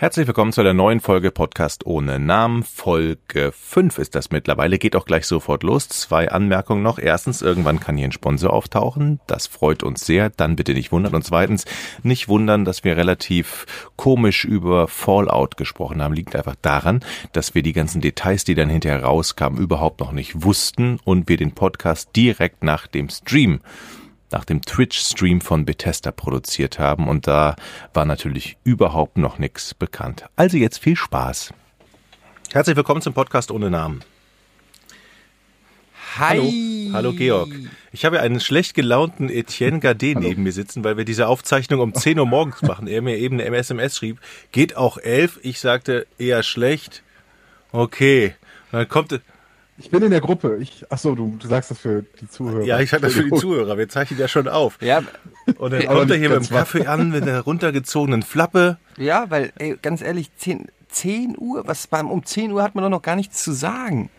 [0.00, 2.62] Herzlich willkommen zu einer neuen Folge Podcast ohne Namen.
[2.62, 4.78] Folge 5 ist das mittlerweile.
[4.78, 5.90] Geht auch gleich sofort los.
[5.90, 6.98] Zwei Anmerkungen noch.
[6.98, 9.20] Erstens, irgendwann kann hier ein Sponsor auftauchen.
[9.26, 10.30] Das freut uns sehr.
[10.30, 11.14] Dann bitte nicht wundern.
[11.14, 11.66] Und zweitens,
[12.02, 13.66] nicht wundern, dass wir relativ
[13.96, 16.14] komisch über Fallout gesprochen haben.
[16.14, 17.00] Liegt einfach daran,
[17.34, 21.36] dass wir die ganzen Details, die dann hinterher rauskamen, überhaupt noch nicht wussten und wir
[21.36, 23.60] den Podcast direkt nach dem Stream
[24.32, 27.56] nach dem Twitch-Stream von Bethesda produziert haben und da
[27.92, 30.26] war natürlich überhaupt noch nichts bekannt.
[30.36, 31.52] Also jetzt viel Spaß.
[32.52, 34.02] Herzlich willkommen zum Podcast ohne Namen.
[36.18, 36.90] Hi.
[36.90, 37.50] Hallo, hallo Georg.
[37.92, 41.94] Ich habe einen schlecht gelaunten Etienne Gardet neben mir sitzen, weil wir diese Aufzeichnung um
[41.94, 42.88] 10 Uhr morgens machen.
[42.88, 44.20] Er mir eben eine SMS schrieb,
[44.50, 45.40] geht auch 11.
[45.42, 47.04] Ich sagte eher schlecht.
[47.70, 48.34] Okay.
[48.72, 49.20] Und dann kommt,
[49.80, 50.58] ich bin in der Gruppe.
[50.60, 52.64] Ich, ach so, du, du sagst das für die Zuhörer.
[52.64, 53.78] Ja, ich sage das für die Zuhörer.
[53.78, 54.76] Wir zeichnen ja schon auf.
[54.82, 55.02] Ja.
[55.56, 58.76] Und dann kommt er hier mit dem Kaffee an, mit der runtergezogenen Flappe.
[58.98, 62.84] Ja, weil, ey, ganz ehrlich, 10, 10 Uhr, was beim, um 10 Uhr hat man
[62.84, 64.10] doch noch gar nichts zu sagen.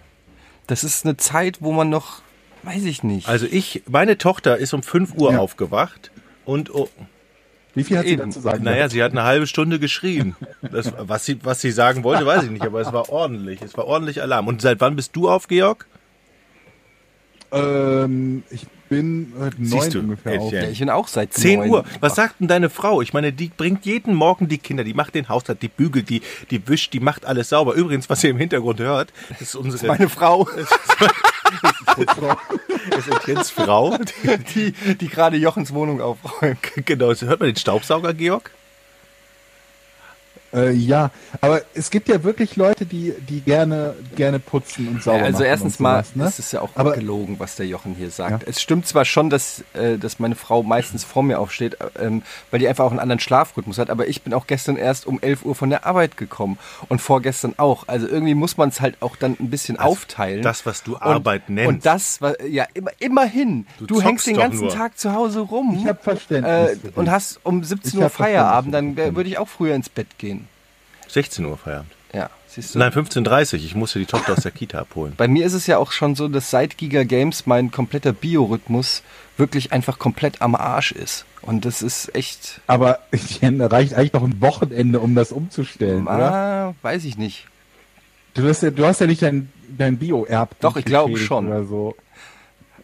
[0.65, 2.23] Das ist eine Zeit, wo man noch,
[2.63, 3.27] weiß ich nicht.
[3.27, 5.39] Also ich, meine Tochter ist um 5 Uhr ja.
[5.39, 6.11] aufgewacht
[6.43, 6.89] und, oh,
[7.73, 8.11] wie viel hat Eben.
[8.11, 8.63] sie dann zu sagen?
[8.63, 10.35] Naja, sie hat eine halbe Stunde geschrien.
[10.61, 13.61] Das, was, sie, was sie sagen wollte, weiß ich nicht, aber es war ordentlich.
[13.61, 14.47] Es war ordentlich Alarm.
[14.47, 15.87] Und seit wann bist du auf, Georg?
[17.51, 20.51] Ähm, ich bin seit neun ungefähr auf.
[20.51, 21.85] Ja, ich bin auch seit zehn Uhr.
[22.01, 23.01] Was sagt denn deine Frau?
[23.01, 26.21] Ich meine, die bringt jeden Morgen die Kinder, die macht den Haushalt, die bügelt, die,
[26.49, 27.73] die wischt, die macht alles sauber.
[27.73, 29.75] Übrigens, was ihr im Hintergrund hört, ist unsere...
[29.75, 30.45] Das ist meine Frau.
[32.97, 36.59] ist Etiennes Frau, die, die, die gerade Jochens Wohnung aufräumt.
[36.85, 38.51] Genau, hört man den Staubsauger, Georg?
[40.53, 45.17] Äh, ja, aber es gibt ja wirklich Leute, die, die gerne, gerne putzen und sauber
[45.17, 45.35] also machen.
[45.35, 46.29] Also erstens sowas, mal, ne?
[46.29, 48.43] ist es ja auch aber, gelogen, was der Jochen hier sagt.
[48.43, 48.49] Ja.
[48.49, 52.59] Es stimmt zwar schon, dass, äh, dass meine Frau meistens vor mir aufsteht, ähm, weil
[52.59, 55.45] die einfach auch einen anderen Schlafrhythmus hat, aber ich bin auch gestern erst um 11
[55.45, 56.57] Uhr von der Arbeit gekommen
[56.89, 57.87] und vorgestern auch.
[57.87, 60.41] Also irgendwie muss man es halt auch dann ein bisschen also aufteilen.
[60.41, 61.69] Das, was du Arbeit und, nennst.
[61.69, 63.65] Und das, ja, immer, immerhin.
[63.79, 64.73] Du, du hängst den ganzen nur.
[64.73, 65.77] Tag zu Hause rum.
[65.79, 66.77] Ich hab Verständnis.
[66.83, 70.17] Äh, und hast um 17 Uhr Feierabend, dann äh, würde ich auch früher ins Bett
[70.17, 70.40] gehen.
[71.13, 71.91] 16 Uhr Feierabend.
[72.13, 72.79] Ja, siehst du?
[72.79, 73.59] Nein, 15.30 Uhr.
[73.59, 75.13] Ich musste die Tochter aus der Kita abholen.
[75.15, 79.03] Bei mir ist es ja auch schon so, dass seit Giga Games mein kompletter Biorhythmus
[79.37, 81.25] wirklich einfach komplett am Arsch ist.
[81.41, 82.61] Und das ist echt.
[82.67, 82.99] Aber
[83.41, 86.75] da reicht eigentlich noch ein Wochenende, um das umzustellen, ah, oder?
[86.81, 87.47] Weiß ich nicht.
[88.33, 90.55] Du hast ja, du hast ja nicht dein, dein Bio-Erb.
[90.61, 91.47] Doch, ich glaube schon.
[91.47, 91.95] Oder so.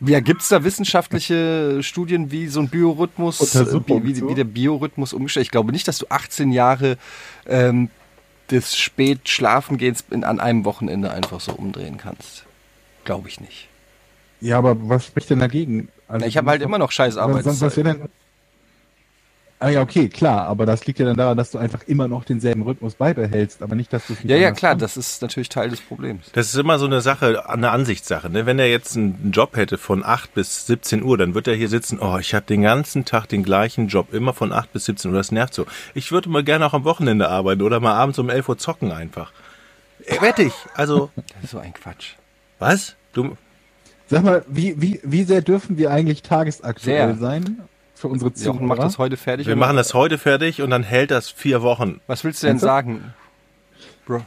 [0.02, 5.14] Ja, gibt es da wissenschaftliche Studien, wie so ein Biorhythmus, wie, wie, wie, der Biorhythmus
[5.14, 5.46] umgestellt?
[5.46, 6.98] Ich glaube nicht, dass du 18 Jahre
[7.48, 7.90] ähm,
[8.52, 12.46] des Spätschlafengehens an einem Wochenende einfach so umdrehen kannst.
[13.04, 13.68] Glaube ich nicht.
[14.40, 15.90] Ja, aber was spricht denn dagegen?
[16.08, 17.54] Also, ich habe halt immer noch scheiß Arbeitszeit.
[17.54, 18.10] Was, was denn,
[19.60, 22.24] Ah ja, okay, klar, aber das liegt ja dann daran, dass du einfach immer noch
[22.24, 25.82] denselben Rhythmus beibehältst, aber nicht, dass du Ja, ja, klar, das ist natürlich Teil des
[25.82, 26.32] Problems.
[26.34, 28.30] Das ist immer so eine Sache, eine Ansichtssache.
[28.30, 28.46] Ne?
[28.46, 31.70] Wenn er jetzt einen Job hätte von 8 bis 17 Uhr, dann wird er hier
[31.70, 35.10] sitzen, oh, ich habe den ganzen Tag den gleichen Job, immer von 8 bis 17
[35.10, 35.66] Uhr, das nervt so.
[35.96, 38.92] Ich würde mal gerne auch am Wochenende arbeiten oder mal abends um 11 Uhr zocken
[38.92, 39.32] einfach.
[40.06, 41.10] Äh, wette ich, also...
[41.34, 42.14] Das ist so ein Quatsch.
[42.60, 42.96] Was?
[43.12, 43.36] Du...
[44.06, 47.18] Sag mal, wie, wie, wie sehr dürfen wir eigentlich tagesaktuell sehr.
[47.18, 47.58] sein?
[47.98, 48.56] Für unsere Zuhörer.
[48.56, 49.48] Jochen macht das heute fertig.
[49.48, 52.00] Wir machen das heute fertig und dann hält das vier Wochen.
[52.08, 53.14] Was willst du denn sagen,
[54.06, 54.22] Bro?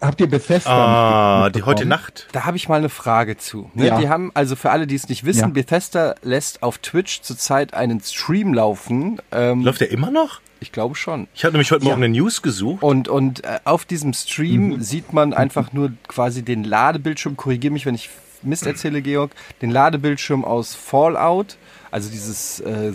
[0.00, 2.26] Habt ihr Bethesda Ah, die heute Nacht.
[2.32, 3.70] Da habe ich mal eine Frage zu.
[3.74, 4.00] Ne, ja.
[4.00, 5.46] Die haben, also für alle, die es nicht wissen, ja.
[5.46, 9.22] Bethesda lässt auf Twitch zurzeit einen Stream laufen.
[9.30, 10.40] Ähm, Läuft der immer noch?
[10.58, 11.28] Ich glaube schon.
[11.34, 12.06] Ich habe nämlich heute Morgen ja.
[12.06, 12.82] eine News gesucht.
[12.82, 14.82] Und, und äh, auf diesem Stream mhm.
[14.82, 18.10] sieht man einfach nur quasi den Ladebildschirm, korrigiere mich, wenn ich
[18.42, 19.30] Mist erzähle, Georg,
[19.60, 21.56] den Ladebildschirm aus Fallout
[21.92, 22.92] also dieses äh,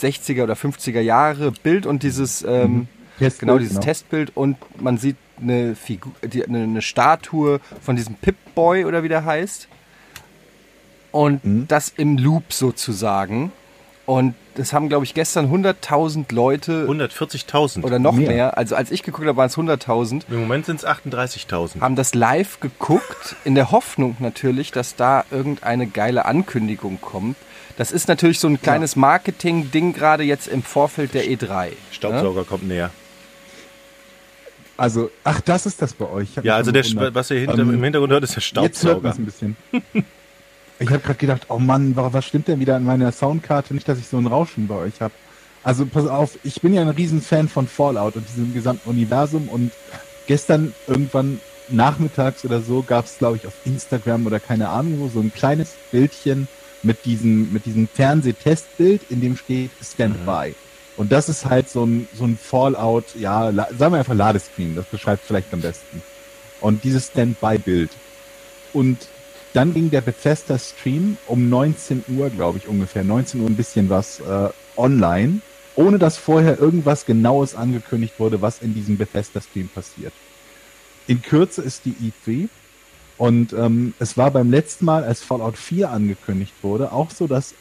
[0.00, 2.88] 60er oder 50er Jahre Bild und dieses ähm, mhm.
[3.18, 3.84] Testbild, genau dieses genau.
[3.84, 9.08] Testbild und man sieht eine Figur, die, eine, eine, Statue von diesem Pip-Boy oder wie
[9.08, 9.68] der heißt.
[11.12, 11.68] Und mhm.
[11.68, 13.52] das im Loop sozusagen.
[14.06, 16.86] Und das haben, glaube ich, gestern 100.000 Leute.
[16.88, 17.84] 140.000.
[17.84, 18.30] Oder noch mehr.
[18.30, 18.58] mehr.
[18.58, 20.22] Also als ich geguckt habe, waren es 100.000.
[20.30, 21.80] Im Moment sind es 38.000.
[21.80, 27.36] Haben das live geguckt, in der Hoffnung natürlich, dass da irgendeine geile Ankündigung kommt.
[27.78, 31.68] Das ist natürlich so ein kleines Marketing-Ding gerade jetzt im Vorfeld der E3.
[31.92, 32.44] Staubsauger ne?
[32.44, 32.90] kommt näher.
[34.76, 36.28] Also, ach, das ist das bei euch.
[36.42, 36.84] Ja, also der,
[37.14, 38.94] was ihr hinter, ähm, im Hintergrund hört, ist der Staubsauger.
[38.94, 39.56] Jetzt hört ein bisschen.
[40.80, 43.72] ich habe gerade gedacht, oh Mann, was stimmt denn wieder an meiner Soundkarte?
[43.74, 45.14] Nicht, dass ich so ein Rauschen bei euch habe.
[45.62, 49.70] Also pass auf, ich bin ja ein Riesenfan von Fallout und diesem gesamten Universum und
[50.26, 55.08] gestern irgendwann nachmittags oder so gab es, glaube ich, auf Instagram oder keine Ahnung wo,
[55.08, 56.48] so ein kleines Bildchen
[56.82, 60.50] mit diesem, mit diesem Fernsehtestbild, in dem steht Standby.
[60.50, 60.54] Mhm.
[60.96, 64.86] Und das ist halt so ein, so ein Fallout, ja, sagen wir einfach Ladescreen, das
[64.86, 66.02] beschreibt vielleicht am besten.
[66.60, 67.90] Und dieses Standby-Bild.
[68.72, 69.06] Und
[69.52, 74.20] dann ging der Bethesda-Stream um 19 Uhr, glaube ich, ungefähr, 19 Uhr ein bisschen was
[74.20, 75.40] äh, online,
[75.76, 80.12] ohne dass vorher irgendwas Genaues angekündigt wurde, was in diesem Bethesda-Stream passiert.
[81.06, 81.94] In Kürze ist die
[82.26, 82.48] E3
[83.18, 87.54] und ähm, es war beim letzten Mal, als Fallout 4 angekündigt wurde, auch so, dass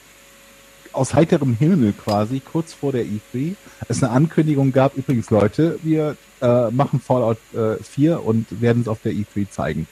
[0.94, 3.56] aus heiterem Himmel quasi, kurz vor der E3,
[3.88, 8.88] es eine Ankündigung gab, übrigens Leute, wir äh, machen Fallout äh, 4 und werden es
[8.88, 9.88] auf der E3 zeigen.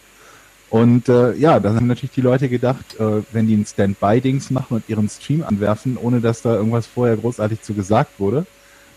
[0.70, 4.76] Und äh, ja, da haben natürlich die Leute gedacht, äh, wenn die ein Standby-Dings machen
[4.76, 8.46] und ihren Stream anwerfen, ohne dass da irgendwas vorher großartig zu gesagt wurde,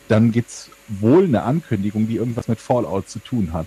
[0.09, 3.67] dann gibt's wohl eine Ankündigung, die irgendwas mit Fallout zu tun hat.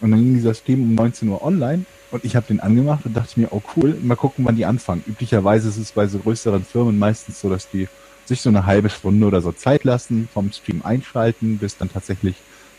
[0.00, 3.16] Und dann ging dieser Stream um 19 Uhr online und ich habe den angemacht und
[3.16, 5.02] dachte mir, oh cool, mal gucken, wann die anfangen.
[5.06, 7.88] Üblicherweise ist es bei so größeren Firmen meistens so, dass die
[8.24, 12.36] sich so eine halbe Stunde oder so Zeit lassen, vom Stream einschalten, bis dann tatsächlich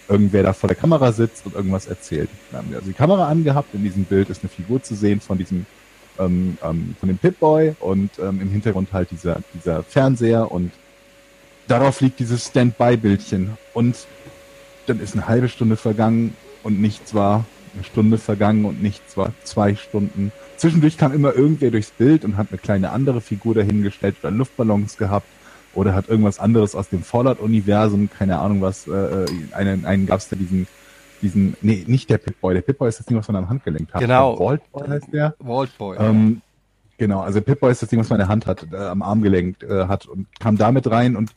[0.08, 2.30] irgendwer da vor der Kamera sitzt und irgendwas erzählt.
[2.50, 5.38] Wir haben also die Kamera angehabt, in diesem Bild ist eine Figur zu sehen von
[5.38, 5.66] diesem,
[6.20, 10.72] ähm, ähm, von dem Pip-Boy und ähm, im Hintergrund halt dieser, dieser Fernseher und
[11.68, 13.98] darauf liegt dieses Standby-Bildchen und
[14.88, 16.36] dann ist eine halbe Stunde vergangen
[16.66, 17.46] und nichts war,
[17.76, 20.32] eine Stunde vergangen und nichts war, zwei Stunden.
[20.58, 24.98] Zwischendurch kam immer irgendwer durchs Bild und hat eine kleine andere Figur dahingestellt oder Luftballons
[24.98, 25.28] gehabt
[25.76, 30.20] oder hat irgendwas anderes aus dem Fallout-Universum, keine Ahnung was, äh, äh einen, einen gab
[30.20, 30.68] es da diesen,
[31.22, 34.02] diesen, nee, nicht der Pip-Boy, der Pip-Boy ist das Ding, was man am Handgelenk hat.
[34.02, 34.36] Genau.
[34.36, 35.36] Vault-Boy heißt der.
[35.40, 35.98] Vault-Boy.
[36.00, 36.42] Ähm,
[36.98, 39.62] genau, also Pip-Boy ist das Ding, was man in der Hand hat, äh, am Armgelenk
[39.62, 41.30] äh, hat und kam damit rein und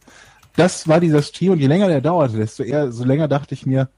[0.56, 3.66] das war dieser Stream und je länger der dauerte, desto eher, so länger dachte ich
[3.66, 3.88] mir,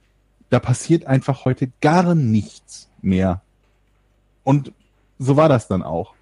[0.50, 3.40] da passiert einfach heute gar nichts mehr.
[4.44, 4.72] Und
[5.18, 6.14] so war das dann auch.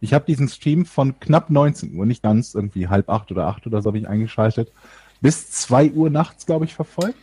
[0.00, 3.66] Ich habe diesen Stream von knapp 19 Uhr, nicht ganz, irgendwie halb acht oder acht
[3.66, 4.72] oder so habe ich eingeschaltet,
[5.20, 7.18] bis zwei Uhr nachts, glaube ich, verfolgt.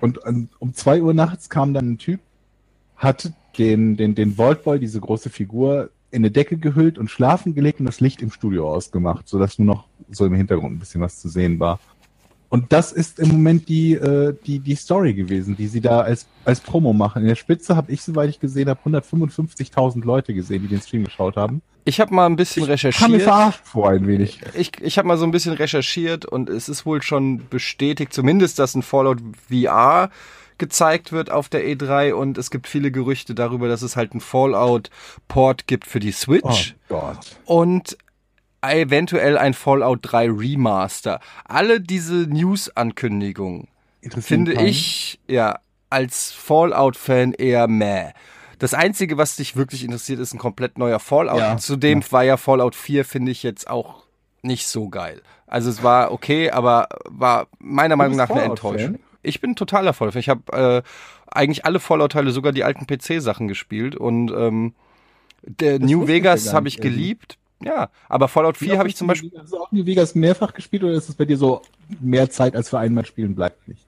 [0.00, 0.20] Und
[0.58, 2.20] um zwei Uhr nachts kam dann ein Typ,
[2.96, 7.80] hat den, den, den Vaultboy, diese große Figur, in eine Decke gehüllt und schlafen gelegt
[7.80, 11.18] und das Licht im Studio ausgemacht, sodass nur noch so im Hintergrund ein bisschen was
[11.18, 11.80] zu sehen war.
[12.54, 16.28] Und das ist im Moment die, äh, die, die Story gewesen, die sie da als,
[16.44, 17.22] als Promo machen.
[17.22, 21.02] In der Spitze habe ich, soweit ich gesehen habe, 155.000 Leute gesehen, die den Stream
[21.02, 21.62] geschaut haben.
[21.84, 23.02] Ich habe mal ein bisschen ich recherchiert.
[23.02, 24.38] Kam mir verarscht vor ein wenig.
[24.56, 28.60] Ich, ich habe mal so ein bisschen recherchiert und es ist wohl schon bestätigt, zumindest,
[28.60, 29.18] dass ein Fallout
[29.50, 30.10] VR
[30.56, 34.20] gezeigt wird auf der E3 und es gibt viele Gerüchte darüber, dass es halt einen
[34.20, 36.76] Fallout-Port gibt für die Switch.
[36.88, 37.36] Oh Gott.
[37.46, 37.98] Und
[38.72, 41.20] eventuell ein Fallout 3 Remaster.
[41.44, 43.68] Alle diese News-Ankündigungen
[44.20, 45.58] finde ich ja
[45.90, 48.10] als Fallout-Fan eher meh.
[48.58, 51.38] Das Einzige, was dich wirklich interessiert, ist ein komplett neuer Fallout.
[51.38, 51.56] Ja.
[51.56, 52.12] Zudem ja.
[52.12, 54.04] war ja Fallout 4, finde ich jetzt auch
[54.42, 55.22] nicht so geil.
[55.46, 58.98] Also es war okay, aber war meiner Meinung nach eine Enttäuschung.
[59.22, 60.20] Ich bin totaler Fallout-Fan.
[60.20, 60.82] Ich habe äh,
[61.26, 64.74] eigentlich alle Fallout-Teile, sogar die alten PC-Sachen gespielt und ähm,
[65.42, 67.38] der das New Vegas habe ich geliebt.
[67.64, 69.32] Ja, aber Fallout 4 habe ich zum Beispiel.
[69.38, 71.62] Hast du auch New Vegas mehrfach gespielt oder ist es bei dir so
[72.00, 73.86] mehr Zeit als für einmal spielen bleibt nicht?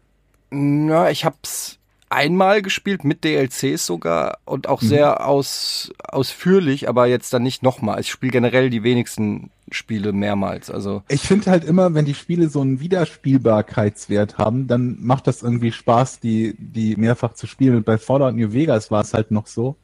[0.50, 1.78] Na, ich hab's
[2.08, 4.86] einmal gespielt mit DLCs sogar und auch mhm.
[4.86, 8.00] sehr aus, ausführlich, aber jetzt dann nicht nochmal.
[8.00, 10.70] Ich spiele generell die wenigsten Spiele mehrmals.
[10.70, 15.42] Also ich finde halt immer, wenn die Spiele so einen Wiederspielbarkeitswert haben, dann macht das
[15.42, 17.76] irgendwie Spaß, die die mehrfach zu spielen.
[17.76, 19.76] Und bei Fallout New Vegas war es halt noch so,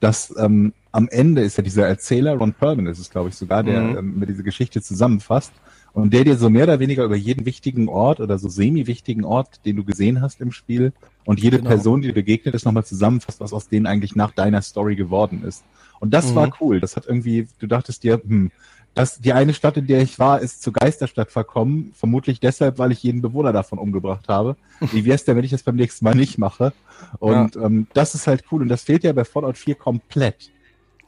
[0.00, 3.62] dass ähm, am Ende ist ja dieser Erzähler, Ron Perlman ist es, glaube ich, sogar,
[3.62, 3.98] der mhm.
[3.98, 5.52] ähm, diese Geschichte zusammenfasst
[5.92, 9.64] und der dir so mehr oder weniger über jeden wichtigen Ort oder so semi-wichtigen Ort,
[9.64, 10.92] den du gesehen hast im Spiel
[11.24, 11.70] und jede genau.
[11.70, 15.44] Person, die dir begegnet ist, nochmal zusammenfasst, was aus denen eigentlich nach deiner Story geworden
[15.46, 15.64] ist.
[16.00, 16.34] Und das mhm.
[16.36, 16.80] war cool.
[16.80, 18.50] Das hat irgendwie, du dachtest dir, hm,
[18.94, 21.92] das, die eine Stadt, in der ich war, ist zur Geisterstadt verkommen.
[21.94, 24.56] Vermutlich deshalb, weil ich jeden Bewohner davon umgebracht habe.
[24.80, 26.72] Wie wär's denn, wenn ich das beim nächsten Mal nicht mache?
[27.18, 27.62] Und ja.
[27.62, 28.62] ähm, das ist halt cool.
[28.62, 30.50] Und das fehlt ja bei Fallout 4 komplett.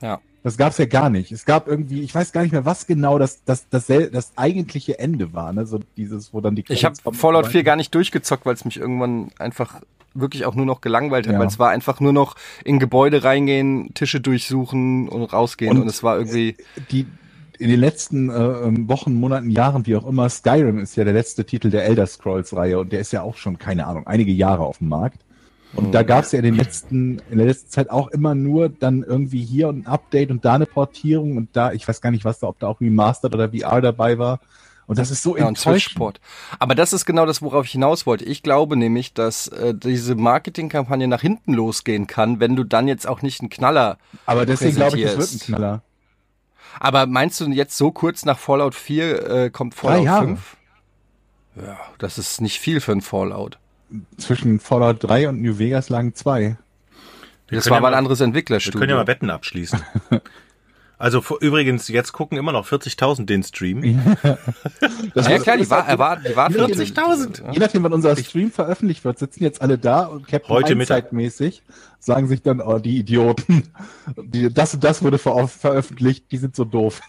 [0.00, 0.20] Ja.
[0.44, 1.30] Das gab's ja gar nicht.
[1.30, 4.98] Es gab irgendwie, ich weiß gar nicht mehr, was genau das, das, das, das eigentliche
[4.98, 5.66] Ende war, ne?
[5.66, 8.78] So dieses, wo dann die Ich habe Fallout 4 gar nicht durchgezockt, weil es mich
[8.78, 9.80] irgendwann einfach
[10.14, 11.38] wirklich auch nur noch gelangweilt hat, ja.
[11.38, 15.88] weil es war einfach nur noch in Gebäude reingehen, Tische durchsuchen und rausgehen und, und
[15.88, 16.56] es war irgendwie.
[16.90, 17.06] Die,
[17.62, 21.12] in den letzten äh, ähm, Wochen, Monaten, Jahren, wie auch immer, Skyrim ist ja der
[21.12, 24.64] letzte Titel der Elder Scrolls-Reihe und der ist ja auch schon, keine Ahnung, einige Jahre
[24.64, 25.20] auf dem Markt.
[25.74, 25.92] Und mhm.
[25.92, 29.02] da gab es ja in, den letzten, in der letzten Zeit auch immer nur dann
[29.02, 32.40] irgendwie hier ein Update und da eine Portierung und da, ich weiß gar nicht, was
[32.40, 34.40] da, ob da auch Remastered oder VR dabei war.
[34.86, 36.20] Und das ist so ja, enttäuschend.
[36.58, 38.24] Aber das ist genau das, worauf ich hinaus wollte.
[38.24, 43.06] Ich glaube nämlich, dass äh, diese Marketingkampagne nach hinten losgehen kann, wenn du dann jetzt
[43.06, 45.82] auch nicht einen Knaller Aber deswegen glaube ich, es wird ein Knaller.
[46.80, 50.56] Aber meinst du jetzt so kurz nach Fallout 4 äh, kommt Fallout 5?
[51.56, 53.58] Ja, das ist nicht viel für ein Fallout.
[54.16, 56.56] Zwischen Fallout 3 und New Vegas lagen zwei.
[57.48, 58.78] Wir das war ja mal ein anderes Wir Entwicklerstudio.
[58.80, 59.80] können ja mal Wetten abschließen.
[61.02, 63.82] Also vor- übrigens, jetzt gucken immer noch 40.000 den Stream.
[65.14, 67.52] Das ja klar, die war, er war, die war 40.000.
[67.52, 70.74] Je nachdem, wann unser Stream veröffentlicht wird, sitzen jetzt alle da und Captain Heute.
[70.74, 71.62] Hindsight-mäßig
[71.98, 73.64] sagen sich dann, oh, die Idioten,
[74.16, 77.00] die, das und das wurde ver veröffentlicht, die sind so doof.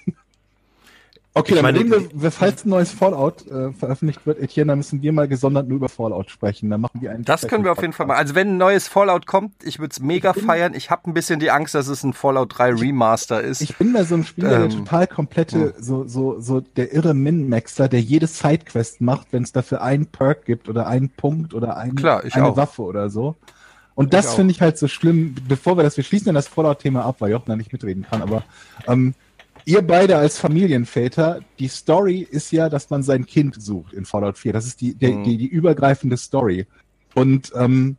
[1.35, 5.01] Okay, Ich dann meine, wir, falls ein neues Fallout äh, veröffentlicht wird, Etienne, dann müssen
[5.01, 6.69] wir mal gesondert nur über Fallout sprechen.
[6.69, 8.17] Dann machen wir einen Das können wir auf jeden Fall mal.
[8.17, 10.75] Also wenn ein neues Fallout kommt, ich würde es mega feiern.
[10.75, 13.61] Ich habe ein bisschen die Angst, dass es ein Fallout 3 Remaster ist.
[13.61, 17.15] Ich bin bei so einem Spieler, der Ähm, total komplette, so, so, so der irre
[17.15, 21.77] Min-Maxer, der jede Sidequest macht, wenn es dafür einen Perk gibt oder einen Punkt oder
[21.77, 22.57] ein, Klar, ich eine auch.
[22.57, 23.35] Waffe oder so.
[23.95, 24.35] Und das auch.
[24.35, 27.31] finde ich halt so schlimm, bevor wir das, wir schließen dann das Fallout-Thema ab, weil
[27.31, 28.43] Jochen da nicht mitreden kann, aber
[28.87, 29.15] ähm,
[29.65, 34.37] ihr beide als Familienväter, die Story ist ja, dass man sein Kind sucht in Fallout
[34.37, 34.53] 4.
[34.53, 35.23] Das ist die, der, Mhm.
[35.23, 36.67] die, die übergreifende Story.
[37.13, 37.97] Und ähm,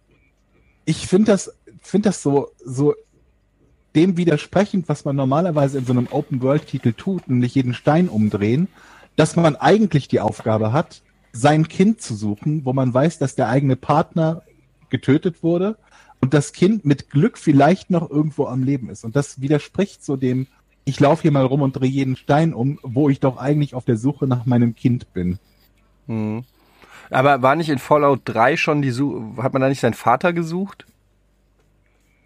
[0.84, 2.94] ich finde das, finde das so, so
[3.94, 8.68] dem widersprechend, was man normalerweise in so einem Open-World-Titel tut, nämlich jeden Stein umdrehen,
[9.16, 11.02] dass man eigentlich die Aufgabe hat,
[11.32, 14.42] sein Kind zu suchen, wo man weiß, dass der eigene Partner
[14.90, 15.76] getötet wurde
[16.20, 19.04] und das Kind mit Glück vielleicht noch irgendwo am Leben ist.
[19.04, 20.46] Und das widerspricht so dem,
[20.84, 23.84] ich laufe hier mal rum und drehe jeden Stein um, wo ich doch eigentlich auf
[23.84, 25.38] der Suche nach meinem Kind bin.
[26.06, 26.44] Mhm.
[27.10, 30.32] Aber war nicht in Fallout 3 schon die Su hat man da nicht seinen Vater
[30.32, 30.86] gesucht?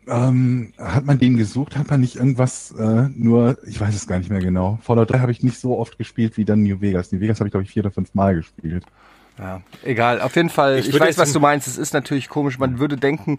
[0.06, 1.76] Ähm, hat man den gesucht?
[1.76, 4.78] Hat man nicht irgendwas, äh, nur, ich weiß es gar nicht mehr genau.
[4.82, 7.12] Fallout 3 habe ich nicht so oft gespielt wie dann New Vegas.
[7.12, 8.84] New Vegas habe ich, glaube ich, vier oder fünf Mal gespielt.
[9.38, 10.20] Ja, egal.
[10.20, 11.68] Auf jeden Fall, Ich ich, weiß, was du meinst.
[11.68, 12.58] Es ist natürlich komisch.
[12.58, 13.38] Man würde denken,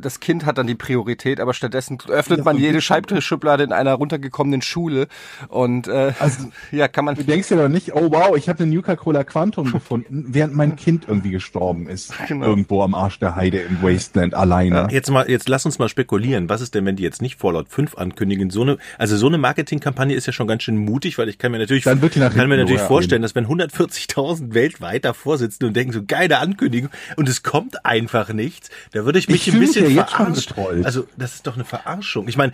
[0.00, 3.94] das Kind hat dann die Priorität, aber stattdessen öffnet Ja, man jede Schreibtischschublade in einer
[3.94, 5.08] runtergekommenen Schule
[5.48, 8.62] und äh, Also- ja, kann man Du denkst ja doch nicht, oh wow, ich habe
[8.64, 12.12] eine Nuka-Cola Quantum gefunden, während mein Kind irgendwie gestorben ist.
[12.26, 12.46] Genau.
[12.46, 14.88] Irgendwo am Arsch der Heide im Wasteland alleine.
[14.90, 16.48] Jetzt mal, jetzt lass uns mal spekulieren.
[16.48, 18.50] Was ist denn, wenn die jetzt nicht Fallout 5 ankündigen?
[18.50, 21.52] So eine, also so eine Marketingkampagne ist ja schon ganz schön mutig, weil ich kann
[21.52, 22.78] mir natürlich, kann mir natürlich losgehen.
[22.88, 27.84] vorstellen, dass wenn 140.000 weltweit davor sitzen und denken so geile Ankündigung und es kommt
[27.84, 30.84] einfach nichts, da würde ich mich Ich ein bisschen ja jetzt schon verarscht.
[30.84, 32.28] Also das ist doch eine Verarschung.
[32.28, 32.52] Ich meine,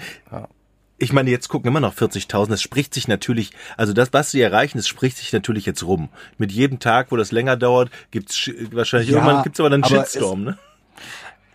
[0.99, 2.49] ich meine, jetzt gucken immer noch 40.000.
[2.49, 6.09] Das spricht sich natürlich, also das, was sie erreichen, das spricht sich natürlich jetzt rum.
[6.39, 9.85] Mit jedem Tag, wo das länger dauert, gibt's sch- wahrscheinlich Ja, irgendwann gibt's aber dann
[9.85, 10.59] einen aber Shitstorm, ne?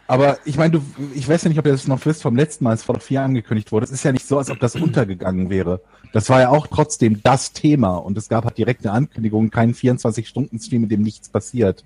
[0.05, 0.85] Aber ich meine, du,
[1.15, 3.21] ich weiß ja nicht, ob ihr das noch wisst vom letzten Mal, als Fallout 4
[3.21, 3.85] angekündigt wurde.
[3.85, 5.81] Es ist ja nicht so, als ob das untergegangen wäre.
[6.11, 9.73] Das war ja auch trotzdem das Thema und es gab halt direkt eine Ankündigung, keinen
[9.73, 11.83] 24-Stunden-Stream, in dem nichts passiert.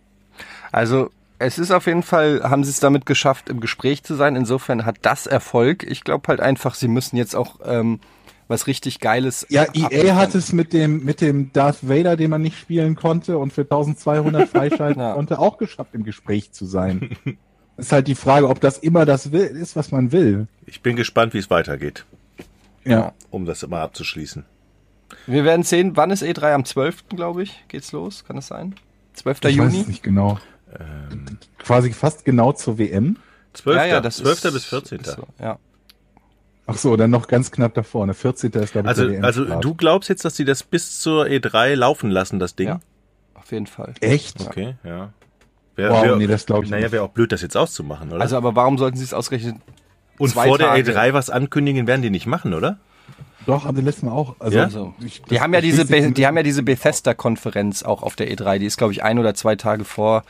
[0.72, 4.36] Also es ist auf jeden Fall, haben sie es damit geschafft, im Gespräch zu sein.
[4.36, 5.84] Insofern hat das Erfolg.
[5.84, 8.00] Ich glaube halt einfach, sie müssen jetzt auch ähm,
[8.48, 9.46] was richtig Geiles.
[9.50, 13.38] Ja, EA hat es mit dem, mit dem Darth Vader, den man nicht spielen konnte
[13.38, 15.14] und für 1200 freischalten Ja.
[15.14, 17.16] konnte, auch geschafft, im Gespräch zu sein.
[17.78, 20.48] ist halt die Frage, ob das immer das will, ist, was man will.
[20.66, 22.06] Ich bin gespannt, wie es weitergeht,
[22.86, 23.14] Ja.
[23.30, 24.46] um das mal abzuschließen.
[25.28, 27.10] Wir werden sehen, wann ist E3 am 12.
[27.10, 28.24] glaube ich, geht's los?
[28.26, 28.76] Kann das sein?
[29.14, 29.38] 12.
[29.40, 29.82] Ich weiß Juni?
[29.82, 30.40] es nicht genau.
[31.60, 33.18] Quasi fast genau zur WM.
[33.54, 33.78] 12.
[33.78, 34.46] Ja, ja, das 12.
[34.46, 35.00] ist, bis 14.
[35.00, 35.58] ist so, ja.
[36.68, 38.14] Ach so, dann noch ganz knapp da vorne.
[38.14, 38.52] 14.
[38.52, 41.76] ist, glaube ich, Also, der also du glaubst jetzt, dass sie das bis zur E3
[41.76, 42.68] laufen lassen, das Ding?
[42.68, 42.80] Ja.
[43.34, 43.94] Auf jeden Fall.
[44.02, 44.42] Echt?
[44.42, 45.14] Okay, ja.
[45.78, 48.22] Wär, Wow, wär, nee, das glaube ich Naja, wäre auch blöd, das jetzt auszumachen, oder?
[48.22, 49.56] Also, aber warum sollten sie es ausgerechnet?
[50.18, 50.84] Und zwei vor Tage.
[50.84, 52.80] der E3 was ankündigen, werden die nicht machen, oder?
[53.48, 54.36] Doch, haben sie letztes Mal auch.
[54.40, 54.94] Also, Ja?
[55.04, 58.60] Ich- die haben ja diese, Be die haben ja diese Bethesda-Konferenz auch auf der E3.
[58.60, 60.24] Die ist, glaube ich, ein oder zwei Tage vor,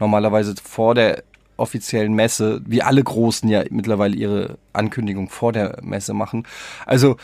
[0.00, 1.22] normalerweise vor der
[1.56, 6.46] offiziellen Messe, wie alle Großen ja mittlerweile ihre Ankündigung vor der Messe machen.
[6.84, 7.16] Also,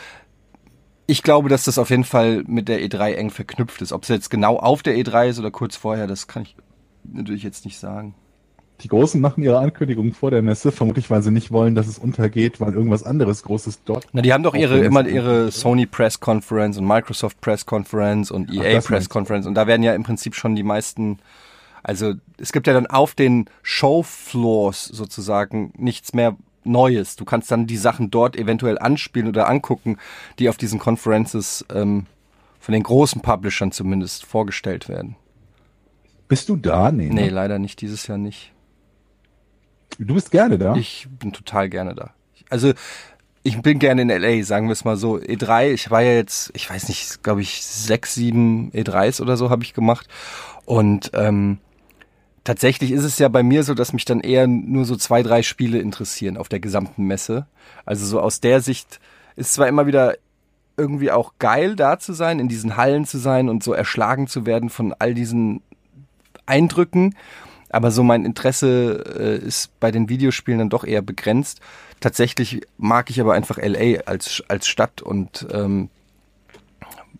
[1.05, 3.91] ich glaube, dass das auf jeden Fall mit der E3 eng verknüpft ist.
[3.91, 6.55] Ob es jetzt genau auf der E3 ist oder kurz vorher, das kann ich
[7.03, 8.15] natürlich jetzt nicht sagen.
[8.83, 11.99] Die Großen machen ihre Ankündigungen vor der Messe, vermutlich weil sie nicht wollen, dass es
[11.99, 14.07] untergeht, weil irgendwas anderes Großes dort.
[14.13, 18.51] Na, die haben doch ihre immer ihre Sony Press Conference und Microsoft Press Conference und
[18.51, 19.13] EA das Press meinst du.
[19.13, 21.19] Conference und da werden ja im Prinzip schon die meisten
[21.83, 27.15] also es gibt ja dann auf den Showfloors sozusagen nichts mehr Neues.
[27.15, 29.97] Du kannst dann die Sachen dort eventuell anspielen oder angucken,
[30.37, 32.05] die auf diesen Conferences ähm,
[32.59, 35.15] von den großen Publishern zumindest vorgestellt werden.
[36.27, 36.91] Bist du da?
[36.91, 37.09] Nee.
[37.09, 37.29] Nee, ne?
[37.29, 38.51] leider nicht dieses Jahr nicht.
[39.99, 40.75] Du bist gerne da.
[40.75, 42.11] Ich bin total gerne da.
[42.49, 42.73] Also
[43.43, 45.17] ich bin gerne in LA, sagen wir es mal so.
[45.17, 49.49] E3, ich war ja jetzt, ich weiß nicht, glaube ich, sechs, sieben E3s oder so
[49.49, 50.07] habe ich gemacht.
[50.65, 51.57] Und ähm,
[52.43, 55.41] tatsächlich ist es ja bei mir so, dass mich dann eher nur so zwei, drei
[55.41, 57.47] Spiele interessieren auf der gesamten Messe.
[57.85, 58.99] Also so aus der Sicht
[59.35, 60.15] ist zwar immer wieder
[60.77, 64.45] irgendwie auch geil da zu sein, in diesen Hallen zu sein und so erschlagen zu
[64.45, 65.61] werden von all diesen
[66.45, 67.15] Eindrücken.
[67.71, 71.61] Aber so mein Interesse äh, ist bei den Videospielen dann doch eher begrenzt.
[71.99, 75.89] Tatsächlich mag ich aber einfach LA als, als Stadt und ähm,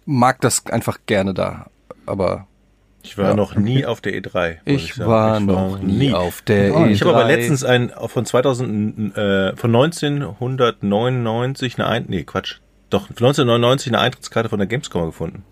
[0.05, 1.67] mag das einfach gerne da.
[2.05, 2.47] Aber
[3.03, 3.33] ich war Ja.
[3.35, 4.57] noch nie auf der E3.
[4.65, 5.09] muss ich sagen.
[5.09, 6.89] war Ich noch nie auf der Oh, E3.
[6.91, 12.57] Ich habe aber letztens ein von 2000 äh, von 1999 eine ein nee Quatsch
[12.89, 15.43] doch von 1999 eine Eintrittskarte von der Gamescom gefunden.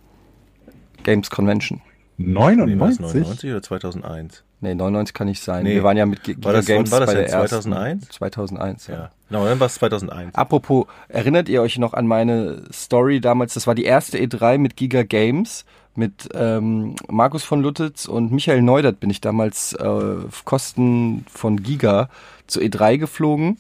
[1.04, 1.82] Games Convention.
[2.18, 2.50] Nee, war
[2.90, 3.02] es 99?
[3.22, 4.44] 99 oder 2001?
[4.62, 5.64] Nee, 99 kann nicht sein.
[5.64, 5.76] Nee.
[5.76, 7.62] Wir waren ja mit G War das- Giga Games war das bei der ersten.
[7.62, 8.10] 2001?
[8.10, 8.94] 2001, ja.
[8.94, 9.10] Ja.
[9.30, 10.36] Genau, dann war es 2001.
[10.36, 13.54] Apropos, erinnert ihr euch noch an meine Story damals?
[13.54, 15.66] Das war die erste E3 mit Giga Games.
[15.96, 21.62] Mit ähm, Markus von Luttitz und Michael Neudert bin ich damals äh, auf Kosten von
[21.64, 22.10] Giga
[22.48, 23.58] zur E3 geflogen.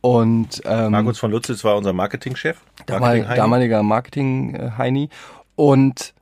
[0.00, 2.58] Und ähm, Markus von Lutzitz war unser Marketingchef.
[2.88, 3.36] Marketing-Heini.
[3.36, 5.08] damaliger Marketing-Heini.
[5.56, 6.14] Und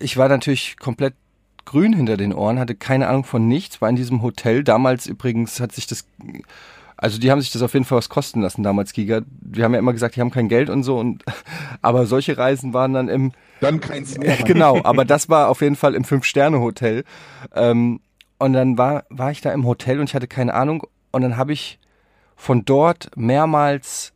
[0.00, 1.14] ich war natürlich komplett
[1.64, 4.64] grün hinter den Ohren, hatte keine Ahnung von nichts, war in diesem Hotel.
[4.64, 6.06] Damals übrigens hat sich das,
[6.96, 9.22] also die haben sich das auf jeden Fall was kosten lassen, damals Giga.
[9.40, 10.98] Wir haben ja immer gesagt, die haben kein Geld und so.
[10.98, 11.24] Und
[11.82, 14.36] aber solche Reisen waren dann im, Dann keins mehr.
[14.38, 17.04] genau, aber das war auf jeden Fall im Fünf-Sterne-Hotel.
[17.54, 18.00] Ähm,
[18.38, 20.86] und dann war, war ich da im Hotel und ich hatte keine Ahnung.
[21.12, 21.78] Und dann habe ich
[22.36, 24.12] von dort mehrmals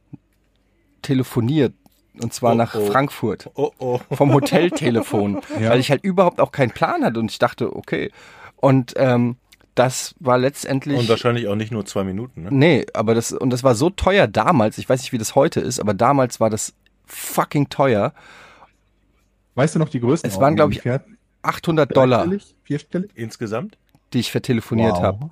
[1.03, 1.73] telefoniert.
[2.21, 2.87] Und zwar Oh, nach oh.
[2.87, 3.51] Frankfurt.
[3.55, 4.01] Oh oh.
[4.13, 5.41] Vom Hoteltelefon.
[5.61, 5.71] Ja.
[5.71, 7.19] Weil ich halt überhaupt auch keinen Plan hatte.
[7.21, 8.11] Und ich dachte, okay.
[8.57, 9.37] Und ähm,
[9.75, 10.99] das war letztendlich.
[10.99, 12.43] Und wahrscheinlich auch nicht nur zwei Minuten.
[12.43, 12.49] Ne?
[12.51, 14.79] Nee, aber das, und das war so teuer damals.
[14.79, 16.75] Ich weiß nicht, wie das heute ist, aber damals war das
[17.07, 18.13] fucking teuer.
[19.55, 20.31] Weißt du noch die größten?
[20.31, 20.83] Es waren, glaub ich,
[21.43, 22.55] 800 Dollar, Dreistellig?
[22.65, 23.11] Vierstellig?
[23.15, 23.79] Insgesamt?
[24.13, 25.03] die ich vertelefoniert Wow.
[25.03, 25.31] habe.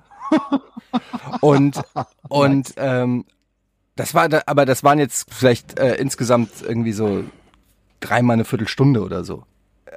[1.41, 1.81] Und,
[2.29, 3.25] und ähm,
[3.97, 7.23] das war, da, aber das waren jetzt vielleicht äh, insgesamt irgendwie so
[7.99, 9.43] dreimal eine Viertelstunde oder so.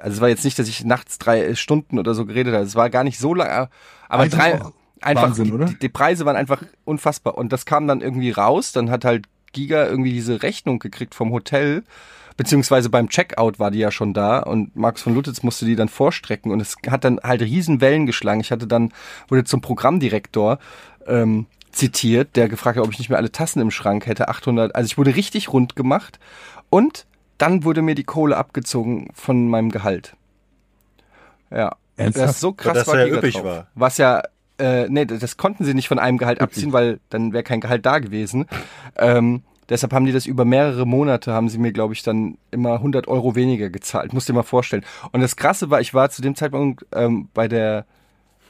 [0.01, 2.65] Also es war jetzt nicht, dass ich nachts drei Stunden oder so geredet habe.
[2.65, 3.69] Es war gar nicht so lang,
[4.09, 4.59] aber Einfach drei,
[5.01, 5.65] einfach, Wahnsinn, die, oder?
[5.65, 7.37] Die, die Preise waren einfach unfassbar.
[7.37, 8.71] Und das kam dann irgendwie raus.
[8.71, 11.83] Dann hat halt Giga irgendwie diese Rechnung gekriegt vom Hotel.
[12.37, 15.89] Beziehungsweise beim Checkout war die ja schon da und Markus von Lutitz musste die dann
[15.89, 18.39] vorstrecken und es hat dann halt riesen Wellen geschlagen.
[18.39, 18.93] Ich hatte dann,
[19.27, 20.57] wurde zum Programmdirektor
[21.05, 24.75] ähm, zitiert, der gefragt hat, ob ich nicht mehr alle Tassen im Schrank hätte, 800,
[24.75, 26.19] also ich wurde richtig rund gemacht
[26.69, 27.05] und
[27.37, 30.15] dann wurde mir die Kohle abgezogen von meinem Gehalt.
[31.49, 32.27] Ja, Ernsthaft?
[32.27, 33.43] das ist so krass Dass war Giga üppig drauf.
[33.43, 33.67] war.
[33.75, 34.23] Was ja,
[34.59, 37.85] äh, nee, das konnten sie nicht von einem Gehalt abziehen, weil dann wäre kein Gehalt
[37.85, 38.45] da gewesen.
[38.95, 42.73] Ähm, deshalb haben die das über mehrere Monate, haben sie mir, glaube ich, dann immer
[42.73, 44.13] 100 Euro weniger gezahlt.
[44.13, 44.85] Musst dir mal vorstellen.
[45.11, 47.85] Und das Krasse war, ich war zu dem Zeitpunkt ähm, bei der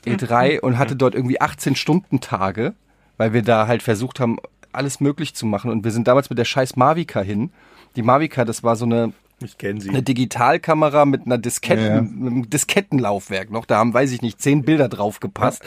[0.06, 2.74] E3 und hatte dort irgendwie 18 Stunden Tage,
[3.22, 4.38] weil wir da halt versucht haben,
[4.74, 5.70] alles möglich zu machen.
[5.70, 7.52] Und wir sind damals mit der scheiß Mavica hin.
[7.96, 9.90] Die Mavica, das war so eine Ich kenne sie.
[9.90, 12.02] eine Digitalkamera mit einer Disketten, Ja, ja.
[12.02, 13.68] mit einem Diskettenlaufwerk noch.
[13.68, 15.62] Da haben, weiß ich nicht, zehn Bilder drauf gepasst.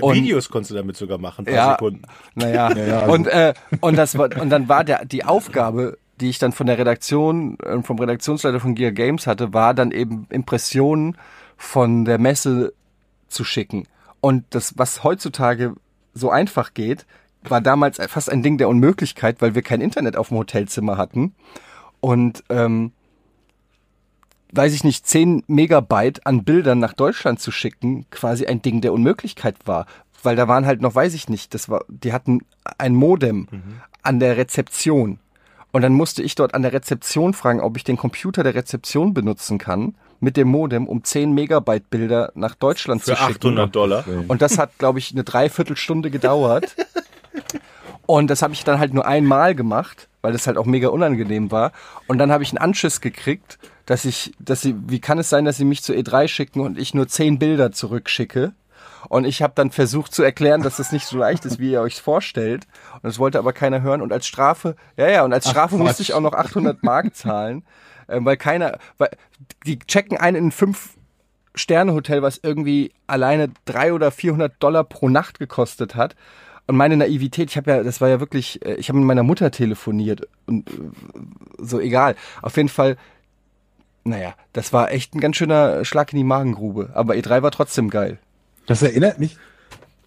[0.00, 1.70] Und, Videos konntest du damit sogar machen, paar Ja.
[1.72, 2.02] Sekunden.
[2.36, 5.98] naja, Ja, ja, also- und, äh, und, das war, und dann war der, die Aufgabe,
[6.20, 9.90] die ich dann von der Redaktion, äh, vom Redaktionsleiter von Gear Games hatte, war dann
[9.90, 11.16] eben Impressionen
[11.56, 12.74] von der Messe
[13.26, 13.88] zu schicken.
[14.20, 15.74] Und das, was heutzutage
[16.14, 17.06] so einfach geht,
[17.42, 21.34] war damals fast ein Ding der Unmöglichkeit, weil wir kein Internet auf dem Hotelzimmer hatten.
[22.00, 22.92] Und ähm,
[24.52, 28.92] weiß ich nicht, 10 Megabyte an Bildern nach Deutschland zu schicken, quasi ein Ding der
[28.92, 29.86] Unmöglichkeit war.
[30.22, 32.40] Weil da waren halt noch, weiß ich nicht, das war, die hatten
[32.78, 33.48] ein Modem
[34.02, 35.18] an der Rezeption.
[35.72, 39.14] Und dann musste ich dort an der Rezeption fragen, ob ich den Computer der Rezeption
[39.14, 43.58] benutzen kann, mit dem Modem, um 10 Megabyte Bilder nach Deutschland Für zu schicken.
[43.58, 44.04] 800 Dollar.
[44.28, 46.76] Und das hat, glaube ich, eine Dreiviertelstunde gedauert.
[48.06, 51.50] Und das habe ich dann halt nur einmal gemacht, weil das halt auch mega unangenehm
[51.50, 51.72] war.
[52.06, 55.44] Und dann habe ich einen Anschiss gekriegt, dass ich, dass sie, wie kann es sein,
[55.44, 58.52] dass sie mich zu E3 schicken und ich nur zehn Bilder zurückschicke?
[59.08, 61.80] Und ich habe dann versucht zu erklären, dass das nicht so leicht ist, wie ihr
[61.80, 62.68] euch vorstellt.
[62.94, 64.00] Und das wollte aber keiner hören.
[64.00, 65.84] Und als Strafe, ja, ja, und als Strafe Quatsch.
[65.84, 67.64] musste ich auch noch 800 Mark zahlen,
[68.08, 69.10] ähm, weil keiner, weil
[69.66, 70.96] die checken einen in fünf
[71.54, 76.16] Sterne-Hotel, was irgendwie alleine drei oder 400 Dollar pro Nacht gekostet hat.
[76.66, 79.22] Und meine Naivität, ich habe ja, das war ja wirklich, äh, ich habe mit meiner
[79.22, 80.72] Mutter telefoniert und äh,
[81.58, 82.14] so egal.
[82.40, 82.96] Auf jeden Fall,
[84.04, 86.90] naja, das war echt ein ganz schöner Schlag in die Magengrube.
[86.94, 88.18] Aber E3 war trotzdem geil.
[88.66, 89.36] Das erinnert mich,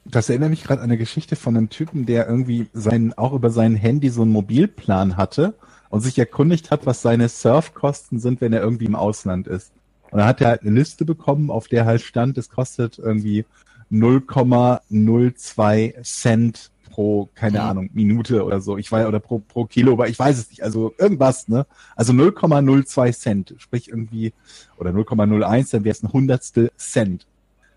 [0.06, 3.50] das erinnert mich gerade an eine Geschichte von einem Typen, der irgendwie sein, auch über
[3.50, 5.56] sein Handy so einen Mobilplan hatte
[5.90, 9.72] und sich erkundigt hat, was seine Surfkosten sind, wenn er irgendwie im Ausland ist.
[10.12, 13.46] Und dann hat er halt eine Liste bekommen, auf der halt stand, es kostet irgendwie
[13.92, 17.66] 0,02 Cent pro, keine Mhm.
[17.66, 18.78] Ahnung, Minute oder so.
[18.78, 20.64] Ich weiß, oder pro, pro Kilo, aber ich weiß es nicht.
[20.64, 21.66] Also irgendwas, ne?
[21.96, 24.34] Also 0,02 Cent, sprich irgendwie,
[24.78, 27.28] oder 0,01, dann wäre es ein Hundertstel Cent.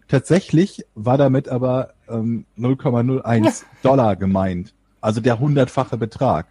[0.07, 4.73] Tatsächlich war damit aber ähm, 0,01 Dollar gemeint.
[5.01, 6.47] Also der hundertfache Betrag.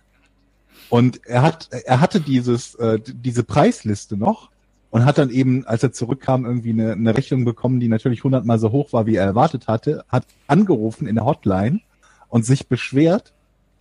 [0.90, 4.50] Und er hat, er hatte dieses, äh, diese Preisliste noch
[4.90, 8.60] und hat dann eben, als er zurückkam, irgendwie eine, eine Rechnung bekommen, die natürlich hundertmal
[8.60, 11.82] so hoch war, wie er erwartet hatte, hat angerufen in der Hotline
[12.30, 13.34] und sich beschwert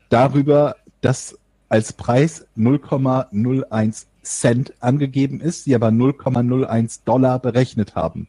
[0.09, 1.39] darüber, dass
[1.69, 8.27] als Preis 0,01 Cent angegeben ist, die aber 0,01 Dollar berechnet haben.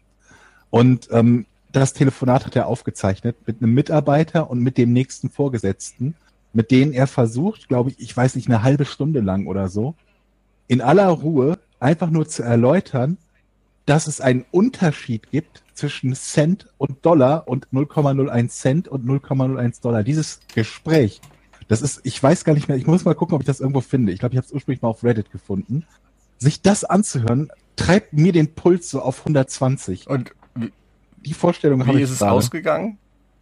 [0.69, 6.15] Und ähm, das Telefonat hat er aufgezeichnet mit einem Mitarbeiter und mit dem nächsten Vorgesetzten,
[6.53, 9.95] mit denen er versucht, glaube ich, ich weiß nicht, eine halbe Stunde lang oder so,
[10.67, 13.17] in aller Ruhe einfach nur zu erläutern,
[13.86, 20.03] dass es einen Unterschied gibt zwischen Cent und Dollar und 0,01 Cent und 0,01 Dollar.
[20.03, 21.21] Dieses Gespräch,
[21.67, 23.81] das ist, ich weiß gar nicht mehr, ich muss mal gucken, ob ich das irgendwo
[23.81, 24.12] finde.
[24.12, 25.86] Ich glaube, ich habe es ursprünglich mal auf Reddit gefunden.
[26.38, 30.07] Sich das anzuhören, treibt mir den Puls so auf 120.
[30.10, 30.33] Und
[31.25, 32.31] Die Vorstellung habe wie ich ist es gerade.
[32.33, 32.97] ausgegangen?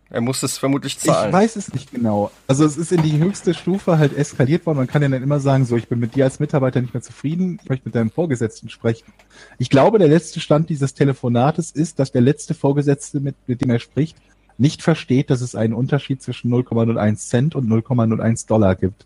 [0.09, 1.29] Er muss es vermutlich zahlen.
[1.29, 2.31] Ich weiß es nicht genau.
[2.47, 4.77] Also es ist in die höchste Stufe halt eskaliert worden.
[4.77, 7.01] Man kann ja dann immer sagen, so, ich bin mit dir als Mitarbeiter nicht mehr
[7.01, 9.11] zufrieden, ich möchte mit deinem Vorgesetzten sprechen.
[9.57, 13.69] Ich glaube, der letzte Stand dieses Telefonates ist, dass der letzte Vorgesetzte, mit, mit dem
[13.71, 14.15] er spricht,
[14.57, 19.05] nicht versteht, dass es einen Unterschied zwischen 0,01 Cent und 0,01 Dollar gibt.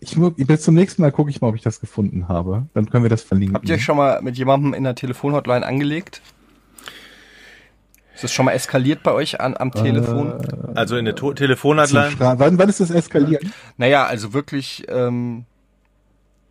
[0.00, 2.66] Ich, bis zum nächsten Mal gucke ich mal, ob ich das gefunden habe.
[2.74, 3.54] Dann können wir das verlinken.
[3.54, 6.22] Habt ihr euch schon mal mit jemandem in der Telefonhotline angelegt?
[8.22, 10.34] Ist das schon mal eskaliert bei euch an, am Telefon?
[10.76, 12.12] Also in der to Telefonhotline.
[12.18, 13.42] Wann, wann ist das eskaliert?
[13.78, 15.44] Naja, also wirklich, ähm,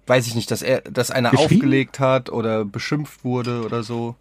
[0.07, 4.15] weiß ich nicht, dass er, dass einer aufgelegt hat oder beschimpft wurde oder so.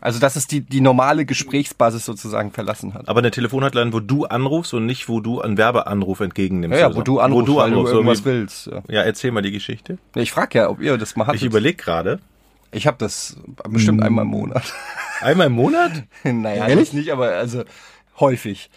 [0.00, 3.08] Also dass es die, die normale Gesprächsbasis sozusagen verlassen hat.
[3.08, 6.80] Aber eine Telefonhotline, wo du anrufst und nicht, wo du einen Werbeanruf entgegennimmst.
[6.80, 8.66] Ja, ja, wo du anrufst, wo du weil anrufst, du irgendwas irgendwie- willst.
[8.66, 8.82] Ja.
[8.88, 9.98] Ja, erzähl mal die Geschichte.
[10.16, 11.40] Ich frage ja, ob ihr das mal hattet.
[11.42, 12.18] Ich überlege gerade.
[12.70, 13.36] Ich habe das
[13.68, 14.06] bestimmt Hm.
[14.06, 14.72] einmal im Monat.
[15.20, 16.90] Einmal im Monat naja, Ehrlich?
[16.90, 17.64] das nicht, aber also
[18.18, 18.70] häufig.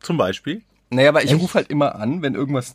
[0.00, 0.62] zum Beispiel.
[0.90, 2.74] Naja, aber ich rufe halt immer an, wenn irgendwas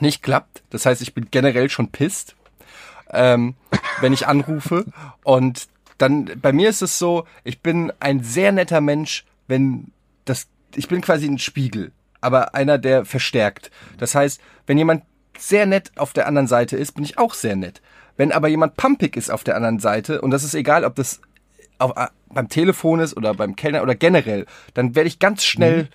[0.00, 0.62] nicht klappt.
[0.70, 2.36] Das heißt, ich bin generell schon pisst,
[3.10, 3.54] ähm,
[4.00, 4.84] wenn ich anrufe.
[5.22, 5.68] Und
[5.98, 9.90] dann, bei mir ist es so, ich bin ein sehr netter Mensch, wenn
[10.24, 13.70] das, ich bin quasi ein Spiegel, aber einer, der verstärkt.
[13.98, 15.04] Das heißt, wenn jemand
[15.38, 17.82] sehr nett auf der anderen Seite ist, bin ich auch sehr nett.
[18.16, 21.20] Wenn aber jemand pumpig ist auf der anderen Seite, und das ist egal, ob das
[21.78, 21.92] auf,
[22.34, 25.88] beim Telefon ist oder beim Kellner oder generell, dann werde ich ganz schnell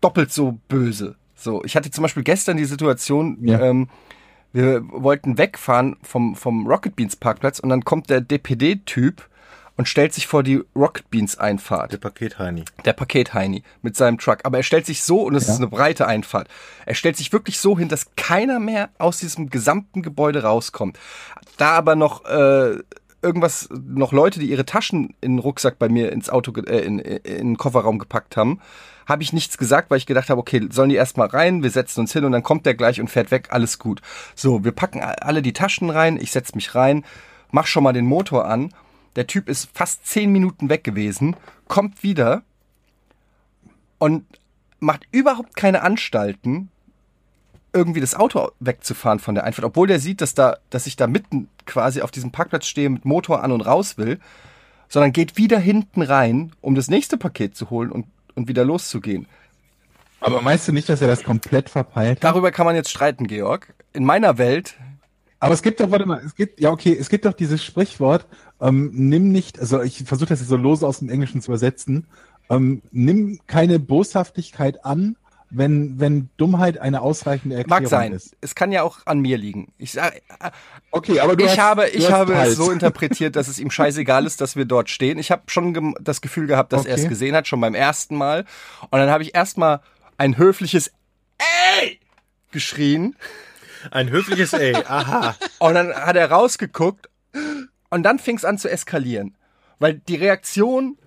[0.00, 1.16] doppelt so böse.
[1.34, 3.60] So, ich hatte zum Beispiel gestern die Situation, Ja.
[3.60, 3.88] ähm,
[4.52, 9.28] wir wollten wegfahren vom, vom Rocket Beans Parkplatz und dann kommt der DPD-Typ
[9.76, 12.64] und stellt sich vor die Rocket Beans Einfahrt Der Paket-Heini.
[12.84, 14.38] der Paket-Heini mit seinem Truck.
[14.42, 15.52] Aber er stellt sich so, und es Ja.
[15.52, 16.48] ist eine breite Einfahrt,
[16.86, 20.98] er stellt sich wirklich so hin, dass keiner mehr aus diesem gesamten Gebäude rauskommt.
[21.58, 22.78] Da aber noch äh,
[23.22, 26.98] irgendwas, noch Leute, die ihre Taschen in den Rucksack bei mir ins Auto, äh, in,
[26.98, 28.60] in den Kofferraum gepackt haben,
[29.06, 32.00] habe ich nichts gesagt, weil ich gedacht habe, okay, sollen die erstmal rein, wir setzen
[32.00, 34.02] uns hin und dann kommt der gleich und fährt weg, alles gut.
[34.34, 37.04] So, wir packen alle die Taschen rein, ich setz mich rein,
[37.50, 38.74] mach schon mal den Motor an.
[39.16, 42.42] Der Typ ist fast zehn Minuten weg gewesen, kommt wieder
[43.98, 44.24] und
[44.78, 46.70] macht überhaupt keine Anstalten,
[47.72, 51.06] irgendwie das Auto wegzufahren von der Einfahrt, obwohl der sieht, dass da, dass ich da
[51.06, 54.18] mitten quasi auf diesem Parkplatz stehe mit Motor an und raus will,
[54.88, 59.26] sondern geht wieder hinten rein, um das nächste Paket zu holen und, und wieder loszugehen.
[60.20, 62.24] Aber meinst du nicht, dass er das komplett verpeilt hat?
[62.24, 63.74] Darüber kann man jetzt streiten, Georg.
[63.92, 64.76] In meiner Welt,
[65.40, 68.26] Aber es gibt doch, warte mal, es gibt, ja okay, es gibt doch dieses Sprichwort,
[68.60, 72.06] ähm, nimm nicht, also ich versuche das jetzt so lose aus dem Englischen zu übersetzen,
[72.50, 75.16] ähm, nimm keine Boshaftigkeit an,
[75.50, 78.12] wenn, wenn Dummheit eine ausreichende Erklärung mag sein.
[78.12, 78.36] ist.
[78.40, 79.72] Es kann ja auch an mir liegen.
[79.78, 80.20] Ich sag,
[80.90, 83.58] Okay, aber du ich hast, habe, du ich hast habe es so interpretiert, dass es
[83.58, 85.18] ihm scheißegal ist, dass wir dort stehen.
[85.18, 87.08] Ich habe schon das Gefühl gehabt, dass er es Okay.
[87.08, 88.44] gesehen hat, schon beim ersten Mal.
[88.90, 89.80] Und dann habe ich erstmal
[90.18, 90.92] ein höfliches
[91.80, 92.00] Ey
[92.50, 93.16] geschrien.
[93.90, 95.36] Ein höfliches Ey, aha.
[95.60, 97.08] Und dann hat er rausgeguckt
[97.90, 99.34] und dann fing es an zu eskalieren.
[99.78, 100.98] Weil die Reaktion,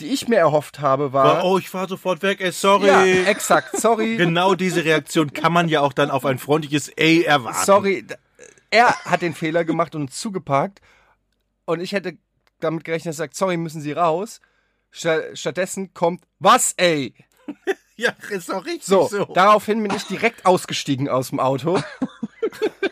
[0.00, 1.44] die ich mir erhofft habe, war.
[1.44, 2.86] Oh, ich fahr sofort weg, ey, sorry.
[2.88, 4.16] ja, exakt, sorry.
[4.18, 7.64] Genau diese Reaktion kann man ja auch dann auf ein freundliches Ey erwarten.
[7.64, 8.04] Sorry,
[8.70, 10.80] er hat den Fehler gemacht und zugeparkt.
[11.64, 12.18] Und ich hätte
[12.60, 14.40] damit gerechnet, dass er sagt, sorry, müssen Sie raus.
[14.90, 17.14] Sta- Stattdessen kommt, was, ey?
[17.96, 19.24] Ja, ist doch richtig So, so.
[19.34, 21.80] daraufhin bin ich direkt ausgestiegen aus dem Auto.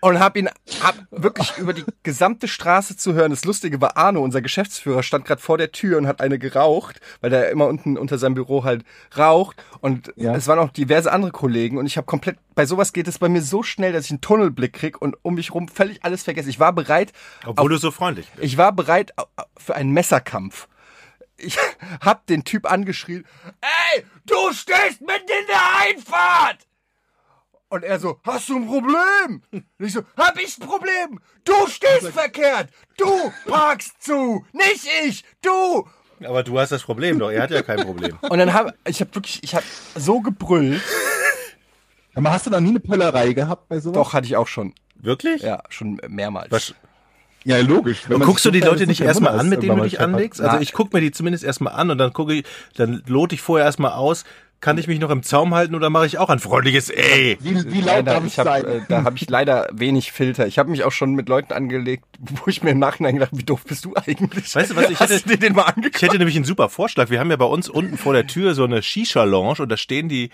[0.00, 0.48] Und hab ihn
[0.80, 3.30] hab wirklich über die gesamte Straße zu hören.
[3.32, 7.00] Das Lustige war, Arno, unser Geschäftsführer, stand gerade vor der Tür und hat eine geraucht,
[7.20, 8.84] weil der immer unten unter seinem Büro halt
[9.16, 9.62] raucht.
[9.80, 10.36] Und Ja.
[10.36, 11.78] es waren auch diverse andere Kollegen.
[11.78, 14.20] Und ich habe komplett, bei sowas geht es bei mir so schnell, dass ich einen
[14.20, 16.48] Tunnelblick krieg und um mich rum völlig alles vergesse.
[16.48, 17.12] Ich war bereit,
[17.44, 18.44] Obwohl du so freundlich bist.
[18.44, 19.12] ich war bereit
[19.56, 20.68] für einen Messerkampf.
[21.38, 21.58] ich
[22.00, 23.26] hab den Typ angeschrien,
[23.60, 26.67] ey, du stehst mitten in der Einfahrt!
[27.70, 29.42] Und er so, hast du ein Problem?
[29.52, 31.20] Und ich so, hab ich ein Problem?
[31.44, 32.70] Du stehst verkehrt!
[32.96, 34.44] Du parkst zu!
[34.52, 35.22] Nicht ich!
[35.42, 35.86] Du!
[36.24, 38.18] Aber du hast das Problem doch, er hat ja kein Problem.
[38.28, 39.62] Und dann hab ich hab wirklich, ich hab
[39.94, 40.82] so gebrüllt.
[42.14, 43.94] Aber hast du noch nie eine Pöllerei gehabt bei sowas?
[43.94, 44.74] Doch, hatte ich auch schon.
[44.96, 45.42] Wirklich?
[45.42, 46.50] Ja, schon mehrmals.
[46.50, 46.74] Was,
[47.44, 48.02] Ja, logisch.
[48.08, 50.40] Guckst du die Leute nicht erstmal an, mit denen du dich anlegst?
[50.40, 52.44] Also ich gucke mir die zumindest erstmal an und dann gucke ich,
[52.76, 54.24] dann lote ich vorher erstmal aus,
[54.60, 57.38] kann ich mich noch im Zaum halten oder mache ich auch ein freundliches Ey?
[57.40, 58.64] Wie, wie laut Leider, darf es ich hab, sein?
[58.64, 60.46] äh, da habe ich leider wenig Filter.
[60.48, 63.44] Ich habe mich auch schon mit Leuten angelegt, wo ich mir im Nachhinein gedacht, wie
[63.44, 64.54] doof bist du eigentlich?
[64.54, 67.08] Weißt du was, ich Hast hätte- den mal Ich hätte nämlich einen super Vorschlag.
[67.10, 70.08] Wir haben ja bei uns unten vor der Tür so eine Shisha-Lounge und da stehen
[70.08, 70.30] die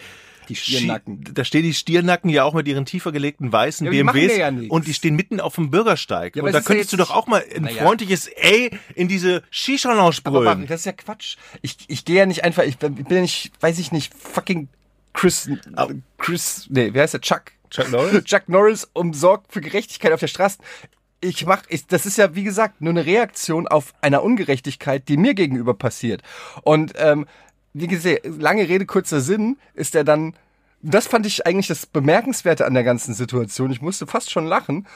[0.48, 1.24] Die Stiernacken.
[1.24, 4.48] Schi- Da stehen die Stiernacken ja auch mit ihren tiefer gelegten weißen Ja, BMWs ja
[4.68, 6.36] und die stehen mitten auf dem Bürgersteig.
[6.36, 7.82] Ja, und da könntest du doch auch mal ein Naja.
[7.84, 10.66] freundliches Ey in diese Shisha-Lounge brüllen.
[10.66, 11.36] das ist ja Quatsch.
[11.62, 14.12] Ich, ich gehe ja nicht einfach, ich bin ich bin ja nicht, weiß ich nicht,
[14.14, 14.68] fucking
[15.12, 15.48] Chris,
[16.18, 17.20] Chris, nee, wer heißt der?
[17.20, 17.42] Chuck.
[17.70, 18.24] Chuck Norris?
[18.24, 20.58] Chuck Norris umsorgt für Gerechtigkeit auf der Straße.
[21.20, 25.16] Ich mach, ich, das ist ja wie gesagt nur eine Reaktion auf einer Ungerechtigkeit, die
[25.16, 26.22] mir gegenüber passiert.
[26.62, 27.26] Und ähm,
[27.74, 30.34] wie gesagt, lange Rede kurzer Sinn ist er dann.
[30.80, 33.70] Das fand ich eigentlich das Bemerkenswerte an der ganzen Situation.
[33.70, 34.86] Ich musste fast schon lachen.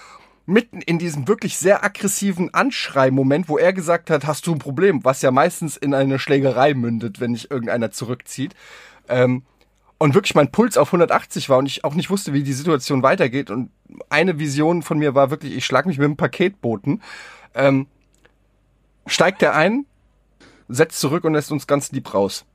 [0.46, 5.04] Mitten in diesem wirklich sehr aggressiven Anschrei-Moment, wo er gesagt hat, hast du ein Problem,
[5.04, 8.54] was ja meistens in eine Schlägerei mündet, wenn sich irgendeiner zurückzieht.
[9.08, 9.42] Ähm,
[9.98, 13.02] und wirklich mein Puls auf 180 war und ich auch nicht wusste, wie die Situation
[13.02, 13.50] weitergeht.
[13.50, 13.70] Und
[14.08, 17.02] eine Vision von mir war wirklich, ich schlag mich mit dem Paketboten.
[17.54, 17.88] Ähm,
[19.06, 19.86] steigt er ein,
[20.68, 22.46] setzt zurück und lässt uns ganz lieb raus.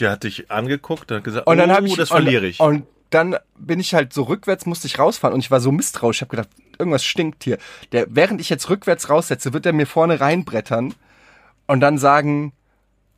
[0.00, 2.60] Der hat dich angeguckt und hat gesagt, Und dann oh, habe ich das verliere ich.
[2.60, 5.70] Und, und dann bin ich halt so rückwärts, musste ich rausfahren und ich war so
[5.70, 6.18] misstrauisch.
[6.18, 7.58] Ich habe gedacht, irgendwas stinkt hier.
[7.92, 10.94] Der, während ich jetzt rückwärts raussetze, wird er mir vorne reinbrettern
[11.66, 12.52] und dann sagen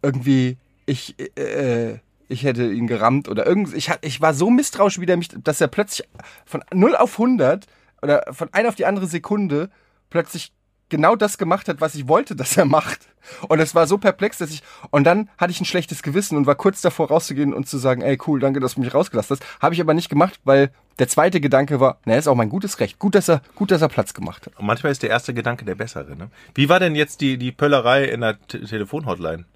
[0.02, 3.74] irgendwie, ich, äh, ich hätte ihn gerammt oder irgend.
[3.74, 6.06] Ich, ich war so misstrauisch, wie der mich, dass er plötzlich
[6.44, 7.66] von 0 auf 100
[8.02, 9.70] oder von einer auf die andere Sekunde
[10.10, 10.52] plötzlich
[10.88, 13.00] genau das gemacht hat, was ich wollte, dass er macht.
[13.48, 16.46] Und es war so perplex, dass ich, und dann hatte ich ein schlechtes Gewissen und
[16.46, 19.62] war kurz davor rauszugehen und zu sagen, ey cool, danke, dass du mich rausgelassen hast.
[19.62, 22.80] Habe ich aber nicht gemacht, weil der zweite Gedanke war, na, ist auch mein gutes
[22.80, 22.98] Recht.
[22.98, 24.58] Gut, dass er, gut, dass er Platz gemacht hat.
[24.58, 26.16] Und manchmal ist der erste Gedanke der bessere.
[26.16, 26.30] Ne?
[26.54, 29.46] Wie war denn jetzt die, die Pöllerei in der T Telefonhotline?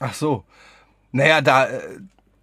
[0.00, 0.44] Ach so.
[1.12, 1.80] Naja, da, äh,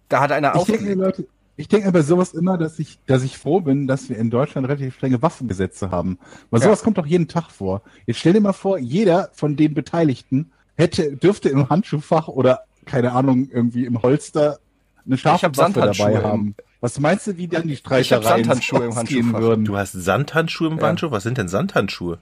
[0.08, 0.98] da hat einer Ich denke, aufgelegt.
[0.98, 1.26] Leute,
[1.58, 4.66] ich denke bei sowas immer, dass ich, dass ich froh bin, dass wir in Deutschland
[4.66, 6.18] relativ strenge Waffengesetze haben.
[6.50, 6.66] Weil Ja.
[6.66, 7.82] sowas kommt doch jeden Tag vor.
[8.06, 13.12] Jetzt stell dir mal vor, jeder von den Beteiligten hätte, dürfte im Handschuhfach oder, keine
[13.12, 14.58] Ahnung, irgendwie im Holster
[15.04, 16.54] eine scharfe hab Waffe Sandhandschuhe dabei haben.
[16.80, 19.40] Was meinst du, wie dann die Ich hab Sandhandschuhe im Handschuhfach.
[19.40, 19.64] würden?
[19.64, 20.84] Du hast Sandhandschuhe im Ja.
[20.86, 21.10] Handschuh?
[21.10, 22.18] Was sind denn Sandhandschuhe?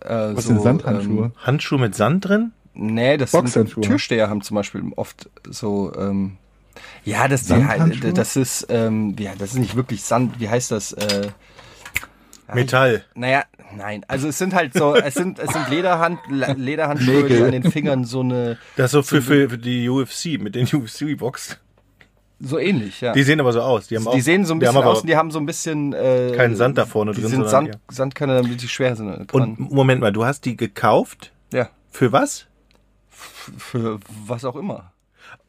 [0.00, 1.24] Äh, Was sind Sandhandschuhe?
[1.26, 2.52] Ähm, Handschuhe mit Sand drin?
[2.74, 3.74] nee, das sind.
[3.82, 6.36] Türsteher haben zum Beispiel oft so, ähm,
[7.04, 8.12] ja, das, die, Sandhandschuhe?
[8.12, 10.92] das ist, ähm, ja, das ist nicht wirklich Sand, wie heißt das?
[10.92, 11.28] Äh,
[12.52, 13.04] Metall.
[13.14, 13.44] Naja,
[13.76, 14.04] nein.
[14.08, 17.70] Also es sind halt so, es sind, es sind Lederhand, Le- Lederhandschuhe, die an den
[17.70, 21.58] Fingern so eine, Das ist so für, für, für die UFC, mit den UFC-Box.
[22.40, 23.12] so ähnlich, ja.
[23.12, 23.86] Die sehen aber so aus.
[23.86, 25.30] Die, haben auch, die sehen so ein die haben bisschen aber aus und die haben
[25.30, 28.68] so ein bisschen äh, keinen Sand da vorne die drin, sind Sand, Sandkörner, damit die
[28.68, 29.28] schwer sind.
[29.28, 31.32] Kann Und Moment mal, du hast die gekauft?
[31.52, 32.46] ja, Für was?
[33.10, 34.92] für was auch immer.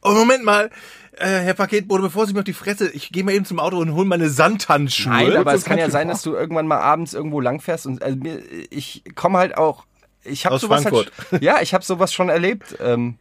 [0.02, 0.70] Oh, Moment mal,
[1.18, 3.78] äh, Herr Paketbote, bevor Sie mir auf die Fresse, ich gehe mal eben zum Auto
[3.78, 5.12] und hole meine Sandhandschuhe.
[5.12, 8.16] Nein, aber es kann ja sein, dass du irgendwann mal abends irgendwo langfährst und also
[8.16, 9.84] mir, ich komme halt auch,
[10.24, 11.12] ich habe Aus sowas Frankfurt.
[11.30, 13.18] halt, ja, ich habe sowas schon erlebt ähm,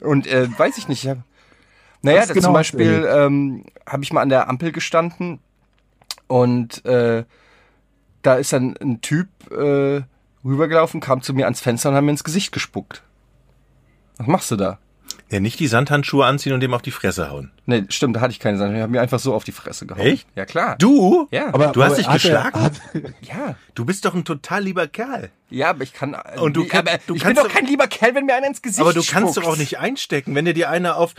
[0.00, 1.04] und äh, weiß ich nicht.
[1.04, 1.18] Ich hab,
[2.02, 5.40] naja, genau zum Beispiel ähm, habe ich mal an der Ampel gestanden
[6.28, 7.24] und äh,
[8.22, 10.02] da ist dann ein Typ äh,
[10.44, 13.02] rübergelaufen, kam zu mir ans Fenster und hat mir ins Gesicht gespuckt.
[14.18, 14.78] Was machst du da?
[15.28, 17.50] Ja, nicht die Sandhandschuhe anziehen und dem auf die Fresse hauen.
[17.66, 18.74] Nee, stimmt, da hatte ich keine Sache.
[18.74, 20.00] Ich habe mir einfach so auf die Fresse gehauen.
[20.06, 20.28] Echt?
[20.36, 20.76] Ja, klar.
[20.78, 21.26] Du?
[21.32, 21.48] Ja.
[21.52, 22.60] Aber, Du hast aber dich hat er- geschlagen?
[22.62, 22.72] Hat,
[23.22, 23.56] Ja.
[23.74, 25.30] Du bist doch ein total lieber Kerl.
[25.50, 26.14] Ja, aber ich kann.
[26.14, 28.36] äh, Und du kann- aber du ich kannst bin doch kein lieber Kerl, wenn mir
[28.36, 29.46] einer ins Gesicht Aber du kannst spuckt.
[29.48, 31.14] doch auch nicht einstecken, wenn dir dir einer auf...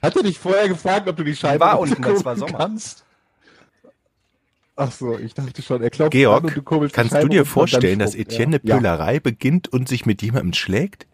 [0.00, 2.56] hat er dich vorher gefragt, ob du die Scheibe War unten, das war Sommer.
[2.56, 3.04] kannst?
[4.76, 7.44] Ach so, ich dachte schon, er glaubt Georg, an und kurbelst die kannst du dir
[7.46, 8.14] vorstellen, dass.
[8.14, 8.76] Etienne eine Ja.
[8.76, 11.06] Pöllerei beginnt und sich mit jemandem schlägt?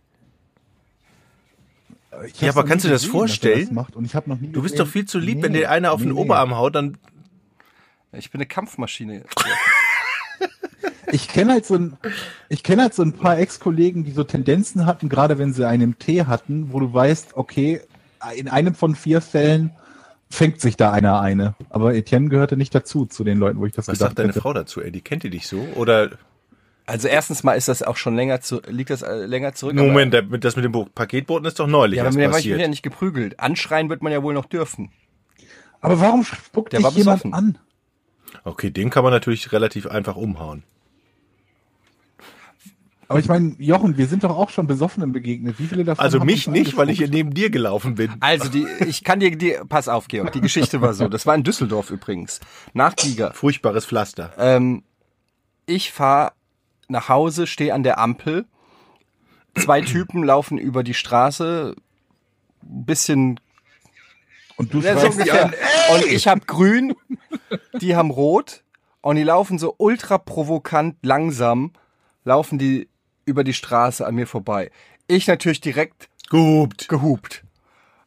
[2.26, 3.60] Ich Ja, aber kannst du das gesehen, dass er vorstellen?
[3.66, 4.86] Das macht und ich hab noch nie Du bist gesehen.
[4.86, 6.20] doch viel zu lieb, Nee, wenn dir einer auf nee, den nee.
[6.20, 6.96] Oberarm haut, dann...
[8.12, 9.24] Ich bin eine Kampfmaschine.
[11.12, 11.96] Ich kenne halt so ein,
[12.48, 15.82] ich kenne halt so ein paar Ex-Kollegen, die so Tendenzen hatten, gerade wenn sie einen
[15.82, 17.80] im Tee hatten, wo du weißt, okay,
[18.36, 19.72] in einem von vier Fällen
[20.28, 21.54] fängt sich da einer eine.
[21.68, 24.28] Aber Etienne gehörte nicht dazu, zu den Leuten, wo ich das Was gedacht sagt deine
[24.28, 24.40] hätte.
[24.40, 24.92] Frau dazu, ey?
[24.92, 25.58] Die kennt die dich so?
[25.74, 26.10] Oder
[26.86, 29.74] Also erstens mal ist das auch schon länger zu, liegt das äh, länger zurück.
[29.76, 32.38] Moment, der- das mit dem Paketboten ist doch neulich aber, ja, erst aber mir war
[32.38, 32.60] ich passiert.
[32.60, 33.38] ja nicht geprügelt.
[33.38, 34.90] Anschreien wird man ja wohl noch dürfen.
[35.80, 37.34] Aber warum spuckt Der dich war jemand besoffen.
[37.34, 37.58] an?
[38.44, 40.62] Okay, den kann man natürlich relativ einfach umhauen.
[43.08, 45.58] Aber ich meine, Jochen, wir sind doch auch schon Besoffenen begegnet.
[45.58, 48.12] Wie viele davon Also mich nicht, weil ich hier neben dir gelaufen bin.
[48.20, 51.08] Also die, ich kann dir die, pass auf, Georg, die Geschichte war so.
[51.08, 52.38] Das war in Düsseldorf übrigens.
[52.72, 53.32] Nach Giga.
[53.32, 54.32] Furchtbares Pflaster.
[54.38, 54.84] Ähm,
[55.66, 56.32] ich fahre
[56.90, 58.46] nach Hause, stehe an der Ampel.
[59.56, 61.74] Zwei Typen laufen über die Straße,
[62.62, 63.40] ein bisschen
[64.56, 65.54] Und du Ja, so die an.
[65.94, 66.94] Und ich habe grün,
[67.80, 68.62] die haben rot
[69.00, 71.72] und die laufen so ultra provokant langsam,
[72.24, 72.88] laufen die
[73.24, 74.70] über die Straße an mir vorbei.
[75.06, 76.88] Ich natürlich direkt Gehupt.
[76.88, 77.44] gehupt.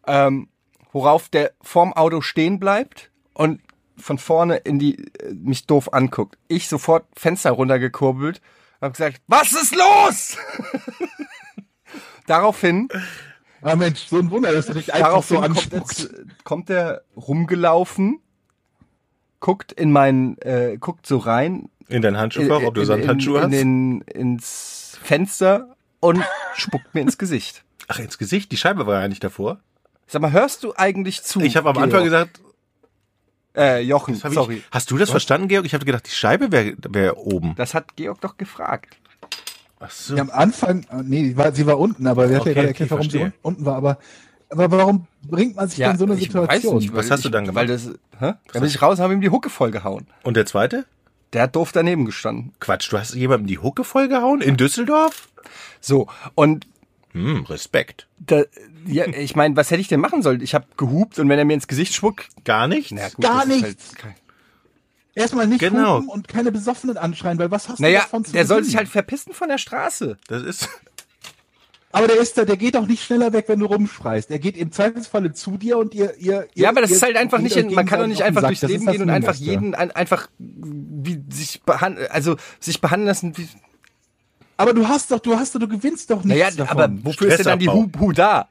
[0.06, 0.50] Ähm,
[0.92, 3.62] worauf der vorm Auto stehen bleibt und
[3.98, 6.38] von vorne in die äh, mich doof anguckt.
[6.48, 8.42] Ich sofort Fenster runtergekurbelt,
[8.84, 10.38] hab gesagt, was ist los?
[12.28, 12.90] Daraufhin
[13.64, 16.00] Ah Mensch, so ein Wunder, dass du dich einfach so kommt, anspuckst.
[16.00, 18.20] jetzt, kommt er rumgelaufen,
[19.40, 21.70] guckt in mein, äh, guckt so rein.
[21.88, 23.54] In dein Handschuhfach, ob du in, Sandhandschuhe in, hast?
[23.54, 26.22] in, den, ins Fenster und
[26.56, 27.64] spuckt mir ins Gesicht.
[27.88, 28.52] Ach, ins Gesicht?
[28.52, 29.60] Die Scheibe war ja nicht davor.
[30.08, 31.40] Sag mal, hörst du eigentlich zu?
[31.40, 31.86] Ich habe am Georg?
[31.86, 32.42] Anfang gesagt,
[33.56, 34.56] Äh, Jochen, sorry.
[34.58, 35.66] Ich, hast du das verstanden, Georg?
[35.66, 37.54] Ich habe gedacht, die Scheibe wäre wär oben.
[37.56, 38.98] Das hat Georg doch gefragt.
[39.80, 40.16] Ach so.
[40.16, 42.54] Ja, am Anfang, äh, nee, sie war, sie war unten, aber wer hat Okay, ja
[42.56, 43.20] gerade okay, erklärt, warum verstehe.
[43.22, 43.76] sie un- unten war.
[43.76, 43.98] Aber,
[44.50, 46.76] aber warum bringt man sich denn so eine ich Situation?
[46.76, 47.62] Weiß nicht, Was hast du dann gemacht?
[47.62, 47.86] Weil das,
[48.20, 48.34] hä?
[48.52, 50.08] Dann bin ich raus und habe ihm die Hucke vollgehauen.
[50.24, 50.86] Und der zweite?
[51.34, 52.54] Der hat doof daneben gestanden.
[52.60, 54.42] Quatsch, du hast jemandem die Hucke vollgehauen?
[54.42, 55.28] In Düsseldorf?
[55.82, 56.66] So, und
[57.14, 58.08] Hm, Respekt.
[58.20, 58.44] da,
[58.86, 60.42] ja, ich meine, was hätte ich denn machen sollen?
[60.42, 62.92] Ich habe gehupt und wenn er mir ins Gesicht spuckt, Gar nichts?
[62.92, 63.94] na gut, Gar ist nichts.
[64.04, 64.16] Halt,
[65.16, 65.98] Erstmal nicht Genau.
[65.98, 68.76] hupen und keine Besoffenen anschreien, weil was hast du naja, davon zu der soll sich
[68.76, 70.18] halt verpissen von der Straße.
[70.28, 70.68] Das ist.
[71.92, 74.32] Aber der ist da, der geht doch nicht schneller weg, wenn du rumschreist.
[74.32, 77.04] Er geht im Zweifelsfalle zu dir und ihr, ihr, ihr Ja, aber das ihr ist
[77.04, 79.92] halt einfach nicht, man kann doch nicht einfach durchs Leben gehen und einfach jeden ein,
[79.92, 83.38] einfach wie sich behandeln, also sich behandeln lassen.
[83.38, 83.48] Wie,
[84.64, 86.78] Aber du hast doch, du hast doch, du gewinnst doch nichts naja, davon.
[86.80, 87.88] aber wofür ist denn dann die Hu.
[88.00, 88.48] Hu da?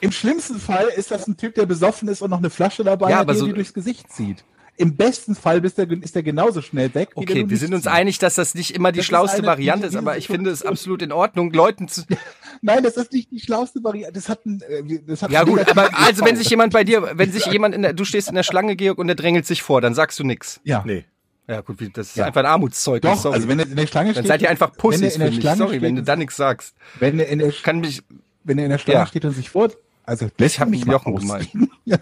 [0.00, 3.10] Im schlimmsten Fall ist das ein Typ, der besoffen ist und noch eine Flasche dabei
[3.10, 4.44] Ja, hat, aber die so- er dir durchs Gesicht zieht.
[4.76, 7.10] Im besten Fall ist er, ist er genauso schnell weg.
[7.14, 9.94] Okay, wir sind nichts uns einig, dass das nicht immer die Das schlauste Variante ist,
[9.94, 12.00] aber ich finde es absolut in Ordnung, Leuten zu.
[12.62, 14.14] Nein, das ist nicht die schlauste Variante.
[14.14, 17.10] Das hat ein, äh, das hat Ja gut, aber also wenn sich jemand bei dir,
[17.12, 19.62] wenn sich jemand in der, du stehst in der Schlange, Georg, und der drängelt sich
[19.62, 20.60] vor, dann sagst du nix.
[20.64, 20.82] ja.
[20.86, 21.04] Nee.
[21.50, 22.26] Ja gut, das ist Ja.
[22.26, 23.12] einfach ein Armutszeugnis.
[23.12, 23.34] Doch, sorry.
[23.34, 25.30] also wenn er in der Schlange dann steht, seid ihr einfach wenn Pussys in der
[25.30, 25.40] mich.
[25.40, 26.76] Schlange Sorry, steht, wenn du da nichts sagst.
[27.00, 28.02] wenn er in der, Kann mich,
[28.44, 29.06] wenn er in der Schlange Ja.
[29.06, 29.68] steht und sich vor,
[30.04, 31.70] also lässt hab mich Jochen ausreden.
[31.84, 31.98] ja.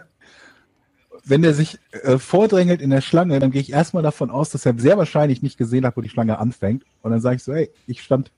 [1.25, 4.65] Wenn er sich äh, vordrängelt in der Schlange, dann gehe ich erstmal davon aus, dass
[4.67, 6.85] er sehr wahrscheinlich nicht gesehen hat, wo die Schlange anfängt.
[7.03, 8.31] Und dann sage ich so, hey, ich stand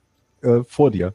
[0.42, 1.14] äh, vor dir.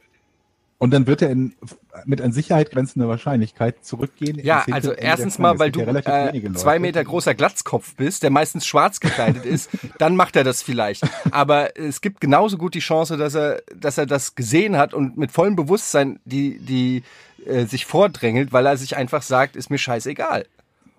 [0.77, 1.55] Und dann wird er in,
[2.03, 4.37] mit an Sicherheit grenzender Wahrscheinlichkeit zurückgehen.
[4.43, 8.65] Ja, also erstens mal, weil du ja äh, zwei Meter großer Glatzkopf bist, der meistens
[8.65, 11.03] schwarz gekleidet ist, dann macht er das vielleicht.
[11.31, 15.17] Aber es gibt genauso gut die Chance, dass er, dass er das gesehen hat und
[15.17, 17.03] mit vollem Bewusstsein die, die
[17.45, 20.45] äh, sich vordrängelt, weil er sich einfach sagt, ist mir scheißegal.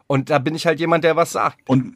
[0.06, 1.58] Und da bin ich halt jemand, der was sagt.
[1.68, 1.94] Und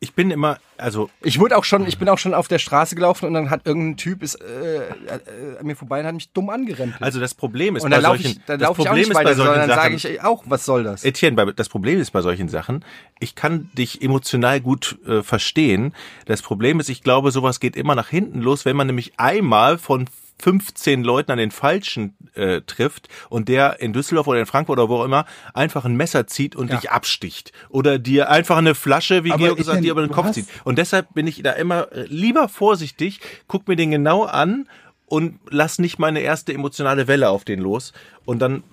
[0.00, 2.94] Ich bin immer, also Ich wurde auch schon, ich bin auch schon auf der Straße
[2.94, 6.30] gelaufen und dann hat irgendein Typ ist äh, äh, an mir vorbei und hat mich
[6.32, 7.02] dumm angerempelt.
[7.02, 9.08] Also das Problem ist und bei solchen, ich, dann das laufe ich auch Problem nicht
[9.08, 11.04] ist bei weiter, solchen sondern dann Sachen, sage ich auch, was soll das?
[11.04, 12.84] Etienne, bei, das Problem ist bei solchen Sachen,
[13.18, 15.94] ich kann dich emotional gut äh, verstehen.
[16.26, 19.78] Das Problem ist, ich glaube, sowas geht immer nach hinten los, wenn man nämlich einmal
[19.78, 20.06] von
[20.40, 24.88] 15 Leuten an den Falschen äh, trifft und der in Düsseldorf oder in Frankfurt oder
[24.88, 26.76] wo auch immer einfach ein Messer zieht und Ja.
[26.76, 27.52] dich absticht.
[27.68, 30.48] Oder dir einfach eine Flasche, wie Aber Georg gesagt, dir über den Kopf hast- zieht.
[30.64, 34.68] Und deshalb bin ich da immer äh, lieber vorsichtig, guck mir den genau an
[35.06, 37.92] und lass nicht meine erste emotionale Welle auf den los.
[38.24, 38.64] Und dann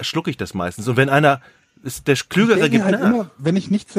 [0.00, 0.88] schlucke ich das meistens.
[0.88, 1.40] Und wenn einer,
[1.82, 3.94] ist der Klügere gibt halt immer, wenn ich nichts,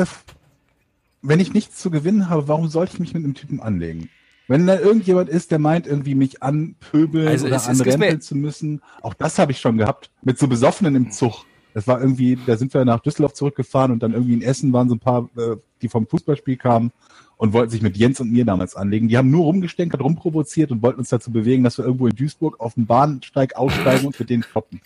[1.21, 4.09] wenn ich nichts zu gewinnen habe, warum sollte ich mich mit einem Typen anlegen?
[4.47, 8.81] Wenn da irgendjemand ist, der meint, irgendwie mich anpöbeln Also oder es- anrempeln zu müssen,
[9.01, 10.09] auch das habe ich schon gehabt.
[10.21, 11.45] Mit so Besoffenen im Zug.
[11.73, 14.89] Das war irgendwie, da sind wir nach Düsseldorf zurückgefahren und dann irgendwie in Essen waren
[14.89, 16.91] so ein paar, äh, die vom Fußballspiel kamen
[17.37, 19.07] und wollten sich mit Jens und mir damals anlegen.
[19.07, 22.59] Die haben nur rumgestänkert, rumprovoziert und wollten uns dazu bewegen, dass wir irgendwo in Duisburg
[22.59, 24.81] auf den Bahnsteig aussteigen und mit denen kloppen.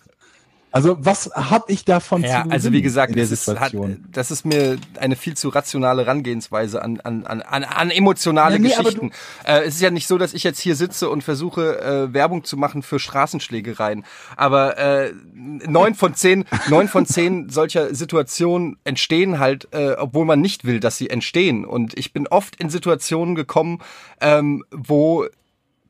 [0.71, 4.05] Also was habe ich davon Ja, zu also wie gesagt, es ist, hat, Situation?
[4.11, 8.69] das ist mir eine viel zu rationale Herangehensweise an, an, an, an, emotionale Ja, nee,
[8.69, 9.11] Geschichten.
[9.45, 12.43] Äh, es ist ja nicht so, dass ich jetzt hier sitze und versuche, äh, Werbung
[12.43, 14.03] zu machen für Straßenschlägereien.
[14.35, 20.41] Aber äh, neun von zehn, neun von zehn solcher Situationen entstehen halt, äh, obwohl man
[20.41, 21.65] nicht will, dass sie entstehen.
[21.65, 23.79] Und ich bin oft in Situationen gekommen,
[24.19, 25.25] ähm, wo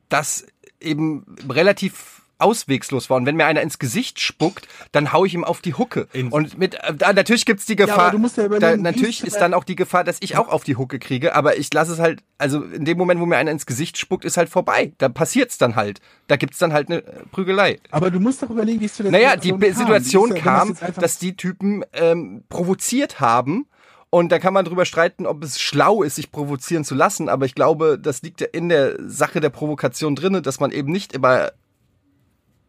[0.08, 0.46] das
[0.80, 3.16] eben relativ auswegslos war.
[3.16, 6.08] Und wenn mir einer ins Gesicht spuckt, dann hau ich ihm auf die Hucke.
[6.12, 8.16] In- und mit äh, da, natürlich gibt's die Gefahr.
[8.18, 10.98] musst ja da, natürlich ist dann auch die Gefahr, dass ich auch auf die Hucke
[10.98, 11.34] kriege.
[11.34, 14.24] Aber ich lasse es halt, also in dem Moment, wo mir einer ins Gesicht spuckt,
[14.24, 14.92] ist halt vorbei.
[14.98, 16.00] Da passiert's dann halt.
[16.26, 17.78] Da gibt's dann halt eine äh, Prügelei.
[17.90, 20.68] Aber du musst doch überlegen, wie es zu der Naja, die Situation kam.
[20.68, 23.66] Situation Das ist ja- wenn kam, das dass die Typen ähm, provoziert haben.
[24.10, 27.28] Und da kann man drüber streiten, ob es schlau ist, sich provozieren zu lassen.
[27.28, 30.90] Aber ich glaube, das liegt ja in der Sache der Provokation drinne, dass man eben
[30.90, 31.50] nicht immer,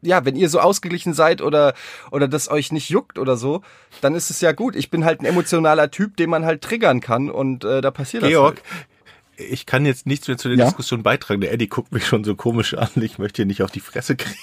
[0.01, 1.73] ja, wenn ihr so ausgeglichen seid oder,
[2.11, 3.61] oder das euch nicht juckt oder so,
[4.01, 4.75] dann ist es ja gut.
[4.75, 8.23] Ich bin halt ein emotionaler Typ, den man halt triggern kann und äh, da passiert
[8.23, 9.51] Georg, das halt.
[9.51, 10.65] ich kann jetzt nichts mehr zu der Ja?
[10.65, 11.41] Diskussion beitragen.
[11.41, 12.89] Der Eddie guckt mich schon so komisch an.
[12.95, 14.35] Ich möchte hier nicht auf die Fresse kriegen.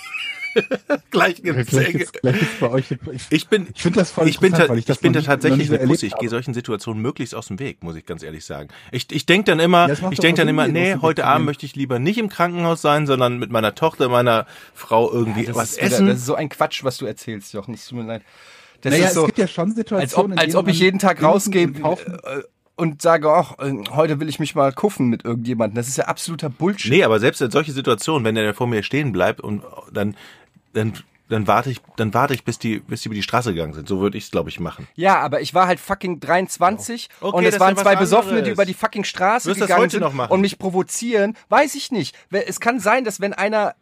[1.11, 2.03] Gleich gibt's Gleich Enge.
[2.03, 2.85] ist, gleich ist bei euch.
[2.91, 5.21] Ich, Ich bin, ich finde das voll ich bin, weil ich ich, das bin noch
[5.21, 6.07] da tatsächlich eine Pussy.
[6.07, 8.69] Ich gehe solchen Situationen möglichst aus dem Weg, muss ich ganz ehrlich sagen.
[8.93, 11.67] Ich, ich denke dann immer, Ja, ich denke auch dann immer, nee, heute Abend möchte
[11.67, 15.71] ich lieber nicht im Krankenhaus sein, sondern mit meiner Tochter, meiner Frau irgendwie Das was
[15.73, 16.07] ist, essen.
[16.07, 17.75] das ist so ein Quatsch, was du erzählst, Jochen.
[17.75, 18.23] Es tut mir leid.
[18.83, 20.99] Das Naja, ist so, es gibt ja schon als ob, Situationen, als ob ich jeden
[20.99, 22.43] Tag Minuten rausgehe äh,
[22.77, 25.77] und sage, ach, äh, heute will ich mich mal kuffen mit irgendjemandem.
[25.77, 26.93] Das ist ja absoluter Bullshit.
[26.93, 30.15] Nee, aber selbst in solche Situationen, wenn der vor mir stehen bleibt und dann,
[30.77, 30.93] dann,
[31.29, 33.89] dann warte ich, dann warte ich, bis die, bis die über die Straße gegangen sind.
[33.89, 34.87] So würde ich es, glaube ich, machen.
[34.95, 38.65] Ja, aber ich war halt fucking 23 Okay, und es waren zwei Besoffene, die über
[38.65, 41.37] die fucking Straße Wirst gegangen sind und mich provozieren.
[41.49, 42.15] Weiß ich nicht.
[42.31, 43.75] Es kann sein, dass wenn einer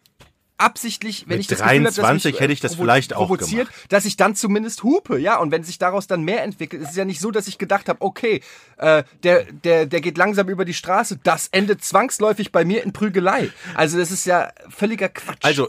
[0.64, 3.28] absichtlich, wenn Mit ich das Gefühl hab, dass 23 mich, hätte ich das vielleicht auch
[3.28, 5.38] provoziert, dass ich dann zumindest hupe, ja.
[5.38, 7.88] Und wenn sich daraus dann mehr entwickelt, ist es ja nicht so, dass ich gedacht
[7.88, 8.40] habe, okay,
[8.78, 12.92] äh, der, der, der geht langsam über die Straße, das endet zwangsläufig bei mir in
[12.92, 13.50] Prügelei.
[13.74, 15.44] Also das ist ja völliger Quatsch.
[15.44, 15.68] Also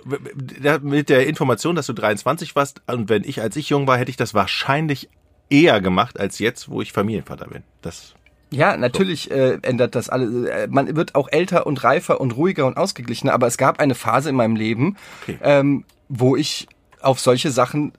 [0.82, 4.12] mit der Information, dass du 23 warst und wenn ich, als ich jung war, hätte
[4.12, 5.10] ich das wahrscheinlich
[5.50, 7.64] eher gemacht als jetzt, wo ich Familienvater bin.
[7.82, 8.16] Das
[8.52, 10.50] Ja, natürlich äh, ändert das alle.
[10.50, 13.96] Äh, Man wird auch älter und reifer und ruhiger und ausgeglichener, aber es gab eine
[13.96, 15.38] Phase in meinem Leben, Okay.
[15.42, 16.68] ähm, wo ich
[17.02, 17.94] auf solche Sachen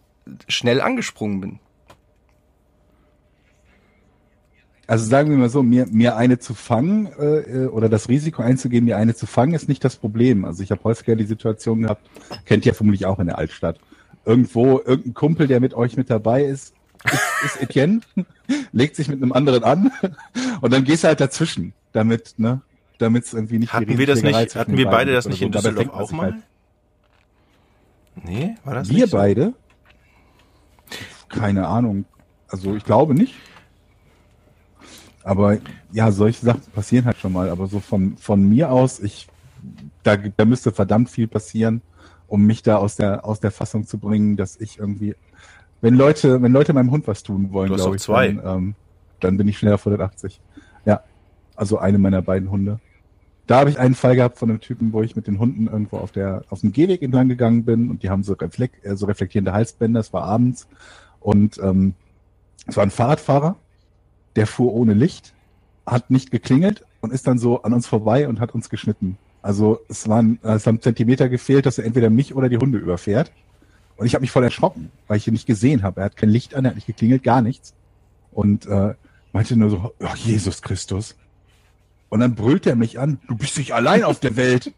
[0.49, 1.59] schnell angesprungen bin.
[4.89, 8.43] Also sagen wir mal so, mir, mir eine zu fangen äh, äh, oder das Risiko
[8.43, 10.45] einzugehen, mir eine zu fangen, ist nicht das Problem.
[10.45, 12.09] Also ich habe häufiger die Situation gehabt,
[12.45, 13.81] kennt ihr vermutlich auch in der Altstadt.
[14.25, 16.73] Irgendwo, irgendein Kumpel, der mit euch mit dabei ist,
[17.13, 18.01] ist, ist Etienne,
[18.73, 19.91] legt sich mit einem anderen an
[20.61, 22.61] und dann gehst du halt dazwischen, damit, ne,
[22.99, 25.47] damit es irgendwie nicht hatten wir das nicht, hatten wir beide das nicht so.
[25.47, 26.33] in Dabei Düsseldorf auch mal?
[26.33, 26.43] halt-
[28.25, 29.17] Nee, war das Wir nicht so?
[29.19, 29.53] beide?
[31.29, 32.05] Keine Ahnung.
[32.49, 33.35] Also ich glaube nicht.
[35.23, 35.59] Aber
[35.93, 37.51] ja, solche Sachen passieren halt schon mal.
[37.51, 39.27] Aber so von, von mir aus, ich,
[40.03, 41.83] da, da müsste verdammt viel passieren,
[42.29, 45.15] um mich da aus der, aus der Fassung zu bringen, dass ich irgendwie,
[45.81, 48.33] wenn Leute, wenn Leute meinem Hund was tun wollen, glaube ich, zwei.
[48.33, 48.75] Dann, ähm,
[49.21, 50.41] dann bin ich schneller vor 180.
[50.85, 51.03] Ja.
[51.55, 52.81] Also eine meiner beiden Hunde.
[53.47, 55.99] Da habe ich einen Fall gehabt von einem Typen, wo ich mit den Hunden irgendwo
[55.99, 59.07] auf der auf dem Gehweg entlang gegangen bin und die haben so, reflekt, äh, so
[59.07, 60.67] reflektierende Halsbänder, es war abends
[61.21, 61.95] und ähm,
[62.67, 63.57] es war ein Fahrradfahrer,
[64.35, 65.33] der fuhr ohne Licht,
[65.87, 69.17] hat nicht geklingelt und ist dann so an uns vorbei und hat uns geschnitten.
[69.43, 73.31] Also es waren es haben Zentimeter gefehlt, dass er entweder mich oder die Hunde überfährt.
[73.97, 76.01] Und ich habe mich voll erschrocken, weil ich ihn nicht gesehen habe.
[76.01, 77.75] Er hat kein Licht an, er hat nicht geklingelt, gar nichts.
[78.33, 78.95] Und äh,
[79.33, 81.17] meinte nur so, oh, Jesus Christus.
[82.09, 84.73] Und dann brüllt er mich an, du bist nicht allein auf der Welt.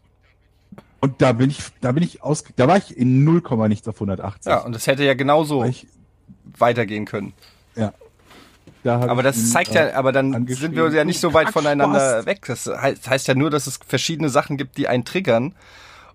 [1.01, 3.95] Und da bin ich, da bin ich aus, da war ich in 0, nichts auf
[3.95, 4.49] 180.
[4.49, 5.87] Ja, und das hätte ja genauso ich,
[6.57, 7.33] weitergehen können.
[7.75, 7.93] ja.
[8.83, 11.49] Da Aber das ihn, zeigt äh, ja, aber dann sind wir ja nicht so weit
[11.49, 12.45] voneinander weg.
[12.47, 15.53] Das heißt ja nur, dass es verschiedene Sachen gibt, die einen triggern.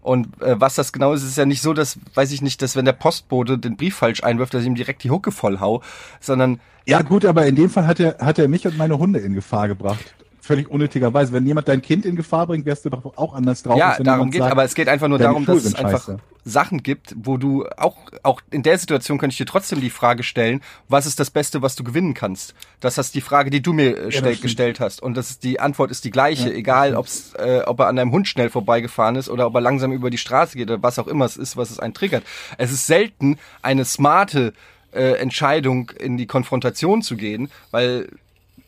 [0.04, 2.76] Und äh, was das genau ist, ist ja nicht so, dass, weiß ich nicht, dass
[2.76, 5.82] wenn der Postbote den Brief falsch einwirft, dass ich ihm direkt die Hucke voll hau,
[6.20, 9.18] sondern Ja, gut, aber in dem Fall hat er, hat er mich und meine Hunde
[9.20, 10.14] in Gefahr gebracht.
[10.44, 11.32] Völlig unnötigerweise.
[11.32, 13.78] Wenn jemand dein Kind in Gefahr bringt, wärst du doch auch anders drauf.
[13.78, 16.18] ja, darum geht, sagt, aber es geht einfach nur darum, dass es einfach scheiße.
[16.44, 20.22] Sachen gibt, wo du auch, auch in der Situation könnte ich dir trotzdem die Frage
[20.22, 22.54] stellen, was ist das Beste, was du gewinnen kannst?
[22.80, 24.42] Das ist die Frage, die du mir äh, stimmt.
[24.42, 25.02] gestellt hast.
[25.02, 27.96] Und das ist, die Antwort ist die gleiche, Ja, egal ob's, äh, ob er an
[27.96, 30.98] deinem Hund schnell vorbeigefahren ist oder ob er langsam über die Straße geht oder was
[30.98, 32.24] auch immer es ist, was es einen triggert.
[32.58, 34.52] Es ist selten eine smarte
[34.92, 38.08] äh, Entscheidung, in die Konfrontation zu gehen, weil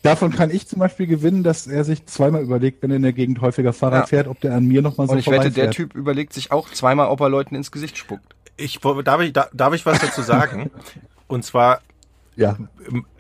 [0.07, 3.13] Davon kann ich zum Beispiel gewinnen, dass er sich zweimal überlegt, wenn er in der
[3.13, 4.07] Gegend häufiger Fahrrad Ja.
[4.07, 5.71] fährt, ob der an mir nochmal so und ich wette, der.
[5.71, 8.35] Typ überlegt sich auch zweimal, ob er Leuten ins Gesicht spuckt.
[8.57, 10.71] Ich, darf, ich, da- darf ich was dazu sagen?
[11.29, 11.81] Und zwar,
[12.37, 12.57] Ja,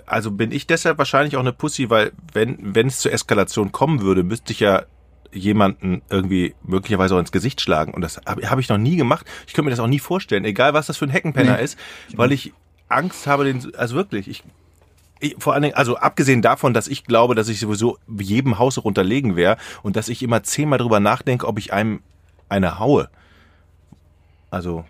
[0.06, 4.00] also bin ich deshalb wahrscheinlich auch eine Pussy, weil wenn wenn es zur Eskalation kommen
[4.00, 4.84] würde, müsste ich ja
[5.32, 7.92] jemanden irgendwie möglicherweise auch ins Gesicht schlagen.
[7.92, 9.26] Und das habe hab ich noch nie gemacht.
[9.46, 11.64] Ich könnte mir das auch nie vorstellen, egal was das für ein Heckenpenner Nee.
[11.64, 11.76] ist,
[12.14, 12.52] weil ich
[12.88, 14.44] Angst habe, den, also wirklich, ich, ich,
[15.38, 19.36] vor allen Dingen, also abgesehen davon, dass ich glaube, dass ich sowieso jedem Haus runterlegen
[19.36, 22.00] wäre und dass ich immer zehnmal drüber nachdenke, ob ich einem
[22.48, 23.08] eine haue.
[24.50, 24.84] Also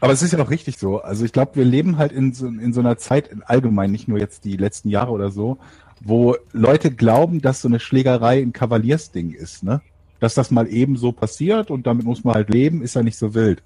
[0.00, 1.00] Aber es ist ja auch richtig so.
[1.02, 4.18] Also ich glaube, wir leben halt in so, in so einer Zeit allgemein, nicht nur
[4.18, 5.58] jetzt die letzten Jahre oder so,
[6.00, 9.80] wo Leute glauben, dass so eine Schlägerei ein Kavaliersding ist, ne?
[10.20, 13.18] Dass das mal eben so passiert und damit muss man halt leben, ist ja nicht
[13.18, 13.62] so wild.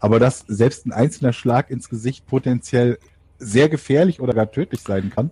[0.00, 2.98] Aber dass selbst ein einzelner Schlag ins Gesicht potenziell
[3.40, 5.30] sehr gefährlich oder gar tödlich sein kann,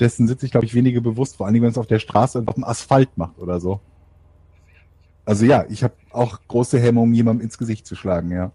[0.00, 2.48] dessen sind sich, glaube ich, wenige bewusst, vor allem wenn es auf der Straße und
[2.48, 3.80] auf dem Asphalt macht oder so.
[5.24, 8.50] Also ja, ich habe auch große Hemmungen, jemandem ins Gesicht zu schlagen, ja.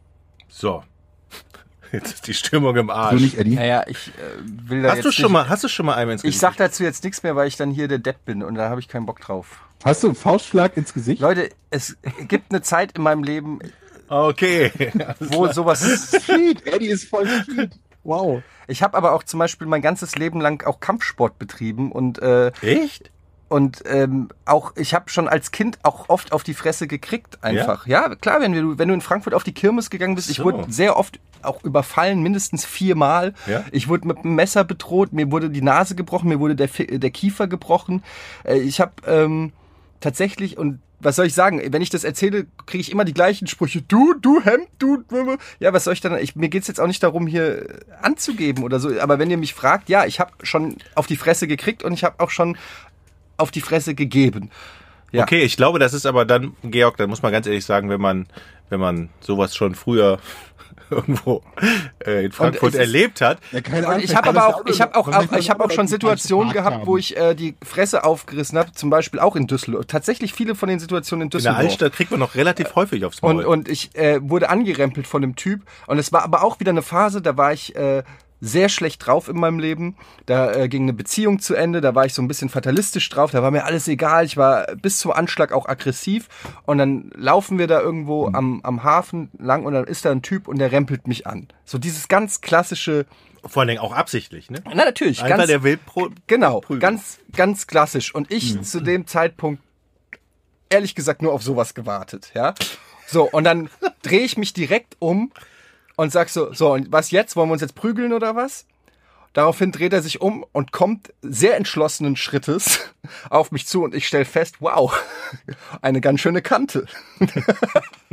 [0.50, 0.84] so.
[1.94, 3.22] Jetzt ist die Stimmung im Arsch.
[3.22, 3.56] nicht, Eddie?
[3.56, 4.12] Naja, ich äh,
[4.70, 6.32] will da hast jetzt du schon nicht, mal, hast du schon mal einem ins Ich
[6.32, 6.42] Gesicht?
[6.42, 8.82] sag dazu jetzt nichts mehr, weil ich dann hier der Depp bin und da habe
[8.82, 9.62] ich keinen Bock drauf.
[9.86, 11.22] Hast du einen Faustschlag ins Gesicht?
[11.22, 11.96] Leute, es
[12.28, 13.60] gibt eine Zeit in meinem Leben,
[14.10, 14.72] Okay.
[15.20, 15.82] wo sowas.
[16.22, 17.72] Street, Eddie ist voll Street.
[18.08, 18.42] Wow.
[18.68, 22.52] Ich habe aber auch zum Beispiel mein ganzes Leben lang auch Kampfsport betrieben und äh,
[22.62, 23.12] Echt?
[23.50, 27.86] und ähm, auch ich habe schon als Kind auch oft auf die Fresse gekriegt einfach.
[27.86, 30.46] Ja, klar, wenn du wenn du in Frankfurt auf die Kirmes gegangen bist, ich So.
[30.46, 33.34] wurde sehr oft auch überfallen, mindestens viermal.
[33.46, 33.64] Ja.
[33.72, 37.12] Ich wurde mit einem Messer bedroht, mir wurde die Nase gebrochen, mir wurde der der
[37.12, 38.04] Kiefer gebrochen.
[38.46, 39.52] Äh, ich habe ähm,
[40.00, 41.62] tatsächlich und was soll ich sagen?
[41.72, 43.84] Wenn ich das erzähle, kriege ich immer die gleichen Sprüche.
[43.84, 45.04] Du, du Hemd, du.
[45.60, 46.18] Ja, was soll ich dann?
[46.18, 47.68] Ich, mir geht's jetzt auch nicht darum, hier
[48.02, 49.00] anzugeben oder so.
[49.00, 52.04] Aber wenn ihr mich fragt, ja, ich habe schon auf die Fresse gekriegt und ich
[52.04, 52.58] habe auch schon
[53.38, 54.50] auf die Fresse gegeben.
[55.12, 55.24] Ja.
[55.24, 58.02] Okay, ich glaube, das ist aber dann, Georg, da muss man ganz ehrlich sagen, wenn
[58.02, 58.28] man,
[58.70, 60.20] wenn man sowas schon früher
[60.92, 61.44] irgendwo
[62.06, 64.96] äh, in Frankfurt ist- erlebt hat, Ja, keine Und ich habe aber auch, ich habe
[64.96, 68.72] auch, auch, ich habe auch schon Situationen gehabt, wo ich äh, die Fresse aufgerissen habe,
[68.74, 69.86] zum Beispiel auch in Düsseldorf.
[69.88, 71.60] Tatsächlich viele von den Situationen in in der Düsseldorf.
[71.60, 73.38] Altstadt kriegt man noch relativ häufig aufs Maul.
[73.38, 75.62] Und, und ich äh, wurde angerempelt von dem Typ.
[75.88, 78.04] Und es war aber auch wieder eine Phase, da war ich äh,
[78.40, 79.96] sehr schlecht drauf in meinem Leben.
[80.26, 83.32] Da äh, ging eine Beziehung zu Ende, da war ich so ein bisschen fatalistisch drauf,
[83.32, 84.26] da war mir alles egal.
[84.26, 86.28] Ich war bis zum Anschlag auch aggressiv.
[86.66, 90.22] Und dann laufen wir da irgendwo am, am Hafen lang und dann ist da ein
[90.22, 91.48] Typ und der rempelt mich an.
[91.66, 93.06] So dieses ganz klassische,
[93.44, 94.62] Vor allen Dingen auch absichtlich, ne?
[94.66, 96.80] na natürlich, Einfach ganz, der will pro Genau, prügeln.
[96.82, 98.14] ganz, ganz klassisch.
[98.14, 99.62] Und ich zu dem Zeitpunkt
[100.70, 102.54] ehrlich gesagt nur auf sowas gewartet, ja.
[103.08, 103.70] So, und dann
[104.02, 105.32] drehe ich mich direkt um
[105.98, 107.36] und sag so, so, und was jetzt?
[107.36, 108.66] Wollen wir uns jetzt prügeln oder was?
[109.34, 112.92] Daraufhin dreht er sich um und kommt sehr entschlossenen Schrittes
[113.30, 114.98] auf mich zu und ich stelle fest, wow,
[115.82, 116.88] eine ganz schöne Kante.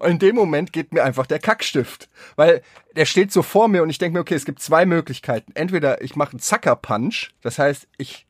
[0.00, 2.62] und in dem Moment geht mir einfach der Kackstift, weil
[2.96, 5.52] der steht so vor mir und ich denke mir, okay, es gibt zwei Möglichkeiten.
[5.54, 8.26] Entweder ich mache einen Zucker-Punch, das heißt, ich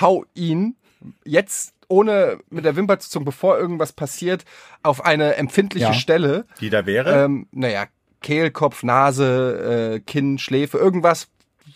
[0.00, 0.76] hau ihn
[1.24, 4.44] jetzt ohne mit der Wimper zu zucken, bevor irgendwas passiert,
[4.82, 5.94] auf eine empfindliche Ja.
[5.94, 6.44] Stelle.
[6.60, 7.24] Die da wäre.
[7.24, 7.86] Ähm, naja,
[8.20, 11.28] Kehlkopf, Nase, äh, Kinn, Schläfe, irgendwas,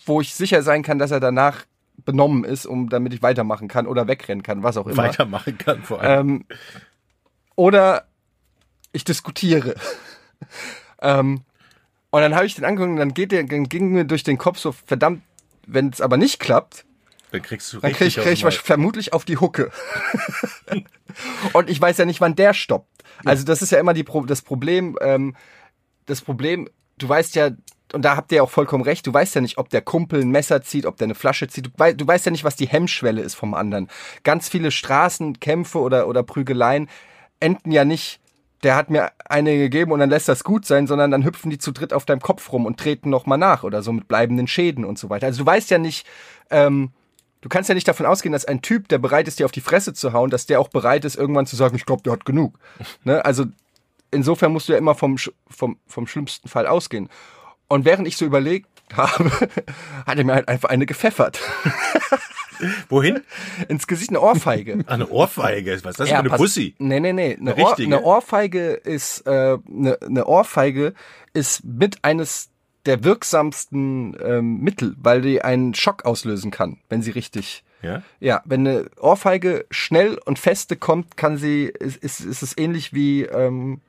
[0.05, 1.65] wo ich sicher sein kann, dass er danach
[2.05, 5.03] benommen ist, um damit ich weitermachen kann oder wegrennen kann, was auch immer.
[5.03, 6.29] weitermachen kann vor allem.
[6.29, 6.45] Ähm,
[7.55, 8.07] oder
[8.91, 9.75] ich diskutiere.
[11.01, 11.41] ähm,
[12.09, 14.37] und dann habe ich den angeguckt und dann geht der, dann ging mir durch den
[14.37, 15.21] Kopf so, verdammt,
[15.65, 16.85] wenn es aber nicht klappt,
[17.31, 19.71] dann kriegst du dann kriege ich, krieg ich vermutlich auf die Hucke.
[21.53, 23.03] und ich weiß ja nicht, wann der stoppt.
[23.25, 24.99] Also das ist ja immer die Pro das Problem.
[25.01, 25.35] Ähm,
[26.05, 27.51] das Problem, du weißt ja,
[27.93, 30.21] und da habt ihr ja auch vollkommen recht, du weißt ja nicht, ob der Kumpel
[30.21, 31.67] ein Messer zieht, ob der eine Flasche zieht.
[31.67, 33.87] Du, wei du weißt ja nicht, was die Hemmschwelle ist vom anderen.
[34.23, 36.89] Ganz viele Straßenkämpfe oder, oder Prügeleien
[37.39, 38.19] enden ja nicht,
[38.63, 41.57] der hat mir eine gegeben und dann lässt das gut sein, sondern dann hüpfen die
[41.57, 44.85] zu dritt auf deinem Kopf rum und treten nochmal nach oder so mit bleibenden Schäden
[44.85, 45.27] und so weiter.
[45.27, 46.07] Also du weißt ja nicht,
[46.49, 46.91] ähm,
[47.41, 49.61] du kannst ja nicht davon ausgehen, dass ein Typ, der bereit ist, dir auf die
[49.61, 52.25] Fresse zu hauen, dass der auch bereit ist, irgendwann zu sagen, ich glaube, der hat
[52.25, 52.57] genug.
[53.03, 53.23] ne?
[53.23, 53.45] Also
[54.13, 55.17] insofern musst du ja immer vom,
[55.49, 57.09] vom, vom schlimmsten Fall ausgehen.
[57.67, 59.31] Und während ich so überlegt habe,
[60.05, 61.39] hat er mir halt einfach eine gepfeffert.
[62.89, 63.21] Wohin?
[63.67, 64.83] Ins Gesicht eine Ohrfeige.
[64.87, 65.71] Eine Ohrfeige.
[65.83, 66.75] Was ist das für eine Pussy?
[66.77, 67.37] Nee, nee, nee.
[67.39, 70.93] Eine, Eine Ohr, eine Ohrfeige ist, äh, eine, eine Ohrfeige
[71.33, 72.49] ist mit eines
[72.85, 77.63] der wirksamsten ähm, Mittel, weil die einen Schock auslösen kann, wenn sie richtig.
[77.81, 78.01] Ja?
[78.19, 82.93] Ja, wenn eine Ohrfeige schnell und feste kommt, kann sie, ist, ist, ist es ähnlich
[82.93, 83.81] wie, ähm,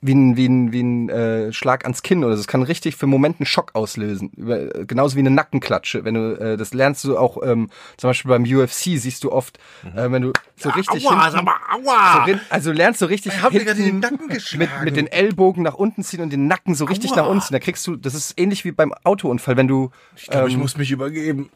[0.00, 2.40] wie ein, wie ein, wie ein äh, Schlag ans Kinn oder so.
[2.40, 4.30] Es kann richtig für einen Moment einen Schock auslösen.
[4.36, 6.04] Über, äh, genauso wie eine Nackenklatsche.
[6.04, 9.58] Wenn du, äh, das lernst du auch, ähm, zum Beispiel beim UFC siehst du oft,
[9.96, 12.24] äh, wenn du so richtig aua, hinten, sag mal, so, aua!
[12.24, 14.84] rin- also lernst du richtig Ich hab in den hinten Nacken mit, geschlagen.
[14.84, 17.16] mit den Ellbogen nach unten ziehen und den Nacken so richtig Aua.
[17.22, 17.52] nach unten.
[17.52, 20.60] Da kriegst du, das ist ähnlich wie beim Autounfall, wenn du ich glaube, ich ähm,
[20.60, 21.50] muss mich übergeben.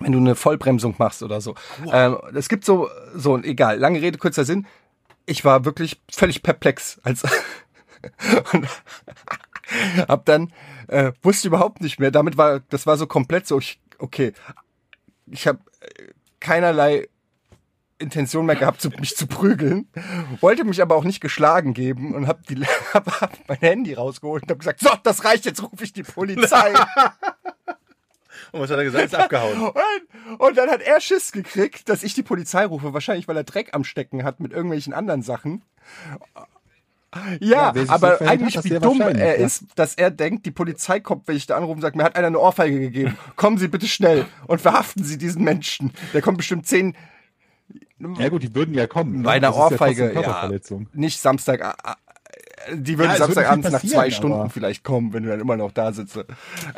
[0.00, 1.54] wenn du eine Vollbremsung machst oder so.
[1.92, 4.66] Ähm, es gibt so, so, egal, lange Rede, kurzer Sinn.
[5.28, 7.22] Ich war wirklich völlig perplex als
[8.52, 8.68] und
[10.08, 10.52] hab dann
[10.88, 12.10] äh, wusste überhaupt nicht mehr.
[12.10, 13.58] Damit war das war so komplett so.
[13.58, 14.32] Ich, okay,
[15.26, 15.58] ich habe
[16.40, 17.08] keinerlei
[17.98, 19.88] Intention mehr gehabt, zu, mich zu prügeln,
[20.40, 22.40] wollte mich aber auch nicht geschlagen geben und habe
[22.94, 26.02] hab, hab mein Handy rausgeholt und habe gesagt, so, das reicht, jetzt rufe ich die
[26.02, 26.72] Polizei.
[28.52, 29.06] und was hat er gesagt?
[29.06, 29.60] Ist abgehauen.
[30.28, 33.44] Und, und dann hat er Schiss gekriegt, dass ich die Polizei rufe, wahrscheinlich weil er
[33.44, 35.62] Dreck am Stecken hat mit irgendwelchen anderen Sachen.
[37.40, 41.28] Ja, Ja, aber eigentlich hat wie dumm er ist, dass er denkt, die Polizei kommt,
[41.28, 43.16] wenn ich da anrufe und sagt, mir hat einer eine Ohrfeige gegeben.
[43.36, 45.92] Kommen Sie bitte schnell und verhaften Sie diesen Menschen.
[46.12, 46.96] Der kommt bestimmt zehn,
[48.18, 49.18] Ja gut, die würden ja kommen.
[49.18, 49.22] ne?
[49.22, 50.50] bei einer Ohrfeige, ja,
[50.92, 51.76] nicht Samstag,
[52.74, 55.92] die würden Ja, Samstagabends nach zwei Stunden vielleicht kommen, wenn du dann immer noch da
[55.92, 56.18] sitzt.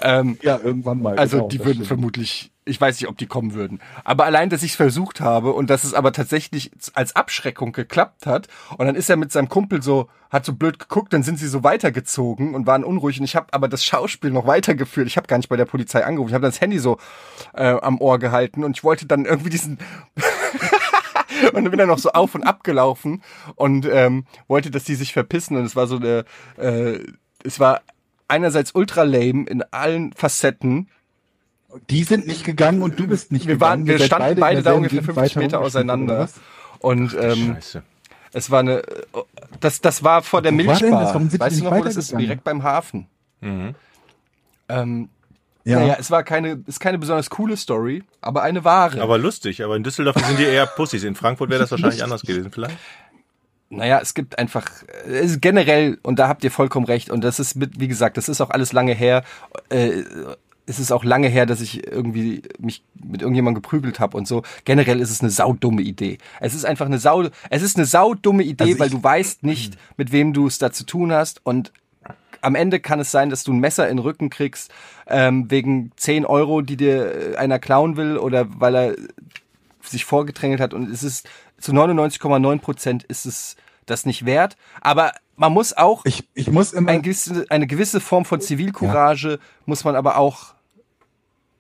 [0.01, 1.19] Ähm, Ja, irgendwann mal.
[1.19, 1.87] Also genau, die würden stimmt.
[1.89, 3.81] vermutlich, ich weiß nicht, ob die kommen würden.
[4.05, 8.27] Aber allein, dass ich es versucht habe und dass es aber tatsächlich als Abschreckung geklappt
[8.27, 8.49] hat.
[8.77, 11.49] Und dann ist er mit seinem Kumpel so, hat so blöd geguckt, dann sind sie
[11.49, 13.19] so weitergezogen und waren unruhig.
[13.19, 15.07] Und ich habe aber das Schauspiel noch weitergeführt.
[15.07, 16.31] Ich habe gar nicht bei der Polizei angerufen.
[16.31, 16.99] Ich habe das Handy so
[17.55, 19.79] äh, am Ohr gehalten und ich wollte dann irgendwie diesen
[21.53, 23.23] und dann bin er noch so auf und ab gelaufen
[23.57, 25.57] und ähm, wollte, dass die sich verpissen.
[25.57, 26.25] Und es war so eine,
[26.57, 26.99] äh,
[27.45, 27.83] es war
[28.29, 30.89] einerseits ultra lame in allen Facetten.
[31.91, 33.87] Die sind nicht gegangen und du bist nicht Wir gegangen.
[33.87, 36.19] waren, wir standen in beide da ungefähr Gegend 50 weiter Meter auseinander.
[36.21, 36.35] was?
[36.81, 37.83] Und ähm, Scheiße.
[38.33, 38.83] es war eine,
[39.61, 40.81] das, das war vor der Wo war denn das?
[40.83, 41.05] Milchbar.
[41.07, 42.19] Warum sind die weißt du nicht noch, wo das ist?
[42.19, 43.07] Direkt beim Hafen.
[43.41, 43.75] Mhm.
[44.69, 45.09] Ähm,
[45.69, 45.81] Ja.
[45.81, 49.03] Naja, es war keine, ist keine besonders coole Story, aber eine wahre.
[49.03, 51.05] Aber lustig, aber in Düsseldorf sind die eher Pussys.
[51.05, 52.79] In Frankfurt wäre das wahrscheinlich anders gewesen, vielleicht.
[53.69, 54.65] Naja, es gibt einfach
[55.05, 58.17] es ist generell, und da habt ihr vollkommen recht, und das ist mit, wie gesagt,
[58.17, 59.25] das ist auch alles lange her.
[59.69, 60.05] Äh,
[60.65, 64.45] es ist auch lange her, dass ich irgendwie mich mit irgendjemandem geprügelt habe und so.
[64.65, 66.17] Generell ist es eine saudumme Idee.
[66.41, 69.79] Es ist einfach eine sau, es ist eine saudumme Idee, Also weil du weißt nicht,
[69.99, 71.73] mit wem du es da zu tun hast und
[72.41, 74.73] am Ende kann es sein, dass du ein Messer in den Rücken kriegst,
[75.07, 78.97] ähm, wegen 10 Euro, die dir äh, einer klauen will oder weil er
[79.83, 80.75] sich vorgedrängelt hat.
[80.75, 81.29] Und es ist
[81.59, 84.57] zu 99,9 Prozent ist es das nicht wert.
[84.81, 86.91] Aber man muss auch Ich, ich muss immer.
[86.91, 90.55] ein gewisse, eine gewisse Form von Zivilcourage muss man aber auch,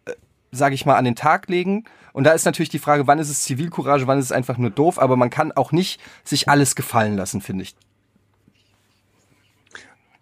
[0.06, 0.12] äh,
[0.50, 1.84] sage ich mal, an den Tag legen.
[2.12, 4.70] Und da ist natürlich die Frage, wann ist es Zivilcourage, wann ist es einfach nur
[4.70, 4.98] doof.
[4.98, 7.74] Aber man kann auch nicht sich alles gefallen lassen, finde ich.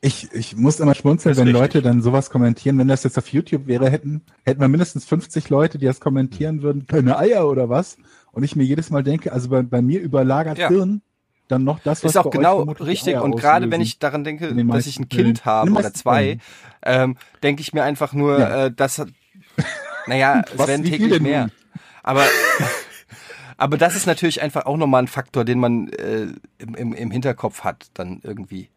[0.06, 1.60] Ich, ich muss immer schmunzeln, wenn richtig.
[1.60, 2.78] Leute dann sowas kommentieren.
[2.78, 6.62] Wenn das jetzt auf YouTube wäre, hätten, hätten wir mindestens 50 Leute, die das kommentieren
[6.62, 7.96] würden, keine Eier oder was.
[8.30, 10.68] Und ich mir jedes Mal denke, also bei, bei mir überlagert Ja.
[10.68, 11.02] Hirn
[11.48, 13.16] dann noch das, was ist auch genau richtig.
[13.20, 15.08] Und gerade wenn ich daran denke, dass ich ein.
[15.08, 16.38] Kind habe oder zwei,
[16.82, 18.66] ähm, denke ich mir einfach nur, Ja.
[18.66, 19.08] äh, das hat,
[20.06, 21.42] naja, es werden täglich mehr.
[21.42, 21.52] nun?
[22.02, 22.24] Aber,
[23.56, 26.26] aber das ist natürlich einfach auch nochmal ein Faktor, den man äh,
[26.58, 28.68] im, im, im Hinterkopf hat, dann irgendwie.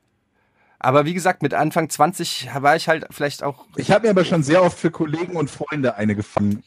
[0.80, 4.24] Aber wie gesagt, mit Anfang 20 war ich halt vielleicht auch Ich habe mir aber
[4.26, 6.64] schon sehr oft für Kollegen und Freunde eine gefangen.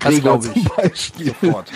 [0.00, 0.62] Das Gregor glaub ich.
[0.64, 1.26] Zum Beispiel.
[1.40, 1.70] sofort.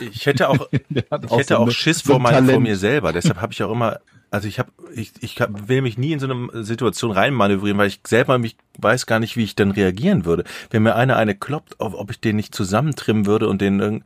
[0.00, 3.12] Ich hätte auch, ich hätte auch eine- Schiss so vor, ein mein, vor mir selber.
[3.12, 4.00] Deshalb habe ich auch immer,
[4.30, 7.88] also ich habe, ich, ich hab- will mich nie in so eine Situation reinmanövrieren, weil
[7.88, 10.44] ich selber mich weiß gar nicht, wie ich dann reagieren würde.
[10.70, 14.04] Wenn mir einer eine kloppt, ob, ob ich den nicht zusammentrimmen würde und den irgend,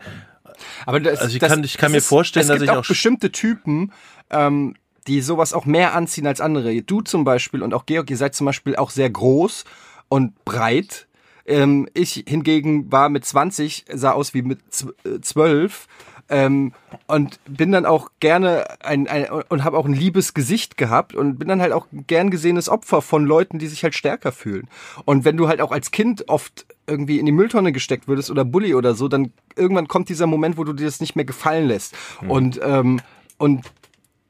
[0.87, 2.87] Aber das, Also ich das, kann- ich kann mir ist, vorstellen, dass ich auch, auch-
[2.89, 3.93] bestimmte Typen,
[4.31, 4.75] ähm,
[5.07, 6.83] die sowas auch mehr anziehen als andere.
[6.83, 9.65] Du zum Beispiel und auch Georg, ihr seid zum Beispiel auch sehr groß
[10.09, 11.07] und breit.
[11.47, 15.87] Ähm, ich hingegen war mit 20, sah aus wie mit zw- äh, 12
[16.31, 16.73] ähm,
[17.07, 21.39] und bin dann auch gerne ein, ein und habe auch ein liebes Gesicht gehabt und
[21.39, 24.69] bin dann halt auch gern gesehenes Opfer von Leuten, die sich halt stärker fühlen.
[25.05, 28.47] Und wenn du halt auch als Kind oft irgendwie in die Mülltonne gesteckt würdest oder
[28.47, 31.69] Bully oder so, dann irgendwann kommt dieser Moment, wo du dir das nicht mehr gefallen
[31.69, 31.95] lässt.
[32.27, 33.01] Und ähm,
[33.37, 33.67] und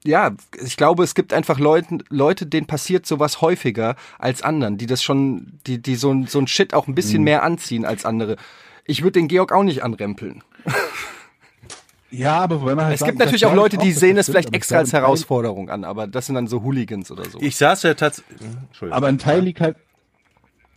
[0.06, 0.32] ja,
[0.62, 5.02] ich glaube, es gibt einfach Leuten, Leute, denen passiert sowas häufiger als anderen, die das
[5.02, 8.36] schon, die, die so, ein- so ein Shit auch ein bisschen mehr anziehen als andere.
[8.84, 10.42] Ich würde den Georg auch nicht anrempeln.
[12.10, 14.28] Ja, aber wenn man halt Es sagt, gibt natürlich auch Leute, die dass sehen das
[14.28, 17.40] es vielleicht stimmt, extra als Herausforderung an, aber das sind dann so Hooligans oder so.
[17.40, 18.38] ich saß ja tatsächlich,
[18.68, 18.96] Entschuldigung.
[18.96, 19.76] Aber ein Teil liegt halt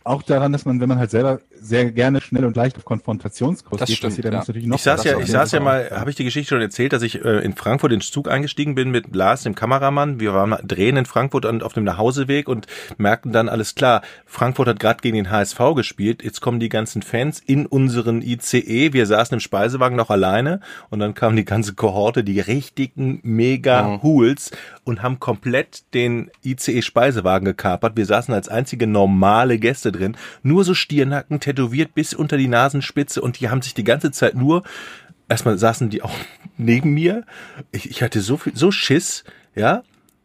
[0.02, 3.78] auch daran, dass man, wenn man halt selber sehr gerne schnell und leicht auf Konfrontationskurs
[3.80, 4.24] Das geht, stimmt, ja.
[4.24, 6.60] ist natürlich noch Ich saß ja, ich saß ja mal, habe ich die Geschichte schon
[6.60, 10.20] erzählt, dass ich äh, in Frankfurt in den Zug eingestiegen bin mit Lars, dem Kameramann.
[10.20, 14.02] Wir waren drehen in Frankfurt und auf dem Nachhauseweg und merkten dann alles klar.
[14.26, 16.22] Frankfurt hat gerade gegen den HSV gespielt.
[16.22, 18.92] Jetzt kommen die ganzen Fans in unseren ICE.
[18.92, 24.00] Wir saßen im Speisewagen noch alleine und dann kam die ganze Kohorte, die richtigen mega
[24.02, 24.50] Hools
[24.84, 27.96] und haben komplett den ICE Speisewagen gekapert.
[27.96, 33.22] Wir saßen als einzige normale Gäste drin, nur so Stiernacken tätowiert bis unter die Nasenspitze
[33.22, 34.62] und die haben sich die ganze Zeit nur
[35.28, 36.14] erstmal saßen die auch
[36.56, 37.24] neben mir.
[37.72, 39.24] Ich, ich hatte so viel, so Schiss,
[39.54, 39.82] ja.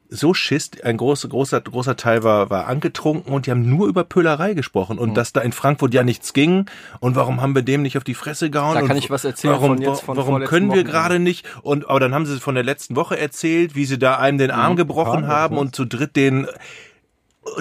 [0.10, 4.04] so Schiss, ein großer, großer, großer Teil war, war angetrunken und die haben nur über
[4.04, 5.14] Pölerei gesprochen und mhm.
[5.14, 6.66] dass da in Frankfurt ja nichts ging
[7.00, 8.76] und warum haben wir dem nicht auf die Fresse gehauen?
[8.76, 11.46] Da kann ich was erzählen warum, von jetzt von Warum können wir gerade nicht?
[11.62, 14.38] Und, aber dann haben sie es von der letzten Woche erzählt, wie sie da einem
[14.38, 14.78] den Arm mhm.
[14.78, 16.48] gebrochen haben und zu dritt den,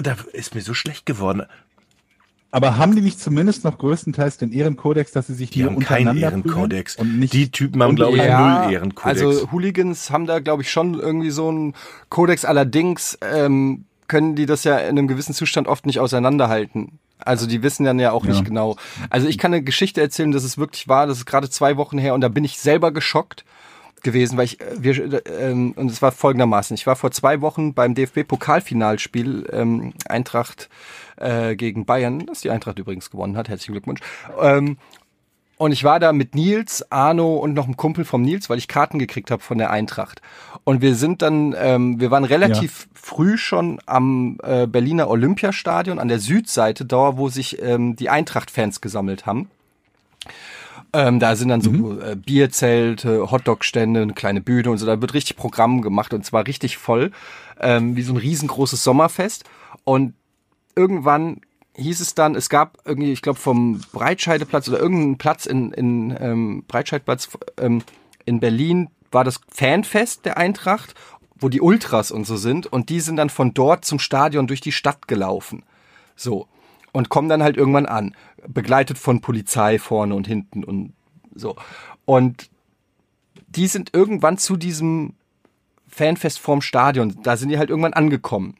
[0.01, 1.43] da ist mir so schlecht geworden.
[2.53, 6.15] Aber haben die nicht zumindest noch größtenteils den Ehrenkodex, dass sie sich die haben keinen
[6.15, 9.23] Ehrenkodex und nicht die Typen haben glaube ich ja, null Ehrenkodex.
[9.23, 11.73] Also Hooligans haben da glaube ich schon irgendwie so einen
[12.09, 12.45] Kodex.
[12.45, 16.99] Allerdings ähm, können die das ja in einem gewissen Zustand oft nicht auseinanderhalten.
[17.17, 18.33] Also die wissen dann ja auch ja.
[18.33, 18.75] nicht genau.
[19.09, 21.07] Also ich kann eine Geschichte erzählen, dass es wirklich war.
[21.07, 23.45] Das ist gerade zwei Wochen her und da bin ich selber geschockt
[24.03, 27.73] gewesen, weil ich äh, wir ähm, und es war folgendermaßen: Ich war vor zwei Wochen
[27.73, 30.69] beim DFB-Pokalfinalspiel ähm, Eintracht
[31.23, 33.49] äh, gegen Bayern, das die Eintracht übrigens gewonnen hat.
[33.49, 34.01] Herzlichen Glückwunsch.
[34.39, 34.77] Ähm,
[35.57, 38.67] und ich war da mit Nils, Arno und noch einem Kumpel vom Nils, weil ich
[38.67, 40.21] Karten gekriegt habe von der Eintracht.
[40.63, 42.99] Und wir sind dann, ähm, wir waren relativ ja.
[43.01, 48.81] früh schon am äh, Berliner Olympiastadion an der Südseite, da wo sich ähm, die Eintracht-Fans
[48.81, 49.49] gesammelt haben.
[50.91, 52.01] Ähm, da sind dann so mhm.
[52.01, 54.85] äh, Bierzelte, Hotdog-Stände, eine kleine Bühne und so.
[54.85, 57.11] Da wird richtig Programm gemacht und zwar richtig voll,
[57.59, 59.45] ähm, wie so ein riesengroßes Sommerfest.
[59.85, 60.13] Und
[60.75, 61.41] irgendwann
[61.75, 66.15] hieß es dann, es gab irgendwie, ich glaube vom Breitscheideplatz oder irgendeinen Platz in, in
[66.19, 67.83] ähm, Breitscheidplatz ähm,
[68.25, 70.93] in Berlin war das Fanfest der Eintracht,
[71.35, 74.61] wo die Ultras und so sind und die sind dann von dort zum Stadion durch
[74.61, 75.63] die Stadt gelaufen.
[76.15, 76.47] So.
[76.91, 78.15] Und kommen dann halt irgendwann an,
[78.47, 80.93] begleitet von Polizei vorne und hinten und
[81.33, 81.55] so.
[82.05, 82.49] Und
[83.47, 85.15] die sind irgendwann zu diesem
[85.87, 88.55] Fanfest vorm Stadion, da sind die halt irgendwann angekommen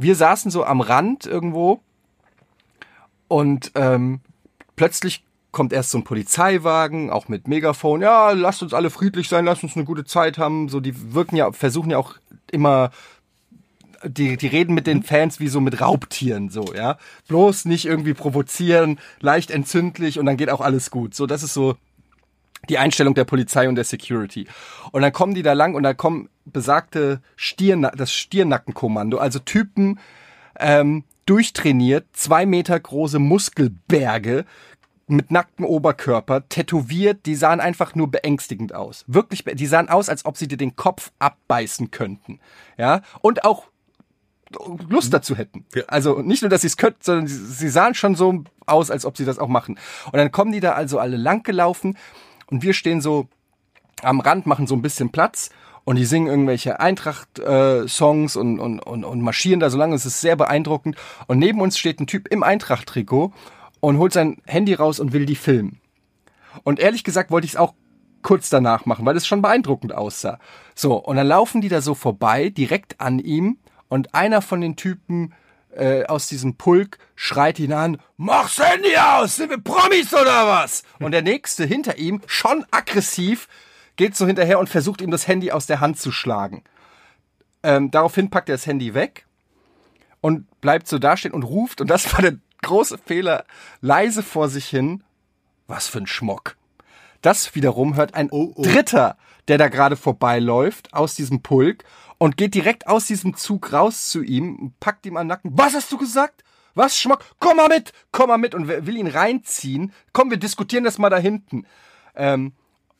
[0.00, 1.80] wir saßen so am Rand irgendwo
[3.28, 4.20] und ähm,
[4.76, 8.02] plötzlich kommt erst so ein Polizeiwagen, auch mit Megafon.
[8.02, 10.68] Ja, lasst uns alle friedlich sein, lasst uns eine gute Zeit haben.
[10.68, 12.14] So, die wirken ja, versuchen ja auch
[12.50, 12.90] immer,
[14.04, 16.96] die, die reden mit den Fans wie so mit Raubtieren, so, ja.
[17.28, 21.14] Bloß nicht irgendwie provozieren, leicht entzündlich und dann geht auch alles gut.
[21.14, 21.76] So, das ist so
[22.70, 24.46] die Einstellung der Polizei und der Security.
[24.92, 29.98] Und dann kommen die da lang und da kommen besagte Stirn, das Stirnackenkommando, also Typen
[30.58, 34.44] ähm, durchtrainiert, zwei Meter große Muskelberge
[35.06, 39.04] mit nacktem Oberkörper, tätowiert, die sahen einfach nur beängstigend aus.
[39.08, 42.38] Wirklich, die sahen aus, als ob sie dir den Kopf abbeißen könnten.
[42.78, 43.66] Ja, und auch
[44.88, 45.64] Lust dazu hätten.
[45.74, 45.84] Ja.
[45.86, 49.04] Also nicht nur, dass sie es könnten, sondern sie, sie sahen schon so aus, als
[49.04, 49.78] ob sie das auch machen.
[50.06, 51.96] Und dann kommen die da also alle lang gelaufen
[52.50, 53.28] und wir stehen so
[54.02, 55.50] am Rand, machen so ein bisschen Platz
[55.84, 59.94] und die singen irgendwelche Eintracht-Songs äh, und, und, und, und marschieren da so lange.
[59.94, 60.96] Es ist sehr beeindruckend.
[61.26, 63.32] Und neben uns steht ein Typ im Eintracht-Trikot
[63.80, 65.80] und holt sein Handy raus und will die filmen.
[66.64, 67.74] Und ehrlich gesagt wollte ich es auch
[68.22, 70.38] kurz danach machen, weil es schon beeindruckend aussah.
[70.74, 74.76] So, und dann laufen die da so vorbei, direkt an ihm, und einer von den
[74.76, 75.34] Typen
[75.76, 80.82] äh, aus diesem Pulk schreit ihn an, mach's Handy aus, sind wir Promis oder was?
[80.98, 83.48] Und der nächste hinter ihm, schon aggressiv,
[83.96, 86.64] geht so hinterher und versucht ihm das Handy aus der Hand zu schlagen.
[87.62, 89.26] Ähm, daraufhin packt er das Handy weg
[90.20, 93.44] und bleibt so dastehen und ruft, und das war der große Fehler,
[93.80, 95.02] leise vor sich hin,
[95.66, 96.56] was für ein Schmock.
[97.22, 98.62] Das wiederum hört ein oh, oh.
[98.62, 99.16] Dritter,
[99.48, 101.84] der da gerade vorbeiläuft, aus diesem Pulk
[102.20, 105.52] und geht direkt aus diesem Zug raus zu ihm, packt ihm am Nacken.
[105.54, 106.44] Was hast du gesagt?
[106.74, 107.24] Was, Schmock?
[107.40, 107.94] Komm mal mit!
[108.12, 108.54] Komm mal mit!
[108.54, 109.94] Und will ihn reinziehen.
[110.12, 111.64] Komm, wir diskutieren das mal da hinten.
[112.14, 112.52] Ähm,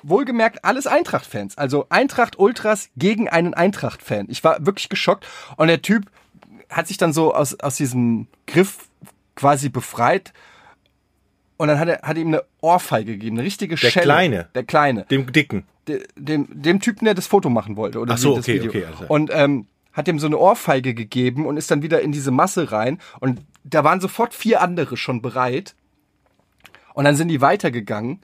[0.03, 1.59] wohlgemerkt alles Eintracht-Fans.
[1.59, 4.25] Also Eintracht-Ultras gegen einen Eintracht-Fan.
[4.31, 5.27] Ich war wirklich geschockt.
[5.59, 6.11] Und der Typ
[6.71, 8.89] hat sich dann so aus, aus diesem Griff
[9.37, 10.33] quasi befreit.
[11.61, 13.93] Und dann hat er, hat ihm eine Ohrfeige gegeben, eine richtige der Schelle.
[13.95, 14.49] Der Kleine.
[14.55, 15.05] Der Kleine.
[15.11, 15.65] Dem Dicken
[16.17, 17.99] dem, dem Typen, der das Foto machen wollte.
[17.99, 18.71] Oder Ach so, okay, Video.
[18.71, 18.85] okay.
[18.85, 19.05] Also.
[19.09, 22.73] Und ähm, hat dem so eine Ohrfeige gegeben und ist dann wieder in diese Masse
[22.73, 22.99] rein.
[23.19, 25.75] Und da waren sofort vier andere schon bereit.
[26.95, 28.21] Und dann sind die weitergegangen.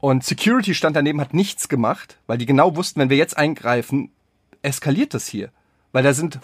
[0.00, 4.12] Und Security stand daneben, hat nichts gemacht, weil die genau wussten, wenn wir jetzt eingreifen,
[4.62, 5.50] eskaliert das hier.
[5.92, 6.38] Weil da sind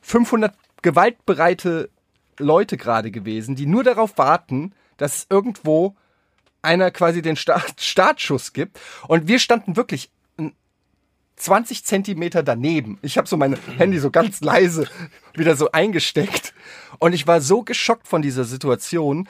[0.00, 1.90] 500 gewaltbereite
[2.38, 5.96] Leute gerade gewesen, die nur darauf warten, dass irgendwo
[6.60, 8.78] einer quasi den Start Startschuss gibt.
[9.06, 10.10] Und wir standen wirklich
[11.38, 12.98] 20 Zentimeter daneben.
[13.02, 14.88] Ich habe so mein Handy so ganz leise
[15.34, 16.52] wieder so eingesteckt.
[16.98, 19.28] Und ich war so geschockt von dieser Situation,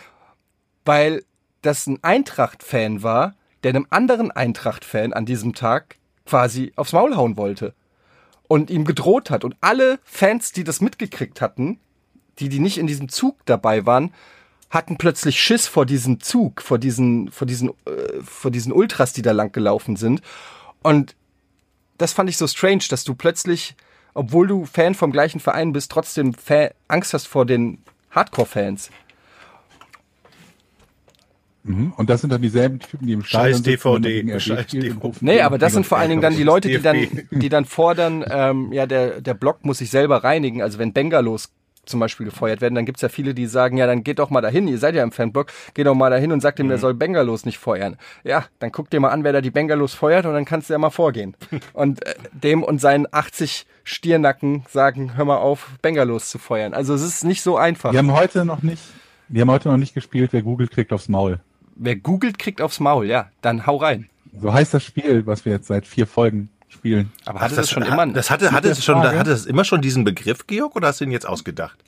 [0.84, 1.24] weil
[1.62, 7.36] das ein Eintracht-Fan war, der einem anderen Eintracht-Fan an diesem Tag quasi aufs Maul hauen
[7.36, 7.74] wollte.
[8.48, 9.44] Und ihm gedroht hat.
[9.44, 11.78] Und alle Fans, die das mitgekriegt hatten,
[12.38, 14.14] die, die nicht in diesem Zug dabei waren,
[14.70, 19.22] hatten plötzlich Schiss vor diesem Zug, vor diesen, vor diesen, äh, vor diesen Ultras, die
[19.22, 20.20] da lang gelaufen sind.
[20.82, 21.16] Und
[21.96, 23.76] das fand ich so strange, dass du plötzlich
[24.18, 27.78] obwohl du Fan vom gleichen Verein bist, trotzdem Fa Angst hast vor den
[28.10, 28.90] Hardcore-Fans.
[31.62, 31.92] Mhm.
[31.96, 35.12] Und das sind dann dieselben Typen, die im Scheiß Stadion und DVD, scheiß DVD.
[35.20, 38.24] Nee, aber das sind vor allen Dingen dann die Leute, die dann, die dann fordern,
[38.28, 40.62] ähm, ja, der, der Block muss sich selber reinigen.
[40.62, 41.52] Also wenn Bengalos
[41.88, 44.40] zum Beispiel gefeuert werden, dann gibt's ja viele, die sagen, ja, dann geht doch mal
[44.40, 46.70] dahin, ihr seid ja im Fanblock, geht doch mal dahin und sagt ihm, Mhm.
[46.70, 47.96] der soll Bengalos nicht feuern.
[48.24, 50.74] Ja, dann guck dir mal an, wer da die Bengalos feuert und dann kannst du
[50.74, 51.34] ja mal vorgehen.
[51.72, 56.74] Und äh, dem und seinen 80 Stiernacken sagen, hör mal auf, Bengalos zu feuern.
[56.74, 57.92] Also es ist nicht so einfach.
[57.92, 58.82] Wir haben heute noch nicht,
[59.28, 61.40] wir haben heute noch nicht gespielt, wer googelt, kriegt aufs Maul.
[61.76, 64.08] Wer googelt, kriegt aufs Maul, ja, dann hau rein.
[64.40, 67.12] So heißt das Spiel, was wir jetzt seit vier Folgen spielen.
[67.24, 68.06] Aber Ach, hatte das, schon immer...
[68.06, 71.04] das hatte, hatte, es schon, hatte das immer schon diesen Begriff, Georg, oder hast du
[71.04, 71.78] ihn jetzt ausgedacht?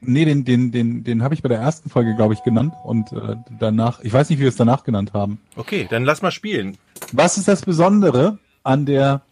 [0.00, 2.74] Nee, den, den, den, den habe ich bei der ersten Folge, glaube ich, genannt.
[2.84, 5.40] Und äh, danach, ich weiß nicht, wie wir es danach genannt haben.
[5.56, 6.76] Okay, dann lass mal spielen.
[7.12, 9.22] Was ist das Besondere an der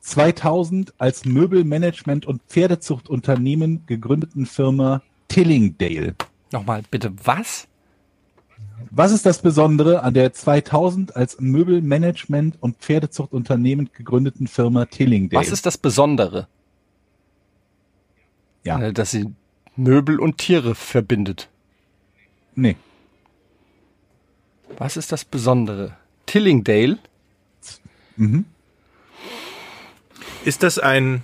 [0.00, 6.14] 2000 als Möbelmanagement- und Pferdezuchtunternehmen gegründeten Firma Tillingdale?
[6.52, 7.66] Nochmal, bitte, was?
[8.90, 15.40] Was ist das Besondere an der 2000 als Möbelmanagement- und Pferdezuchtunternehmen gegründeten Firma Tillingdale?
[15.40, 16.46] Was ist das Besondere?
[18.64, 19.32] ja, Äh, Dass sie
[19.76, 21.48] Möbel und Tiere verbindet.
[22.54, 22.76] nee,
[24.78, 25.96] Was ist das Besondere?
[26.26, 26.98] Tillingdale?
[28.16, 28.44] mhm.
[30.44, 31.22] Ist das ein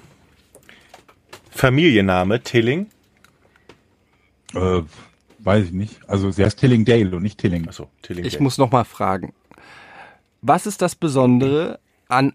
[1.51, 2.87] Familienname, Tilling?
[4.55, 4.81] äh,
[5.39, 6.01] weiß ich nicht.
[6.07, 7.69] Also sie heißt Tillingdale und nicht Tilling.
[7.69, 8.25] Achso, Tilling.
[8.25, 9.33] Ich muss noch mal fragen.
[10.43, 12.33] Was ist das Besondere an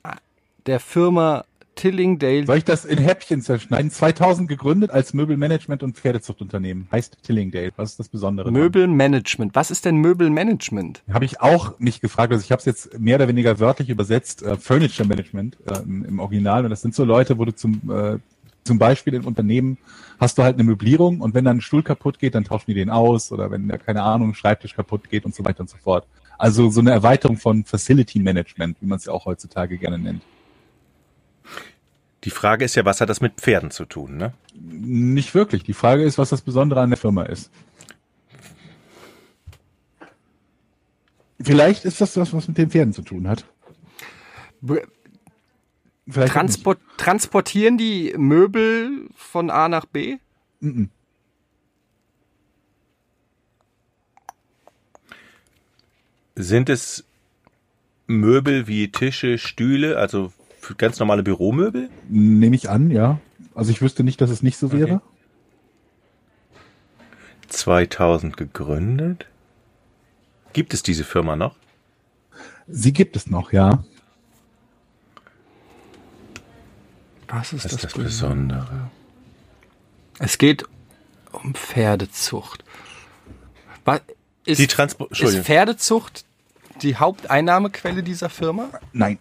[0.66, 1.46] der Firma
[1.76, 2.46] Tillingdale?
[2.46, 3.90] Soll ich das in Häppchen zerschneiden?
[3.90, 6.88] 2000 gegründet als Möbelmanagement- und Pferdezuchtunternehmen.
[6.92, 7.72] Heißt Tillingdale.
[7.76, 8.52] Was ist das Besondere?
[8.52, 9.56] Möbelmanagement.
[9.56, 11.04] Was ist denn Möbelmanagement?
[11.12, 12.32] Habe ich auch nicht gefragt.
[12.32, 14.44] Also ich habe es jetzt mehr oder weniger wörtlich übersetzt.
[14.44, 16.64] Äh, Furniture Management äh, im, im Original.
[16.66, 18.18] Und das sind so Leute, wo du zum, äh,
[18.64, 19.78] zum Beispiel im Unternehmen
[20.20, 22.74] hast du halt eine Möblierung und wenn dann ein Stuhl kaputt geht, dann tauschen die
[22.74, 25.70] den aus oder wenn da, keine Ahnung, ein Schreibtisch kaputt geht und so weiter und
[25.70, 26.08] so fort.
[26.38, 30.24] Also so eine Erweiterung von Facility Management, wie man es ja auch heutzutage gerne nennt.
[32.24, 34.34] Die Frage ist ja, was hat das mit Pferden zu tun, ne?
[34.54, 35.64] Nicht wirklich.
[35.64, 37.52] Die Frage ist, was das Besondere an der Firma ist.
[41.42, 43.46] Vielleicht ist das was, was mit den Pferden zu tun hat.
[46.10, 46.34] Vielleicht.
[46.34, 50.18] Transport, transportieren die Möbel von A nach B?
[50.60, 50.90] Mhm.
[56.36, 57.06] Sind es
[58.08, 61.90] Möbel wie Tische, Stühle, also für ganz normale Büromöbel?
[62.10, 63.20] Nehme ich an, ja.
[63.56, 65.02] Also ich wüsste nicht, dass es nicht so wäre.
[67.48, 69.28] 2000 gegründet?
[70.54, 71.56] Gibt es diese Firma noch?
[72.68, 73.84] Sie gibt es noch, ja.
[77.34, 78.92] Was ist Was ist das, das Besondere?
[80.20, 80.66] Es geht
[81.32, 82.64] um Pferdezucht.
[83.86, 84.02] Was,
[84.46, 85.40] ist, Die Transport, ist.
[85.40, 86.26] Pferdezucht
[86.82, 88.70] die Haupteinnahmequelle dieser Firma?
[88.92, 89.18] Nein.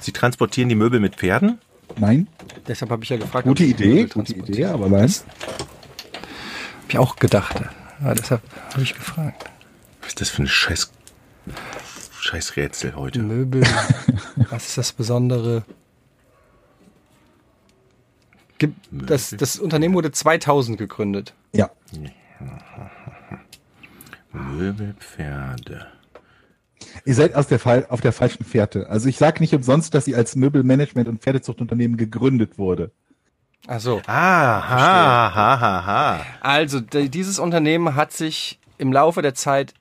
[0.00, 1.58] Sie transportieren die Möbel mit Pferden?
[1.96, 2.26] Nein.
[2.66, 3.46] Deshalb habe ich ja gefragt.
[3.46, 4.34] Gute Idee, gute.
[4.34, 5.08] Idee, aber nein.
[5.08, 7.60] Hab ich auch gedacht.
[8.02, 8.42] Ja, deshalb
[8.72, 9.44] habe ich gefragt.
[10.00, 10.90] Was ist das für ein scheiß,
[12.18, 13.20] scheiß Rätsel heute?
[13.20, 13.62] Möbel.
[14.50, 15.64] was ist das Besondere?
[18.90, 21.34] Das, das Unternehmen wurde 2000 gegründet.
[21.52, 21.70] Ja.
[24.32, 25.86] Möbelpferde.
[27.04, 28.88] Ihr seid aus der Fall, auf der falschen Fährte.
[28.88, 32.92] Also ich sage nicht umsonst, dass sie als Möbelmanagement- und Pferdezuchtunternehmen gegründet wurde.
[33.66, 34.02] Ach so.
[34.06, 36.26] Ah, ha, ha, ha, ha.
[36.40, 39.72] Also dieses Unternehmen hat sich im Laufe der Zeit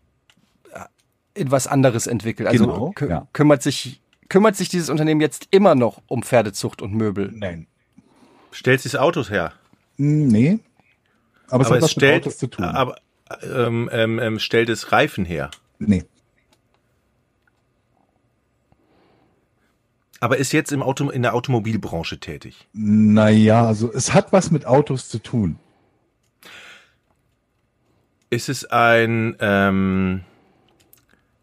[0.71, 2.47] äh, in was anderes entwickelt.
[2.47, 3.27] Also Genau, kü ja.
[3.34, 7.31] kümmert sich kümmert sich dieses Unternehmen jetzt immer noch um Pferdezucht und Möbel.
[7.34, 7.67] Nein.
[8.53, 9.51] Stellt sich Autos her.
[9.97, 10.59] Hm, Nee.
[11.49, 12.65] Aber es aber hat was stellt, mit Autos zu tun.
[12.65, 12.95] aber
[13.43, 15.51] ähm, ähm, ähm, stellt es Reifen her.
[15.79, 16.05] nee.
[20.19, 22.69] Aber ist jetzt im Auto, in der Automobilbranche tätig.
[22.71, 25.59] Naja, also es hat was mit Autos zu tun.
[28.29, 30.21] Ist es ein ähm,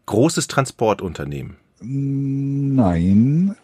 [0.07, 1.57] großes Transportunternehmen?
[1.79, 3.55] Nein.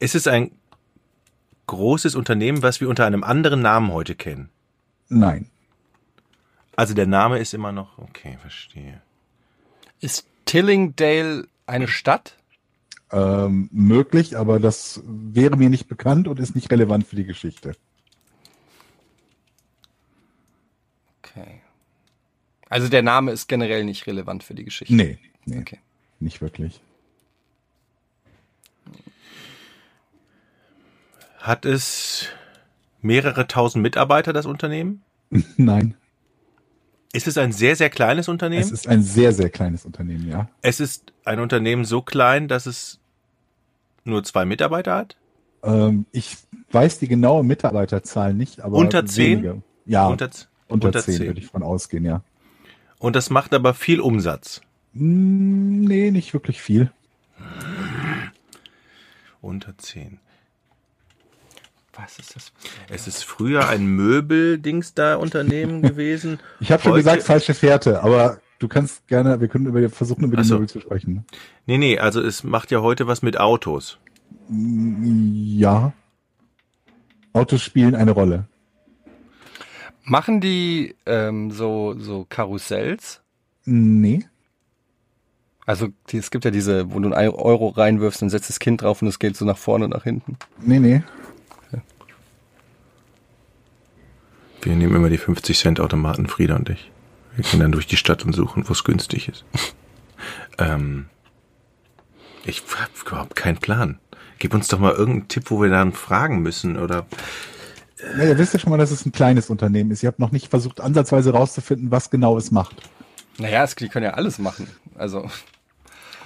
[0.00, 0.50] Ist es ein
[1.70, 4.50] großes Unternehmen, was wir unter einem anderen Namen heute kennen?
[5.08, 5.46] Nein.
[6.76, 9.00] Also der Name ist immer noch, okay, verstehe.
[10.00, 12.36] Ist Tillingdale eine Stadt?
[13.12, 17.72] Ähm, möglich, aber das wäre mir nicht bekannt und ist nicht relevant für die Geschichte.
[21.22, 21.60] Okay.
[22.68, 24.94] Also der Name ist generell nicht relevant für die Geschichte.
[24.94, 25.78] Nee, nee Okay.
[26.18, 26.80] nicht wirklich.
[31.40, 32.26] Hat es
[33.00, 35.02] mehrere tausend Mitarbeiter, das Unternehmen?
[35.56, 35.94] Nein.
[37.12, 38.72] Ist es ein sehr, sehr kleines Es Unternehmen?
[38.72, 40.48] ist ein sehr, sehr kleines Unternehmen, ja.
[40.62, 43.00] Es ist ein Unternehmen so klein, dass es
[44.04, 45.16] nur zwei Mitarbeiter hat?
[45.62, 46.36] Ähm, ich
[46.70, 49.42] weiß die genaue Mitarbeiterzahl nicht, aber Unter zehn?
[49.42, 49.62] wenige.
[49.86, 50.30] Ja, Unter,
[50.68, 51.26] unter, unter zehn zehn.
[51.26, 52.22] würde ich von ausgehen, ja.
[52.98, 54.60] Und das macht aber viel Umsatz.
[54.92, 56.92] Mm, Nee, nicht wirklich viel.
[59.40, 60.18] Unter zehn.
[62.02, 62.52] Was ist das?
[62.88, 66.38] Es ist früher ein Möbeldings da Unternehmen gewesen.
[66.60, 70.36] Ich habe schon gesagt, falsche Fährte, aber du kannst gerne, wir können über, versuchen, über
[70.36, 70.54] die so.
[70.54, 71.26] Möbel zu sprechen.
[71.66, 73.98] Nee, nee, also es macht ja heute was mit Autos.
[74.48, 75.92] Ja.
[77.32, 78.46] Autos spielen eine Rolle.
[80.02, 83.20] Machen die ähm, so, so Karussells?
[83.64, 84.24] Nee.
[85.66, 88.82] Also die, es gibt ja diese, wo du einen Euro reinwirfst, dann setzt das Kind
[88.82, 90.36] drauf und es geht so nach vorne und nach hinten.
[90.60, 91.02] Nee, nee.
[94.62, 96.90] Wir nehmen immer die 50 Cent Automaten, Frieda und ich.
[97.34, 99.44] Wir gehen dann durch die Stadt und suchen, wo es günstig ist.
[100.58, 101.06] ähm,
[102.44, 103.98] ich habe überhaupt keinen Plan.
[104.38, 107.06] Gib uns doch mal irgendeinen Tipp, wo wir dann fragen müssen oder
[108.18, 110.02] Ja, ihr wisst ja schon mal, dass es ein kleines Unternehmen ist.
[110.02, 112.76] Ihr habt noch nicht versucht, ansatzweise rauszufinden, was genau es macht.
[113.38, 114.66] Naja, es, die können ja alles machen.
[114.96, 115.30] Also,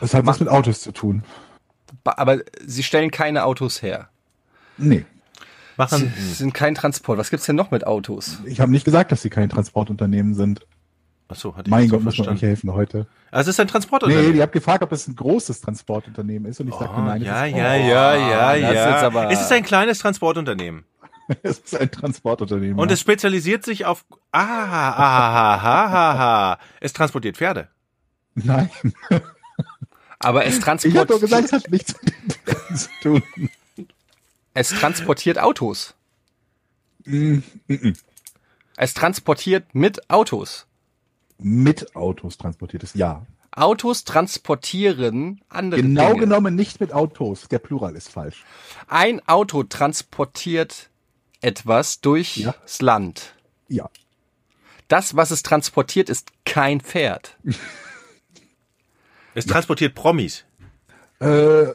[0.01, 1.23] Das hat was mit Autos zu tun.
[2.05, 4.09] aber sie stellen keine Autos her.
[4.77, 5.05] Nee.
[5.77, 6.13] Sie machen.
[6.33, 7.19] sind kein Transport.
[7.19, 8.39] Was gibt's denn noch mit Autos?
[8.47, 10.67] Ich habe nicht gesagt, dass sie kein Transportunternehmen sind.
[11.29, 13.07] Achso, hatte ich Mein das so Gott, muss man euch helfen heute.
[13.31, 14.37] Also es ist ein Nee, Transportunternehmen.
[14.37, 17.47] ihr habt gefragt, ob es ein großes Transportunternehmen ist und ich sagte, Oh, nein, ja,
[17.47, 18.91] es, ist, ja, ja, ja, ist ja.
[18.91, 20.85] jetzt aber- es ist ein kleines Transportunternehmen.
[21.43, 22.79] es ist ein Transportunternehmen.
[22.79, 22.95] Und ja.
[22.95, 24.05] es spezialisiert sich auf.
[24.31, 26.59] Ah, ah, ah, ah, ah, ah.
[26.81, 27.69] Es transportiert Pferde.
[28.35, 28.69] Nein,
[30.19, 33.23] Aber es ich habe doch transportiert, gesagt, es hat nichts mit den Pferden zu tun.
[34.55, 35.95] Es transportiert Autos.
[37.05, 37.39] Mm,
[37.69, 37.93] mm, mm.
[38.77, 40.67] Es transportiert mit Autos.
[41.39, 43.27] Mit Autos transportiert es, ja.
[43.53, 46.21] Autos transportieren andere Genau Dinge.
[46.21, 47.47] genommen nicht mit Autos.
[47.49, 48.45] Der Plural ist falsch.
[48.89, 50.91] Ein Auto transportiert
[51.41, 52.55] etwas durchs Ja.
[52.81, 53.35] Land.
[53.69, 53.89] Ja.
[54.89, 57.37] Das, was es transportiert, ist kein Pferd.
[59.37, 60.45] Es transportiert Promis.
[61.21, 61.67] Äh,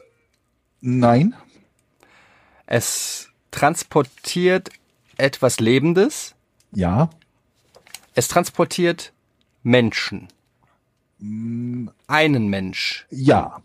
[0.80, 1.34] nein.
[2.70, 4.70] Es transportiert
[5.16, 6.36] etwas Lebendes.
[6.70, 7.10] Ja.
[8.14, 9.12] Es transportiert
[9.64, 10.28] Menschen.
[12.06, 13.06] Einen Mensch.
[13.10, 13.60] Ja.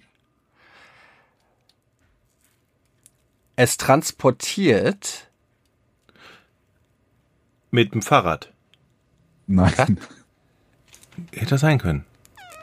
[3.55, 5.29] Es transportiert
[7.69, 8.51] Mit dem Fahrrad.
[9.45, 9.99] Nein.
[11.31, 12.05] Hätte sein können.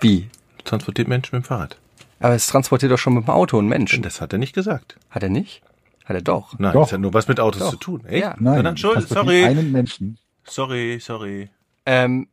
[0.01, 0.29] wie?
[0.65, 1.79] Transportiert Menschen mit dem Fahrrad.
[2.19, 4.03] Aber es transportiert doch schon mit dem Auto einen Menschen.
[4.03, 4.97] Das hat er nicht gesagt.
[5.09, 5.63] Hat er nicht?
[6.05, 6.59] Hat er doch.
[6.59, 6.83] Nein, Doch.
[6.85, 7.71] das hat nur was mit Autos Doch.
[7.71, 8.05] zu tun.
[8.07, 8.23] Echt?
[8.23, 8.31] Ja.
[8.39, 8.57] Nein.
[8.57, 9.45] Na dann, schuld, sorry.
[9.45, 10.19] Einen Menschen.
[10.45, 11.51] Sorry, sorry.
[11.87, 12.29] Ähm,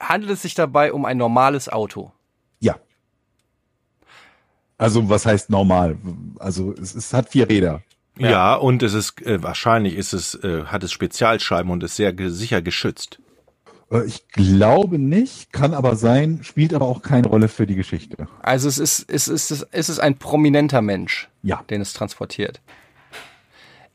[0.00, 2.12] handelt es sich dabei um ein normales Auto?
[2.60, 2.76] Ja.
[4.78, 5.96] Also, was heißt normal?
[6.38, 7.82] Also, es, es hat vier Räder.
[8.18, 12.12] Ja, und es ist äh, wahrscheinlich ist es äh, hat es Spezialscheiben und ist sehr
[12.12, 13.18] ge sicher geschützt.
[13.90, 18.28] Äh, Ich glaube nicht, kann aber sein, spielt aber auch keine Rolle für die Geschichte.
[18.42, 21.62] Also es ist, es ist, es ist es ein prominenter Mensch, Ja.
[21.70, 22.60] den es transportiert.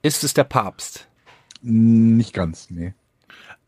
[0.08, 1.08] Ist es der Papst?
[1.62, 2.93] Nicht ganz, nee.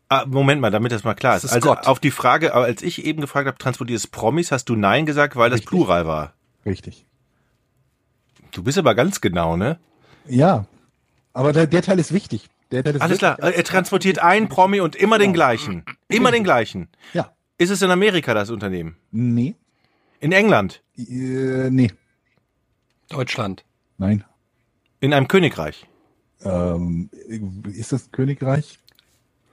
[0.08, 1.50] Ah, Moment mal, damit das mal klar Das ist.
[1.50, 1.86] ist Also Gott.
[1.86, 5.36] auf die Frage, als ich eben gefragt habe, transportiert es Promis, hast du Nein gesagt,
[5.36, 5.68] weil das Richtig.
[5.68, 6.32] Plural war.
[6.64, 7.04] Richtig.
[8.52, 9.78] Du bist aber ganz genau, ne?
[10.26, 10.64] Ja.
[11.34, 12.48] Aber der, der Teil ist wichtig.
[12.70, 13.36] Der Teil ist Alles klar.
[13.38, 15.84] wirklich- Er transportiert einen Promi und immer den gleichen.
[16.08, 16.88] Immer den gleichen.
[17.12, 17.32] Ja.
[17.58, 18.96] Ist es in Amerika das Unternehmen?
[19.10, 19.54] Nee.
[20.20, 20.82] In England?
[20.96, 21.92] Äh, nee.
[23.10, 23.64] Deutschland.
[23.98, 24.24] Nein.
[25.00, 25.86] In einem Königreich?
[26.44, 27.10] Ähm,
[27.72, 28.78] ist das ein Königreich?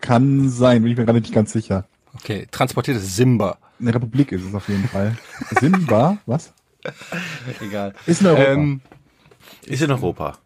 [0.02, 1.86] Kann sein, bin ich mir gerade nicht ganz sicher.
[2.16, 3.58] Okay, transportiert es Simba.
[3.80, 5.18] Eine Republik ist es auf jeden Fall.
[5.60, 6.54] Simba, was?
[7.62, 7.94] Egal.
[8.06, 8.52] Ist in Europa.
[8.52, 8.82] Ähm,
[9.66, 10.38] Ist in Europa.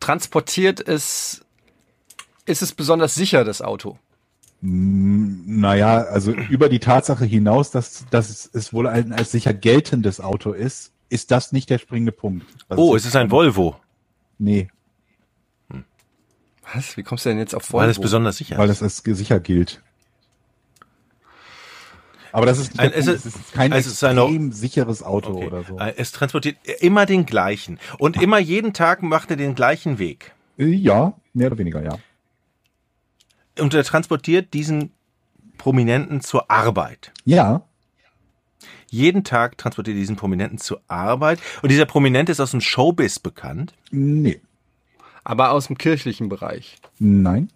[0.00, 1.44] transportiert es,
[2.44, 3.98] ist es besonders sicher, das Auto?
[4.60, 10.52] Naja, also über die Tatsache hinaus, dass, dass es wohl ein als sicher geltendes Auto
[10.52, 12.46] ist, ist das nicht der springende Punkt.
[12.70, 13.76] Oh, es ist ein Volvo,
[14.38, 14.68] Nee,
[16.74, 16.96] Was?
[16.96, 17.90] Wie kommst du denn jetzt auf weil Volvo?
[17.92, 18.82] es besonders sicher weil ist.
[18.82, 19.82] das als sicher gilt.
[22.32, 25.30] Aber das ist, Ein- es ist- es ist kein es ist ein- extrem sicheres Auto
[25.36, 25.46] Okay.
[25.46, 25.78] oder so.
[25.78, 27.78] Äh, Es transportiert immer den gleichen.
[27.98, 30.34] Und immer jeden Tag macht er den gleichen Weg.
[30.58, 31.96] Äh, Ja, mehr oder weniger, ja.
[33.58, 34.92] Und er transportiert diesen
[35.56, 37.12] Prominenten zur Arbeit.
[37.24, 37.62] Ja,
[38.88, 41.40] Jeden Tag transportiert er diesen Prominenten zur Arbeit.
[41.62, 43.74] Und dieser Prominente ist aus dem Showbiz bekannt.
[43.90, 44.40] nee.
[45.24, 46.76] Aber aus dem kirchlichen Bereich.
[47.00, 47.48] Nein.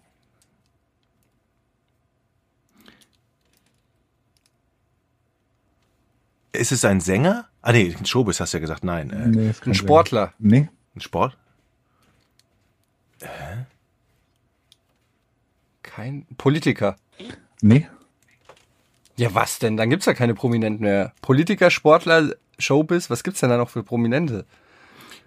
[6.53, 7.47] Ist es ein Sänger?
[7.61, 9.09] Ah nee, ein Showbiz hast du ja gesagt, nein.
[9.09, 10.33] Äh, Nee, Ein Sportler.
[10.39, 10.51] Sänger.
[10.61, 10.69] Nee.
[10.95, 11.37] ein Sport?
[15.83, 16.95] Kein Politiker.
[17.61, 17.87] Nee.
[19.17, 19.77] Ja, was denn?
[19.77, 21.13] Dann gibt's ja keine Prominenten mehr.
[21.21, 24.45] Politiker, Sportler, Showbiz, was gibt's denn da noch für Prominente?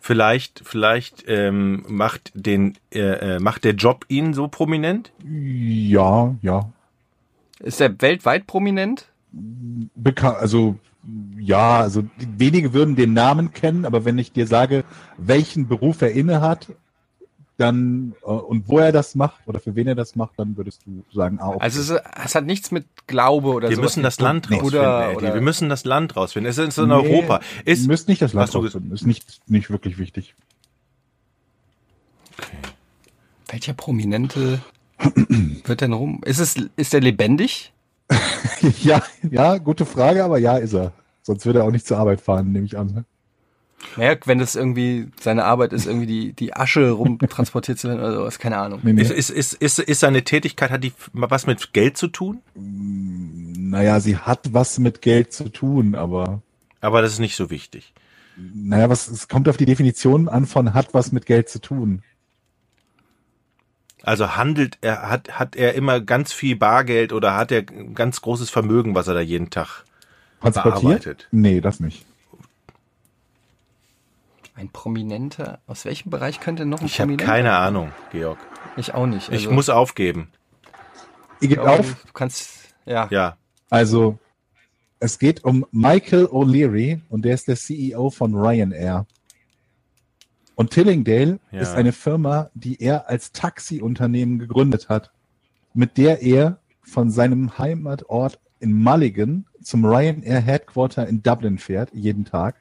[0.01, 5.13] Vielleicht, vielleicht ähm, macht den äh, äh, macht der Job ihn so prominent?
[5.25, 6.71] Ja, ja.
[7.61, 9.09] Ist der weltweit prominent?
[9.33, 10.79] Beka also
[11.39, 14.85] ja, also wenige würden den Namen kennen, aber wenn ich dir sage,
[15.17, 16.69] welchen Beruf er inne hat,
[17.57, 20.83] dann äh, und wo er das macht oder für wen er das macht, dann würdest
[20.87, 21.59] du sagen, ah, okay.
[21.61, 25.17] Also es, es hat nichts mit Glaube oder Wir sowas müssen das Land rausfinden, Eddie.
[25.17, 26.51] oder Wir müssen das Land rausfinden.
[26.51, 27.41] Es ist in Nee, Europa.
[27.65, 30.35] Ist, Ihr müsst nicht das Land rausfinden, ist nicht, nicht wirklich wichtig.
[33.49, 34.61] welcher Prominente
[35.65, 36.21] wird denn rum?
[36.25, 37.73] Ist es ist der lebendig?
[38.83, 40.93] ja, ja, gute Frage, aber ja, ist er.
[41.23, 43.05] Sonst würde er auch nicht zur Arbeit fahren, nehme ich an.
[43.97, 48.15] Naja, wenn das irgendwie seine Arbeit ist, irgendwie die, die Asche rumtransportiert zu werden oder
[48.15, 48.81] sowas, keine Ahnung.
[48.83, 49.03] Nee, nee.
[49.03, 52.41] ist, ist, ist, ist, ist seine Tätigkeit, hat die was mit Geld zu tun?
[52.55, 56.43] Naja, sie hat was mit Geld zu tun, aber
[56.81, 57.93] Aber das ist nicht so wichtig.
[58.37, 62.03] naja, was, es kommt auf die Definition an von hat was mit Geld zu tun.
[64.03, 68.21] Also handelt er, hat, hat er immer ganz viel Bargeld oder hat er ein ganz
[68.21, 69.85] großes Vermögen, was er da jeden Tag
[70.41, 70.83] Transportiert?
[70.83, 71.29] bearbeitet?
[71.31, 72.05] Nee, das nicht.
[74.55, 75.59] Ein Prominenter.
[75.67, 77.25] Aus welchem Bereich könnte noch ein Ich habe Prominenter?
[77.33, 78.39] keine Ahnung, Georg.
[78.77, 79.29] Ich auch nicht.
[79.29, 80.29] Ich Also, muss aufgeben.
[81.41, 82.05] Ihr geht glaube, auf.
[82.07, 83.09] Du kannst, ja.
[83.11, 83.37] Ja.
[83.71, 84.19] Also,
[85.01, 89.07] es geht um Michael O'Leary und der ist der CEO von Ryanair.
[90.55, 91.61] Und Tillingdale Ja.
[91.61, 95.11] ist eine Firma, die er als Taxiunternehmen gegründet hat,
[95.75, 102.25] mit der er von seinem Heimatort in Mulligan zum Ryanair Headquarter in Dublin fährt, jeden
[102.25, 102.55] Tag.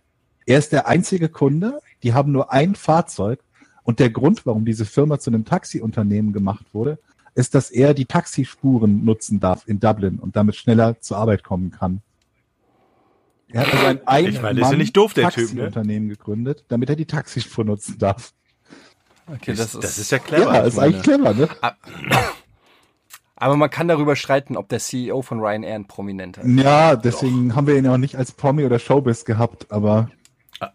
[0.45, 3.39] Er ist der einzige Kunde, die haben nur ein Fahrzeug
[3.83, 6.99] und der Grund, warum diese Firma zu einem Taxiunternehmen gemacht wurde,
[7.35, 11.71] ist, dass er die Taxispuren nutzen darf in Dublin und damit schneller zur Arbeit kommen
[11.71, 12.01] kann.
[13.49, 15.61] Er hat also ein ein Ich meine, das ist ja nicht doof, der Typ, ne?
[15.65, 18.33] Taxiunternehmen gegründet, damit er die Taxispur nutzen darf.
[19.27, 20.53] Okay, das ist, das ist ja clever.
[20.53, 20.87] ja, ist meine.
[20.87, 21.47] eigentlich clever, ne?
[23.35, 26.59] aber man kann darüber streiten, ob der CEO von Ryanair ein Prominenter ist.
[26.59, 30.09] Ja, deswegen haben wir ihn auch nicht als Promi oder Showbiz gehabt, aber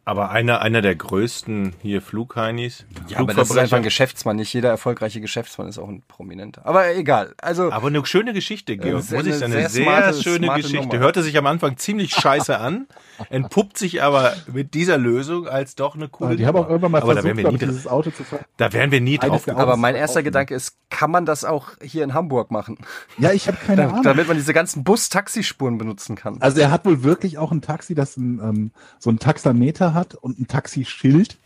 [0.04, 2.84] Aber einer, einer der größten hier Flugheinis.
[3.08, 4.36] Ja, aber das ist einfach ein Geschäftsmann.
[4.36, 6.66] Nicht jeder erfolgreiche Geschäftsmann ist auch ein Prominenter.
[6.66, 7.34] Aber egal.
[7.40, 8.98] Also, Aber eine schöne Geschichte, Georg.
[9.00, 10.86] ist Muss ich eine sagen, sehr eine sehr, smarte- schöne smarte Geschichte.
[10.88, 10.98] Nummer.
[10.98, 12.86] Hörte sich am Anfang ziemlich scheiße an,
[13.30, 17.02] entpuppt sich aber mit dieser Lösung als doch eine coole die haben auch irgendwann mal
[17.02, 19.62] aber da versucht, wir nie, dieses Auto zu ver da wären wir nie drauf gekommen.
[19.62, 20.22] aber mein erster.
[20.22, 22.76] Gedanke ist, kann man das auch hier in Hamburg machen?
[23.18, 24.02] Ja, ich habe keine Da, Ahnung.
[24.02, 26.36] damit man diese ganzen Bus-Taxispuren benutzen kann.
[26.40, 30.14] Also er hat wohl wirklich auch ein Taxi, das ein, ähm, so ein Taxameter hat
[30.14, 31.38] und ein Taxischild.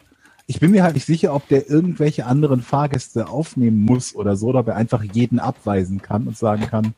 [0.47, 4.49] Ich bin mir halt nicht sicher, ob der irgendwelche anderen Fahrgäste aufnehmen muss oder so,
[4.49, 6.95] oder ob er einfach jeden abweisen kann und sagen kann,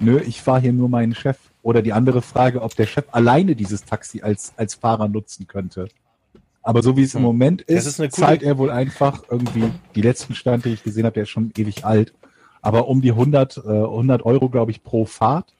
[0.00, 1.38] nö, ich fahre hier nur meinen Chef.
[1.62, 5.88] Oder die andere Frage, ob der Chef alleine dieses Taxi als, als Fahrer nutzen könnte.
[6.62, 10.02] Aber so wie es im Moment Das ist, ist zahlt er wohl einfach irgendwie, die
[10.02, 12.12] letzten Stand, die ich gesehen habe, der ist schon ewig alt,
[12.60, 15.54] aber um die 100, äh, 100 Euro, glaube ich, pro Fahrt.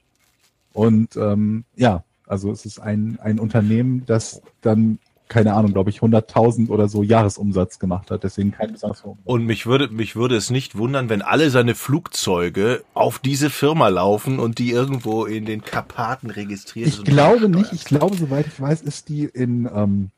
[0.72, 4.98] Und ähm, ja, also es ist ein, ein Unternehmen, das dann,
[5.28, 8.24] keine Ahnung, glaube ich, 100.000 oder so Jahresumsatz gemacht hat.
[8.24, 9.04] Deswegen kein Umsatz.
[9.24, 13.88] Und mich würde, mich würde es nicht wundern, wenn alle seine Flugzeuge auf diese Firma
[13.88, 18.60] laufen und die irgendwo in den Karpaten registriert Ich glaube nicht, ich glaube, soweit ich
[18.60, 20.10] weiß, ist die in ähm,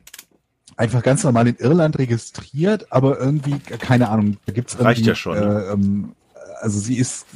[0.77, 4.87] einfach ganz normal in Irland registriert, aber irgendwie, keine Ahnung, da gibt's irgendwie.
[4.87, 5.65] Reicht ja schon, ne?
[5.69, 6.12] Äh, ähm,
[6.61, 7.27] also sie ist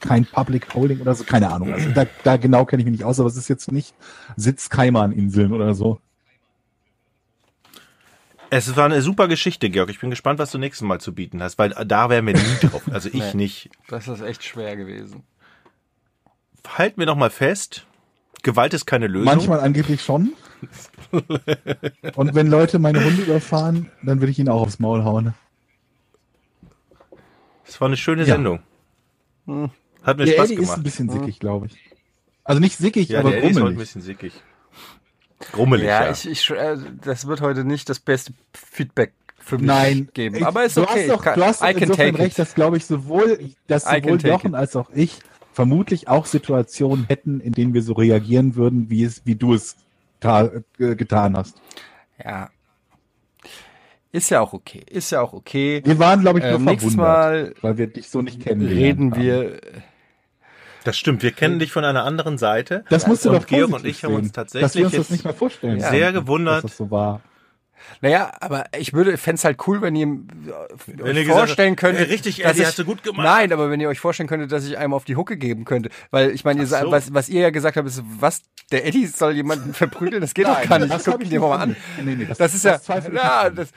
[0.00, 1.72] kein Public Holding oder so, keine Ahnung.
[1.72, 3.94] Also da, da genau kenne ich mich nicht aus, aber es ist jetzt nicht
[4.36, 6.00] Sitz Kaiman-Inseln oder so.
[8.54, 9.88] Es war eine super Geschichte, Georg.
[9.88, 12.40] Ich bin gespannt, was du nächstes Mal zu bieten hast, weil da wären wir nie
[12.60, 12.82] drauf.
[12.92, 13.34] Also ich Nee.
[13.34, 13.70] nicht.
[13.88, 15.22] Das ist echt schwer gewesen.
[16.68, 17.86] Halten wir noch mal fest.
[18.42, 19.24] Gewalt ist keine Lösung.
[19.24, 20.34] Manchmal angeblich schon.
[22.14, 25.32] Und wenn Leute meine Hunde überfahren, dann würde ich ihnen auch aufs Maul hauen.
[27.64, 28.34] Es war eine schöne Ja.
[28.34, 28.58] Sendung.
[30.02, 30.76] Hat mir Der Spaß Eddie ist gemacht.
[30.76, 31.78] ein bisschen sickig, glaube ich.
[32.44, 34.34] Also nicht sickig, ja, aber der Eddie ist heute ein bisschen sickig.
[35.50, 36.10] Grummelig, Ja, ja.
[36.12, 40.36] ich, ich, äh, das wird heute nicht das beste Feedback für mich Nein, geben.
[40.36, 41.00] ich- Aber ist du okay.
[41.00, 44.20] Hast doch, kann, du hast I insofern recht, dass glaube ich sowohl, dass I sowohl
[44.20, 44.54] Jochen it.
[44.56, 45.18] als auch ich
[45.52, 49.76] vermutlich auch Situationen hätten, in denen wir so reagieren würden, wie es, wie du es
[50.20, 51.56] ta- äh, getan hast.
[52.24, 52.50] Ja.
[54.12, 54.82] Ist ja auch okay.
[54.90, 55.80] Ist ja auch okay.
[55.84, 58.66] Wir waren, glaube ich, nur nächstes verwundert, Mal weil wir dich so nicht kennen.
[58.66, 59.58] Reden wir.
[60.84, 62.84] Das stimmt, wir kennen dich von einer anderen Seite.
[62.90, 65.00] Das musst du und doch Georg und ich haben uns tatsächlich dass wir uns jetzt
[65.04, 65.80] das nicht mehr vorstellen.
[65.80, 66.56] sehr konnten, gewundert.
[66.64, 67.20] dass das so war.
[68.00, 71.80] Naja, aber ich würde, fände halt cool, wenn ihr Wenn euch ihr gesagt vorstellen habt,
[71.80, 72.08] könntet.
[72.10, 73.24] richtig, dass Eddie, ich- hast du gut gemacht.
[73.24, 75.90] Nein, aber wenn ihr euch vorstellen könntet, dass ich einem auf die Hucke geben könnte.
[76.12, 76.76] Weil ich meine, so.
[76.90, 80.20] was, was ihr ja gesagt habt, ist, was, der Eddie soll jemanden verprügeln?
[80.20, 80.92] Das geht doch gar nicht.
[80.92, 81.68] das Guck ich dir mal an.
[81.70, 81.86] gesagt.
[82.04, 83.56] Nee, nee, das- das ist das ja, ja an.
[83.56, 83.70] das,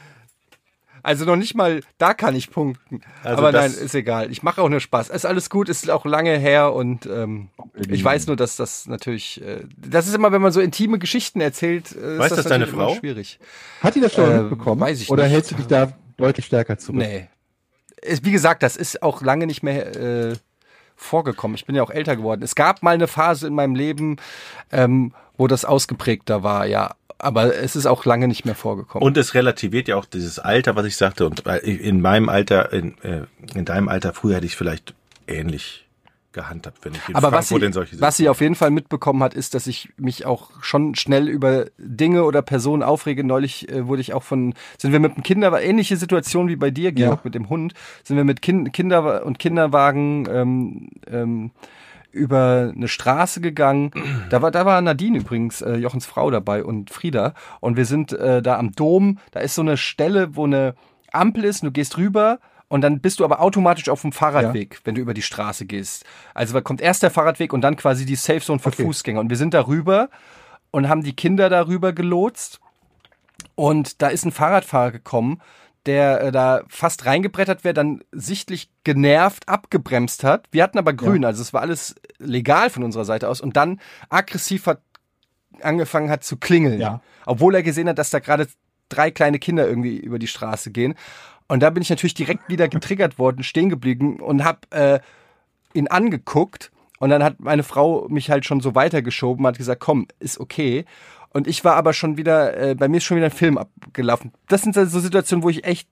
[1.05, 3.01] also noch nicht mal, da kann ich punkten.
[3.23, 4.31] Also aber das- nein, ist egal.
[4.31, 5.09] Ich mache auch nur Spaß.
[5.09, 7.49] Ist alles gut, ist auch lange her und ähm,
[7.89, 11.41] ich weiß nur, dass das natürlich, äh, das ist immer, wenn man so intime Geschichten
[11.41, 12.95] erzählt, äh, Weiß ist das deine natürlich immer Frau?
[12.99, 13.39] schwierig.
[13.81, 14.81] Hat die das schon Äh, mitbekommen?
[14.81, 15.33] weiß ich Oder nicht.
[15.33, 16.97] hältst du dich da deutlich stärker zurück?
[16.97, 17.27] Nee.
[18.01, 20.33] Es, wie gesagt, das ist auch lange nicht mehr äh,
[20.95, 21.55] vorgekommen.
[21.55, 22.41] Ich bin ja auch älter geworden.
[22.43, 24.17] Es gab mal eine Phase in meinem Leben,
[24.71, 26.95] ähm, wo das ausgeprägter war, ja.
[27.17, 29.05] Aber es ist auch lange nicht mehr vorgekommen.
[29.05, 31.25] Und es relativiert ja auch dieses Alter, was ich sagte.
[31.25, 33.21] Und in meinem Alter, in, äh,
[33.53, 34.93] in deinem Alter, früher hätte ich vielleicht
[35.27, 35.85] ähnlich
[36.35, 38.69] gehandhabt, wenn ich in aber was Frankfurt sie, in solche was sie auf jeden Fall
[38.69, 43.23] mitbekommen hat, ist, dass ich mich auch schon schnell über Dinge oder Personen aufrege.
[43.23, 46.69] Neulich äh, wurde ich auch von, sind wir mit dem Kinder, ähnliche Situation wie bei
[46.69, 47.21] dir, Georg, Ja.
[47.23, 47.73] mit dem Hund,
[48.03, 51.51] sind wir mit kind, Kinder und Kinderwagen ähm, ähm,
[52.15, 53.91] über eine Straße gegangen.
[54.29, 57.33] Da war, da war Nadine übrigens, äh, Jochens Frau dabei und Frieda.
[57.59, 59.19] Und wir sind äh, da am Dom.
[59.31, 60.75] Da ist so eine Stelle, wo eine
[61.11, 61.61] Ampel ist.
[61.61, 65.01] Und du gehst rüber und dann bist du aber automatisch auf dem Fahrradweg, wenn du
[65.01, 66.05] über die Straße gehst.
[66.33, 68.83] Also da kommt erst der Fahrradweg und dann quasi die Safe Zone für Okay.
[68.83, 69.19] Fußgänger.
[69.19, 70.09] Und wir sind da rüber
[70.71, 72.59] und haben die Kinder darüber gelotst.
[73.55, 75.41] Und da ist ein Fahrradfahrer gekommen,
[75.85, 80.47] der äh, da fast reingebrettert wäre, dann sichtlich genervt abgebremst hat.
[80.51, 83.41] Wir hatten aber grün, also es war alles legal von unserer Seite aus.
[83.41, 83.79] Und dann
[84.09, 84.81] aggressiv hat
[85.61, 86.79] angefangen hat zu klingeln.
[86.79, 87.01] Ja.
[87.25, 88.47] Obwohl er gesehen hat, dass da gerade
[88.89, 90.95] drei kleine Kinder irgendwie über die Straße gehen.
[91.47, 94.99] Und da bin ich natürlich direkt wieder getriggert worden, stehen geblieben und hab äh,
[95.73, 96.71] ihn angeguckt.
[96.99, 100.85] Und dann hat meine Frau mich halt schon so weitergeschoben, hat gesagt, komm, ist okay.
[101.35, 104.31] Und ich war aber schon wieder, äh, bei mir ist schon wieder ein Film abgelaufen.
[104.47, 105.89] Das sind so Situationen, wo ich echt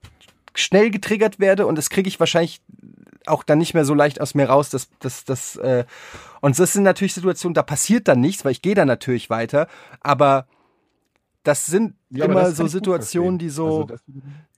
[0.55, 2.61] schnell getriggert werde und das kriege ich wahrscheinlich
[3.25, 4.69] auch dann nicht mehr so leicht aus mir raus.
[4.69, 5.83] Das, das, das, äh,
[6.39, 9.67] und das sind natürlich Situationen, da passiert dann nichts, weil ich gehe dann natürlich weiter.
[9.99, 10.47] Aber
[11.43, 13.87] das sind Ja, immer das so Situationen, die so, Also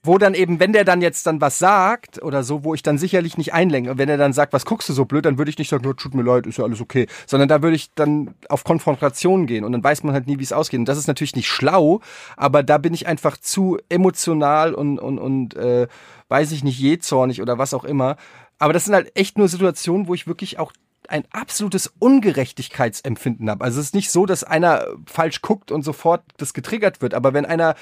[0.04, 2.96] wo dann eben, wenn der dann jetzt dann was sagt oder so, wo ich dann
[2.96, 3.90] sicherlich nicht einlenke.
[3.90, 5.84] Und wenn er dann sagt, was guckst du so blöd, dann würde ich nicht sagen,
[5.84, 7.08] "Ja, tut mir leid, ist ja alles okay.
[7.26, 10.44] Sondern da würde ich dann auf Konfrontation gehen und dann weiß man halt nie, wie
[10.44, 10.78] es ausgeht.
[10.78, 12.00] Und das ist natürlich nicht schlau,
[12.36, 15.88] aber da bin ich einfach zu emotional und, und, und äh,
[16.28, 18.16] weiß ich nicht, jähzornig oder was auch immer.
[18.58, 20.72] Aber das sind halt echt nur Situationen, wo ich wirklich auch
[21.10, 23.64] ein absolutes Ungerechtigkeitsempfinden habe.
[23.64, 27.32] Also es ist nicht so, dass einer falsch guckt und sofort das getriggert wird, aber
[27.34, 27.74] wenn einer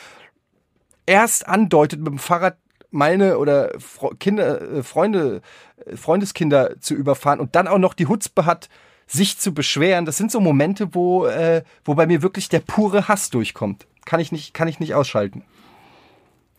[1.06, 2.56] erst andeutet, mit dem Fahrrad
[2.90, 3.72] meine oder
[4.20, 5.42] Kinder, äh, Freunde,
[5.84, 8.68] äh, Freundeskinder zu überfahren und dann auch noch die Hutzpe hat,
[9.06, 13.09] sich zu beschweren, das sind so Momente, wo, äh, wo bei mir wirklich der pure
[13.09, 13.86] Hass durchkommt.
[14.06, 15.44] Kann ich nicht, kann ich nicht ausschalten.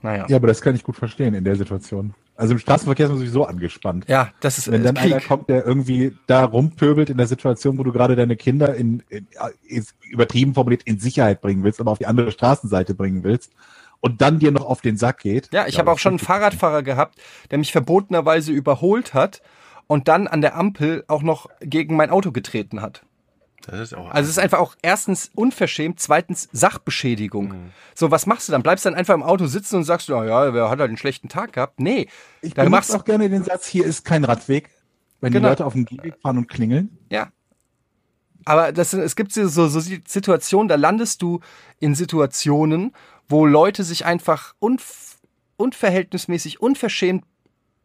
[0.01, 0.25] Naja.
[0.27, 2.13] Ja, aber das kann ich gut verstehen in der Situation.
[2.35, 4.05] Also im Straßenverkehr ist man sowieso angespannt.
[4.07, 5.27] Ja, das ist Wenn äh, dann einer Krieg.
[5.27, 9.27] kommt, der irgendwie da rumpöbelt in der Situation, wo du gerade deine Kinder in, in
[9.67, 13.53] ist übertrieben formuliert in Sicherheit bringen willst, aber auf die andere Straßenseite bringen willst
[14.01, 15.49] und dann dir noch auf den Sack geht.
[15.53, 17.19] Ja, ich Ja, habe auch schon einen Fahrradfahrer gehabt,
[17.51, 19.41] der mich verbotenerweise überholt hat
[19.87, 23.03] und dann an der Ampel auch noch gegen mein Auto getreten hat.
[23.67, 27.71] Das ist auch Also es ist einfach auch erstens unverschämt, zweitens Sachbeschädigung.
[27.93, 28.63] So, was machst du dann?
[28.63, 31.29] Bleibst dann einfach im Auto sitzen und sagst, ja, ja, wer hat halt einen schlechten
[31.29, 31.79] Tag gehabt?
[31.79, 32.07] Nee,
[32.41, 34.69] Ich dann machst auch gerne den Satz, hier ist kein Radweg,
[35.21, 35.47] wenn Genau.
[35.47, 36.97] die Leute auf dem Gehweg fahren und klingeln.
[37.09, 37.31] Ja.
[38.45, 41.39] Aber das sind, es gibt so, so Situationen, da landest du
[41.79, 42.93] in Situationen,
[43.27, 45.17] wo Leute sich einfach unf
[45.57, 47.23] unverhältnismäßig, unverschämt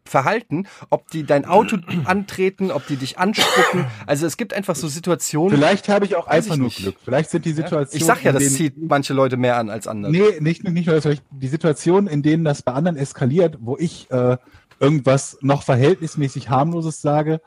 [0.05, 3.85] verhalten, ob die dein Auto antreten, ob die dich anspucken.
[4.05, 5.57] Also es gibt einfach so Situationen.
[5.57, 6.69] Vielleicht habe ich auch einfach ich nur.
[6.69, 6.95] Glück.
[7.03, 7.97] Vielleicht sind die Situationen.
[8.01, 10.11] Ich sag ja, das denen- zieht manche Leute mehr an als andere.
[10.11, 14.09] Nee, nicht, nicht nur das, die Situationen, in denen das bei anderen eskaliert, wo ich
[14.11, 14.37] äh,
[14.79, 17.41] irgendwas noch verhältnismäßig harmloses sage,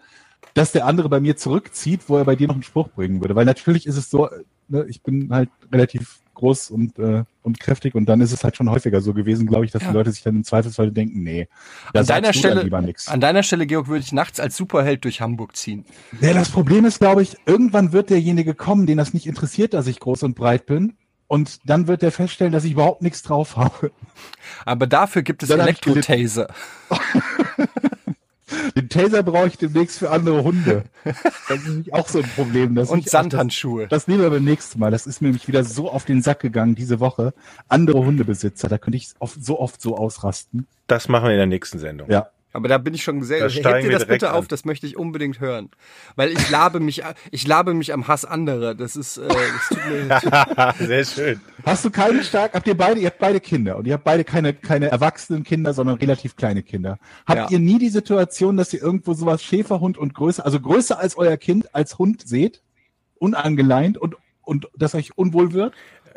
[0.55, 3.35] dass der andere bei mir zurückzieht, wo er bei dir noch einen Spruch bringen würde.
[3.35, 7.61] Weil natürlich ist es so, äh, ne, ich bin halt relativ groß und, äh, und
[7.61, 9.89] kräftig und dann ist es halt schon häufiger so gewesen, glaube ich, dass Ja.
[9.89, 11.48] die Leute sich dann im Zweifelsfall denken, nee,
[11.93, 13.09] da An deiner Stelle, lieber nichts.
[13.09, 15.85] an deiner Stelle, Georg, würde ich nachts als Superheld durch Hamburg ziehen.
[16.20, 19.86] Ja, das Problem ist, glaube ich, irgendwann wird derjenige kommen, den das nicht interessiert, dass
[19.86, 20.94] ich groß und breit bin.
[21.27, 23.90] Und dann wird er feststellen, dass ich überhaupt nichts drauf habe.
[24.66, 26.48] Aber dafür gibt es Elektrotaser.
[28.77, 30.85] Den Taser brauche ich demnächst für andere Hunde.
[31.49, 32.75] Das ist nämlich auch so ein Problem.
[32.75, 33.83] Dass Und ich, Sandhandschuhe.
[33.83, 34.91] Das, das nehmen wir beim nächsten Mal.
[34.91, 37.33] Das ist mir nämlich wieder so auf den Sack gegangen diese Woche.
[37.69, 40.66] Andere Hundebesitzer, da könnte ich oft, so oft so ausrasten.
[40.87, 42.11] Das machen wir in der nächsten Sendung.
[42.11, 42.29] Ja.
[42.55, 43.40] Aber da bin ich schon sehr.
[43.40, 44.48] Da Hebt dir das bitte auf, an.
[44.48, 45.70] das möchte ich unbedingt hören.
[46.14, 47.02] Weil ich labe mich,
[47.32, 48.74] ich labe mich am Hass anderer.
[48.76, 51.40] Das ist, äh, das tut mir, Sehr schön.
[51.66, 54.22] Hast du keine stark, habt ihr beide, ihr habt beide Kinder und ihr habt beide
[54.22, 56.98] keine, keine erwachsenen Kinder, sondern relativ kleine Kinder.
[57.26, 57.48] Habt Ja.
[57.51, 61.36] ihr nie die Situation, dass ihr irgendwo sowas Schäferhund und größer, also größer als euer
[61.36, 62.62] Kind als Hund seht?
[63.18, 65.74] Unangeleint und, und das euch unwohl wird?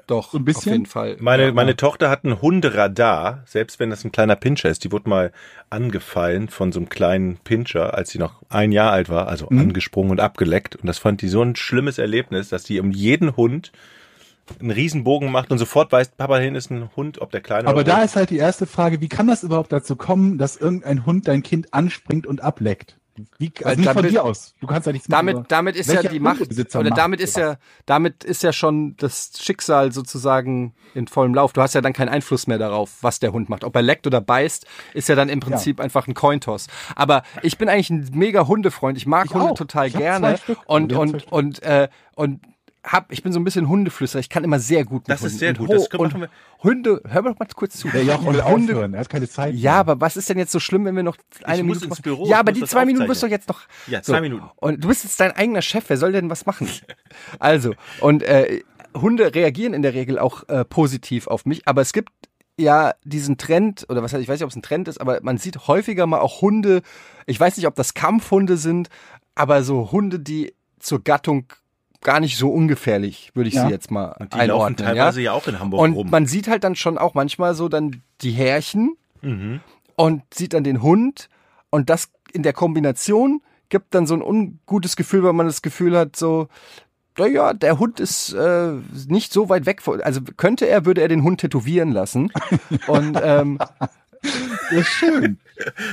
[0.07, 0.71] Doch, So ein bisschen?
[0.71, 1.17] auf jeden Fall.
[1.19, 1.51] Meine, Ja.
[1.53, 4.83] meine Tochter hat ein Hunderadar, selbst wenn das ein kleiner Pinscher ist.
[4.83, 5.31] Die wurde mal
[5.69, 10.11] angefallen von so einem kleinen Pinscher, als sie noch ein Jahr alt war, also angesprungen
[10.11, 10.75] und abgeleckt.
[10.77, 13.71] Und das fand die so ein schlimmes Erlebnis, dass die um jeden Hund
[14.61, 17.81] einen Riesenbogen macht und sofort weiß, Papa, hin ist ein Hund, ob der kleine Aber
[17.81, 21.05] oder da ist halt die erste Frage, wie kann das überhaupt dazu kommen, dass irgendein
[21.05, 22.97] Hund dein Kind anspringt und ableckt?
[23.39, 24.53] Wie, also nicht von damit- dir aus.
[24.61, 26.41] Du kannst ja nichts machen, Damit, aber damit ist ja die Macht,
[26.75, 31.53] oder damit ist ja, damit ist ja schon das Schicksal sozusagen in vollem Lauf.
[31.53, 33.63] Du hast ja dann keinen Einfluss mehr darauf, was der Hund macht.
[33.63, 36.67] Ob er leckt oder beißt, ist ja dann im Prinzip einfach ein Cointoss.
[36.95, 38.97] Aber ich bin eigentlich ein mega Hundefreund.
[38.97, 39.57] Ich mag Ich Hunde auch.
[39.57, 40.39] total gerne.
[40.65, 41.31] Und, und, Stück.
[41.31, 42.41] und, äh, und
[42.87, 44.19] hab, ich bin so ein bisschen Hundeflüsterer.
[44.21, 45.37] Ich kann immer sehr gut mit Das ist Hunden.
[45.39, 45.69] sehr und gut.
[45.71, 46.29] Das können- und machen wir-
[46.63, 47.89] Hunde, hör mal kurz zu.
[47.89, 49.53] Der Jochen will und Hunde, aufhören, er hat keine Zeit.
[49.55, 49.79] ja, mehr.
[49.79, 52.23] aber was ist denn jetzt so schlimm, wenn wir noch eine muss Minute ins Büro,
[52.25, 53.61] Ja, ich aber muss die zwei Minuten bist du jetzt noch.
[53.87, 54.45] Ja, zwei Minuten.
[54.55, 55.83] Und du bist jetzt dein eigener Chef.
[55.87, 56.67] Wer soll denn was machen?
[57.39, 58.61] Also und äh,
[58.95, 62.09] Hunde reagieren in der Regel auch äh, positiv auf mich, aber es gibt
[62.59, 65.19] ja diesen Trend oder was heißt, ich weiß nicht, ob es ein Trend ist, aber
[65.21, 66.81] man sieht häufiger mal auch Hunde.
[67.27, 68.89] Ich weiß nicht, ob das Kampfhunde sind,
[69.35, 71.45] aber so Hunde, die zur Gattung
[72.07, 73.65] gar nicht so ungefährlich, würde ich Ja.
[73.65, 74.77] sie jetzt mal Und die laufen einordnen.
[74.77, 75.31] teilweise ja?
[75.33, 76.09] ja auch in Hamburg Und rum.
[76.09, 79.59] man sieht halt dann schon auch manchmal so dann die Härchen Mhm.
[79.97, 81.27] und sieht dann den Hund
[81.69, 85.97] und das in der Kombination gibt dann so ein ungutes Gefühl, weil man das Gefühl
[85.97, 86.47] hat, so,
[87.17, 88.71] naja, der Hund ist äh,
[89.09, 92.31] nicht so weit weg von, also könnte er, würde er den Hund tätowieren lassen.
[92.87, 93.59] Und, ähm,
[94.71, 95.37] Ja, schön.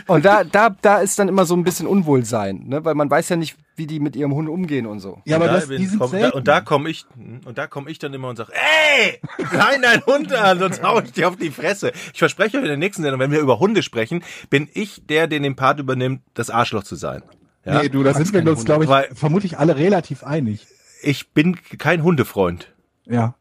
[0.06, 2.84] und da, da, da ist dann immer so ein bisschen Unwohlsein, ne?
[2.84, 5.20] weil man weiß ja nicht, wie die mit ihrem Hund umgehen und so.
[5.24, 7.56] Ja, aber Und da das, bin- die sind komm, da, und da komme ich und
[7.58, 9.20] da komme ich dann immer und sage, ey,
[9.52, 11.92] nein, dein Hund an, sonst hau ich dir auf die Fresse.
[12.12, 15.26] Ich verspreche euch in der nächsten Sendung, wenn wir über Hunde sprechen, bin ich der,
[15.26, 17.22] der den Part übernimmt, das Arschloch zu sein.
[17.64, 17.80] Ja?
[17.82, 20.66] nee, du, da sind wir uns, glaube ich, Weil- vermutlich alle relativ einig.
[21.02, 22.72] Ich bin kein Hundefreund.
[23.06, 23.34] Ja.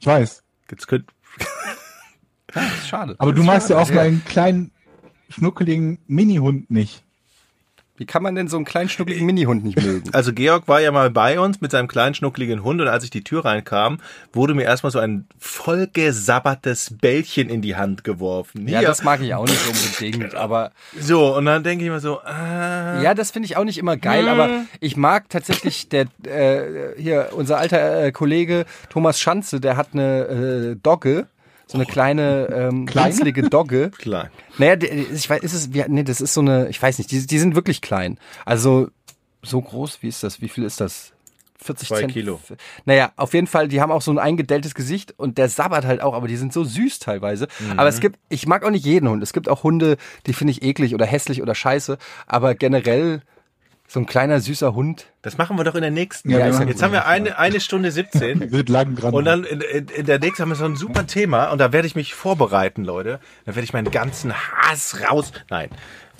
[0.00, 0.42] Ich weiß.
[0.70, 1.06] Jetzt könnt,
[2.52, 3.14] Das ist schade.
[3.18, 4.70] Aber du magst ja auch meinen kleinen,
[5.28, 7.02] schnuckeligen Mini-Hund nicht.
[7.98, 10.08] Wie kann man denn so einen kleinen schnuckligen Minihund nicht mögen?
[10.12, 13.10] also Georg war ja mal bei uns mit seinem kleinen schnuckligen Hund und als ich
[13.10, 13.98] die Tür reinkam,
[14.32, 18.68] wurde mir erstmal so ein vollgesabbertes Bällchen in die Hand geworfen.
[18.68, 18.88] Ja, Hier.
[18.88, 23.02] das mag ich auch nicht unbedingt, aber so, und dann denke ich mir so, ah,
[23.02, 24.48] Ja, das finde ich auch nicht immer geil, aber
[24.78, 30.74] ich mag tatsächlich der äh, hier unser alter äh, Kollege Thomas Schanze, der hat eine
[30.74, 31.26] äh, Dogge,
[31.68, 33.12] so eine kleine ähm, Klein?
[33.12, 33.90] winzlige Dogge.
[33.98, 34.28] klein.
[34.56, 37.26] Naja, ich weiß, ist es wie, nee, das ist so eine, ich weiß nicht, die,
[37.26, 38.18] die sind wirklich klein.
[38.44, 38.88] Also
[39.42, 40.40] so groß, wie ist das?
[40.40, 41.12] Wie viel ist das?
[41.60, 42.12] 40 Zwei Cent.
[42.12, 42.40] Kilo.
[42.84, 46.00] Naja, auf jeden Fall, die haben auch so ein eingedelltes Gesicht und der sabbert halt
[46.00, 47.48] auch, aber die sind so süß teilweise.
[47.58, 47.78] Mhm.
[47.78, 49.22] Aber es gibt, ich mag auch nicht jeden Hund.
[49.22, 49.96] Es gibt auch Hunde,
[50.26, 51.98] die finde ich eklig oder hässlich oder scheiße.
[52.26, 53.22] Aber generell
[53.90, 55.06] so ein kleiner süßer Hund.
[55.22, 56.30] Das machen wir doch in der nächsten.
[56.30, 58.50] Ja, wir jetzt haben wir eine, eine Stunde 17.
[58.52, 59.14] Wird lang dran.
[59.14, 61.72] Und dann in, in, in der nächsten haben wir so ein super Thema und da
[61.72, 63.18] werde ich mich vorbereiten, Leute.
[63.46, 65.32] Da werde ich meinen ganzen Hass raus.
[65.48, 65.70] Nein.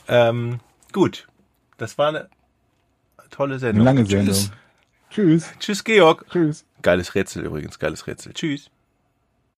[0.08, 0.60] Ähm,
[0.92, 1.28] gut.
[1.76, 2.28] Das war eine
[3.30, 3.84] tolle Eine Sendung.
[3.84, 4.10] lange Tschüss.
[4.10, 4.58] Sendung.
[5.10, 5.50] Tschüss.
[5.58, 6.24] Tschüss, Georg.
[6.30, 6.64] Tschüss.
[6.80, 8.32] Geiles Rätsel übrigens, geiles Rätsel.
[8.32, 8.70] Tschüss.